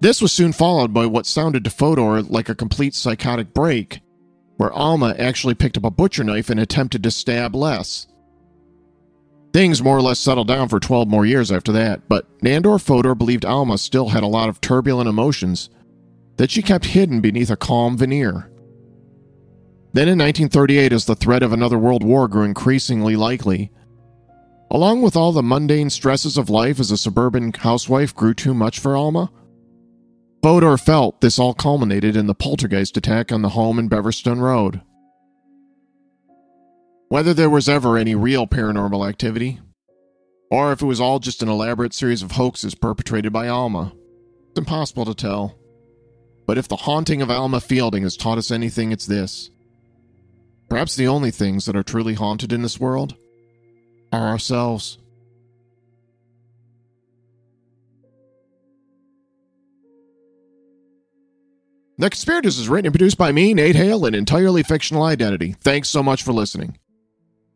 This 0.00 0.22
was 0.22 0.32
soon 0.32 0.52
followed 0.52 0.94
by 0.94 1.04
what 1.04 1.26
sounded 1.26 1.64
to 1.64 1.70
Fodor 1.70 2.22
like 2.22 2.48
a 2.48 2.54
complete 2.54 2.94
psychotic 2.94 3.52
break 3.52 4.00
where 4.56 4.72
Alma 4.72 5.14
actually 5.18 5.54
picked 5.54 5.76
up 5.76 5.84
a 5.84 5.90
butcher 5.90 6.24
knife 6.24 6.48
and 6.48 6.58
attempted 6.58 7.02
to 7.02 7.10
stab 7.10 7.54
Les. 7.54 8.06
Things 9.52 9.82
more 9.82 9.98
or 9.98 10.02
less 10.02 10.18
settled 10.18 10.48
down 10.48 10.68
for 10.68 10.80
12 10.80 11.08
more 11.08 11.26
years 11.26 11.52
after 11.52 11.72
that, 11.72 12.08
but 12.08 12.26
Nandor 12.38 12.80
Fodor 12.80 13.14
believed 13.14 13.44
Alma 13.44 13.76
still 13.76 14.10
had 14.10 14.22
a 14.22 14.28
lot 14.28 14.48
of 14.48 14.60
turbulent 14.60 15.08
emotions 15.08 15.68
that 16.40 16.50
she 16.50 16.62
kept 16.62 16.86
hidden 16.86 17.20
beneath 17.20 17.50
a 17.50 17.56
calm 17.56 17.98
veneer. 17.98 18.50
Then 19.92 20.08
in 20.08 20.16
1938, 20.16 20.90
as 20.90 21.04
the 21.04 21.14
threat 21.14 21.42
of 21.42 21.52
another 21.52 21.76
world 21.76 22.02
war 22.02 22.28
grew 22.28 22.44
increasingly 22.44 23.14
likely, 23.14 23.70
along 24.70 25.02
with 25.02 25.16
all 25.16 25.32
the 25.32 25.42
mundane 25.42 25.90
stresses 25.90 26.38
of 26.38 26.48
life 26.48 26.80
as 26.80 26.90
a 26.90 26.96
suburban 26.96 27.52
housewife 27.52 28.14
grew 28.14 28.32
too 28.32 28.54
much 28.54 28.78
for 28.78 28.96
Alma, 28.96 29.30
Fodor 30.42 30.78
felt 30.78 31.20
this 31.20 31.38
all 31.38 31.52
culminated 31.52 32.16
in 32.16 32.26
the 32.26 32.34
poltergeist 32.34 32.96
attack 32.96 33.30
on 33.30 33.42
the 33.42 33.50
home 33.50 33.78
in 33.78 33.90
Beverstone 33.90 34.40
Road. 34.40 34.80
Whether 37.10 37.34
there 37.34 37.50
was 37.50 37.68
ever 37.68 37.98
any 37.98 38.14
real 38.14 38.46
paranormal 38.46 39.06
activity, 39.06 39.60
or 40.50 40.72
if 40.72 40.80
it 40.80 40.86
was 40.86 41.02
all 41.02 41.18
just 41.18 41.42
an 41.42 41.50
elaborate 41.50 41.92
series 41.92 42.22
of 42.22 42.32
hoaxes 42.32 42.74
perpetrated 42.74 43.30
by 43.30 43.46
Alma, 43.46 43.92
it's 44.48 44.58
impossible 44.58 45.04
to 45.04 45.14
tell. 45.14 45.59
But 46.46 46.58
if 46.58 46.68
the 46.68 46.76
haunting 46.76 47.22
of 47.22 47.30
Alma 47.30 47.60
Fielding 47.60 48.02
has 48.02 48.16
taught 48.16 48.38
us 48.38 48.50
anything, 48.50 48.92
it's 48.92 49.06
this. 49.06 49.50
Perhaps 50.68 50.96
the 50.96 51.08
only 51.08 51.30
things 51.30 51.66
that 51.66 51.76
are 51.76 51.82
truly 51.82 52.14
haunted 52.14 52.52
in 52.52 52.62
this 52.62 52.80
world 52.80 53.14
are 54.12 54.28
ourselves. 54.28 54.98
The 61.98 62.08
Conspirators 62.08 62.58
is 62.58 62.68
written 62.68 62.86
and 62.86 62.94
produced 62.94 63.18
by 63.18 63.30
me, 63.30 63.52
Nate 63.52 63.76
Hale, 63.76 64.06
an 64.06 64.14
entirely 64.14 64.62
fictional 64.62 65.02
identity. 65.02 65.54
Thanks 65.60 65.90
so 65.90 66.02
much 66.02 66.22
for 66.22 66.32
listening. 66.32 66.78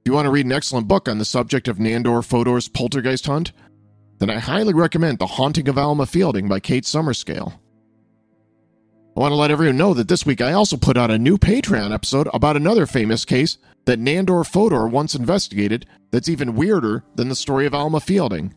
If 0.01 0.11
you 0.11 0.13
want 0.13 0.27
to 0.27 0.31
read 0.31 0.45
an 0.45 0.53
excellent 0.53 0.87
book 0.87 1.09
on 1.09 1.17
the 1.17 1.25
subject 1.25 1.67
of 1.67 1.79
Nandor 1.79 2.21
Fodor's 2.23 2.69
poltergeist 2.69 3.25
hunt, 3.25 3.53
then 4.19 4.29
I 4.29 4.39
highly 4.39 4.75
recommend 4.75 5.19
The 5.19 5.27
Haunting 5.27 5.67
of 5.69 5.79
Alma 5.79 6.05
Fielding 6.05 6.47
by 6.47 6.61
Kate 6.61 6.85
Summerscale. 6.85 7.55
I 9.17 9.21
want 9.21 9.31
to 9.31 9.37
let 9.37 9.53
everyone 9.53 9.77
know 9.77 9.95
that 9.95 10.09
this 10.09 10.27
week 10.27 10.41
I 10.41 10.55
also 10.55 10.77
put 10.77 10.97
out 10.97 11.13
a 11.13 11.19
new 11.19 11.39
Patreon 11.39 11.95
episode 11.95 12.29
about 12.35 12.57
another 12.57 12.85
famous 12.85 13.25
case 13.25 13.59
that 13.85 14.01
Nandor 14.01 14.45
Fodor 14.45 14.89
once 14.89 15.15
investigated 15.15 15.87
that's 16.11 16.29
even 16.29 16.57
weirder 16.57 17.05
than 17.15 17.29
the 17.29 17.37
story 17.37 17.65
of 17.65 17.75
Alma 17.75 18.01
Fielding. 18.01 18.55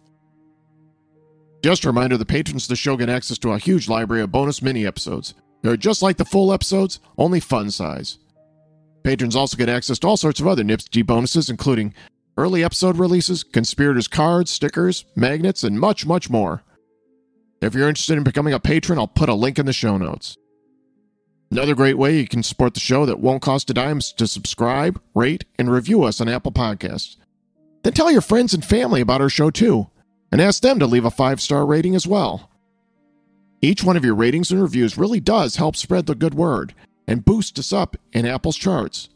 Just 1.64 1.86
a 1.86 1.90
reminder 1.90 2.18
the 2.18 2.26
patrons 2.26 2.64
of 2.64 2.70
the 2.70 2.76
show 2.76 2.98
get 2.98 3.08
access 3.08 3.38
to 3.38 3.52
a 3.52 3.60
huge 3.60 3.88
library 3.88 4.24
of 4.24 4.32
bonus 4.32 4.64
mini 4.64 4.84
episodes. 4.88 5.36
They're 5.62 5.78
just 5.78 6.02
like 6.02 6.18
the 6.18 6.26
full 6.26 6.52
episodes, 6.52 7.00
only 7.20 7.40
fun 7.40 7.70
size. 7.70 8.18
Patrons 9.04 9.36
also 9.36 9.58
get 9.58 9.70
access 9.70 10.00
to 10.00 10.08
all 10.08 10.18
sorts 10.18 10.40
of 10.40 10.48
other 10.48 10.64
NipsG 10.64 11.06
bonuses, 11.06 11.52
including 11.52 11.94
early 12.36 12.64
episode 12.64 12.98
releases, 12.98 13.44
conspirators 13.44 14.08
cards, 14.08 14.50
stickers, 14.50 15.06
magnets, 15.16 15.64
and 15.64 15.80
much, 15.80 16.08
much 16.08 16.32
more. 16.32 16.64
If 17.62 17.76
you're 17.76 17.90
interested 17.90 18.18
in 18.18 18.24
becoming 18.24 18.54
a 18.54 18.60
patron, 18.60 18.98
I'll 18.98 19.08
put 19.08 19.30
a 19.30 19.36
link 19.36 19.60
in 19.60 19.68
the 19.68 19.74
show 19.74 19.98
notes. 19.98 20.36
Another 21.50 21.76
great 21.76 21.98
way 21.98 22.18
you 22.18 22.28
can 22.28 22.44
support 22.44 22.74
the 22.74 22.80
show 22.80 23.06
that 23.06 23.20
won't 23.20 23.42
cost 23.42 23.70
a 23.70 23.74
dime 23.74 24.00
is 24.00 24.12
to 24.14 24.28
subscribe, 24.28 25.02
rate, 25.16 25.46
and 25.58 25.72
review 25.72 26.04
us 26.04 26.20
on 26.20 26.28
Apple 26.28 26.52
Podcasts. 26.52 27.16
Then 27.84 27.94
tell 27.94 28.12
your 28.12 28.22
friends 28.22 28.54
and 28.54 28.66
family 28.66 29.00
about 29.00 29.22
our 29.22 29.30
show 29.30 29.50
too, 29.50 29.88
and 30.32 30.42
ask 30.42 30.62
them 30.62 30.78
to 30.80 30.86
leave 30.86 31.06
a 31.06 31.12
five 31.12 31.40
star 31.40 31.66
rating 31.66 31.96
as 31.96 32.06
well. 32.06 32.50
Each 33.62 33.84
one 33.84 33.96
of 33.98 34.04
your 34.04 34.14
ratings 34.14 34.52
and 34.52 34.62
reviews 34.62 34.98
really 34.98 35.20
does 35.20 35.56
help 35.56 35.76
spread 35.76 36.06
the 36.06 36.16
good 36.16 36.34
word 36.34 36.74
and 37.08 37.26
boost 37.26 37.58
us 37.58 37.72
up 37.72 37.96
in 38.12 38.26
Apple's 38.26 38.58
charts. 38.58 39.10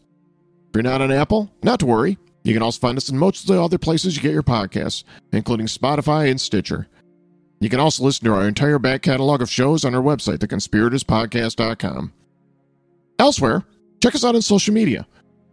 If 0.70 0.76
you're 0.76 0.84
not 0.84 1.02
on 1.02 1.12
Apple, 1.12 1.52
not 1.62 1.80
to 1.82 1.86
worry. 1.86 2.18
You 2.44 2.54
can 2.54 2.64
also 2.64 2.80
find 2.80 2.98
us 2.98 3.10
in 3.10 3.18
most 3.18 3.42
of 3.42 3.48
the 3.48 3.62
other 3.62 3.78
places 3.78 4.16
you 4.16 4.22
get 4.22 4.32
your 4.32 4.42
podcasts, 4.42 5.04
including 5.32 5.68
Spotify 5.68 6.32
and 6.32 6.42
Stitcher. 6.42 6.88
You 7.60 7.70
can 7.70 7.80
also 7.80 8.04
listen 8.04 8.26
to 8.26 8.34
our 8.34 8.48
entire 8.48 8.80
back 8.80 9.04
catalog 9.04 9.42
of 9.42 9.52
shows 9.52 9.86
on 9.86 9.94
our 9.94 10.02
website, 10.02 10.38
theconspiratorspodcast.com. 10.38 12.14
Elsewhere, 13.20 13.66
check 14.02 14.16
us 14.16 14.24
out 14.24 14.36
on 14.36 14.42
social 14.42 14.74
media. 14.74 15.08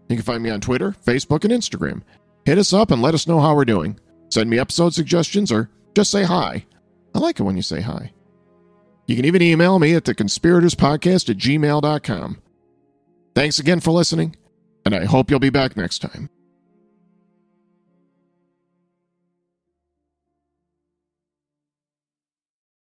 You 0.08 0.16
can 0.16 0.24
find 0.24 0.42
me 0.42 0.50
on 0.50 0.60
Twitter, 0.60 0.94
Facebook, 1.04 1.44
and 1.44 1.52
Instagram. 1.52 2.02
Hit 2.44 2.58
us 2.58 2.72
up 2.72 2.90
and 2.90 3.02
let 3.02 3.14
us 3.14 3.26
know 3.26 3.40
how 3.40 3.54
we're 3.54 3.64
doing. 3.64 3.98
Send 4.30 4.48
me 4.48 4.58
episode 4.58 4.94
suggestions 4.94 5.52
or 5.52 5.70
just 5.94 6.10
say 6.10 6.24
hi. 6.24 6.64
I 7.14 7.18
like 7.18 7.40
it 7.40 7.42
when 7.42 7.56
you 7.56 7.62
say 7.62 7.80
hi. 7.80 8.12
You 9.06 9.16
can 9.16 9.24
even 9.24 9.42
email 9.42 9.78
me 9.78 9.94
at 9.94 10.04
theconspiratorspodcast 10.04 11.30
at 11.30 11.36
gmail.com. 11.36 12.38
Thanks 13.34 13.58
again 13.58 13.80
for 13.80 13.90
listening, 13.90 14.36
and 14.84 14.94
I 14.94 15.04
hope 15.04 15.30
you'll 15.30 15.40
be 15.40 15.50
back 15.50 15.76
next 15.76 16.00
time. 16.00 16.28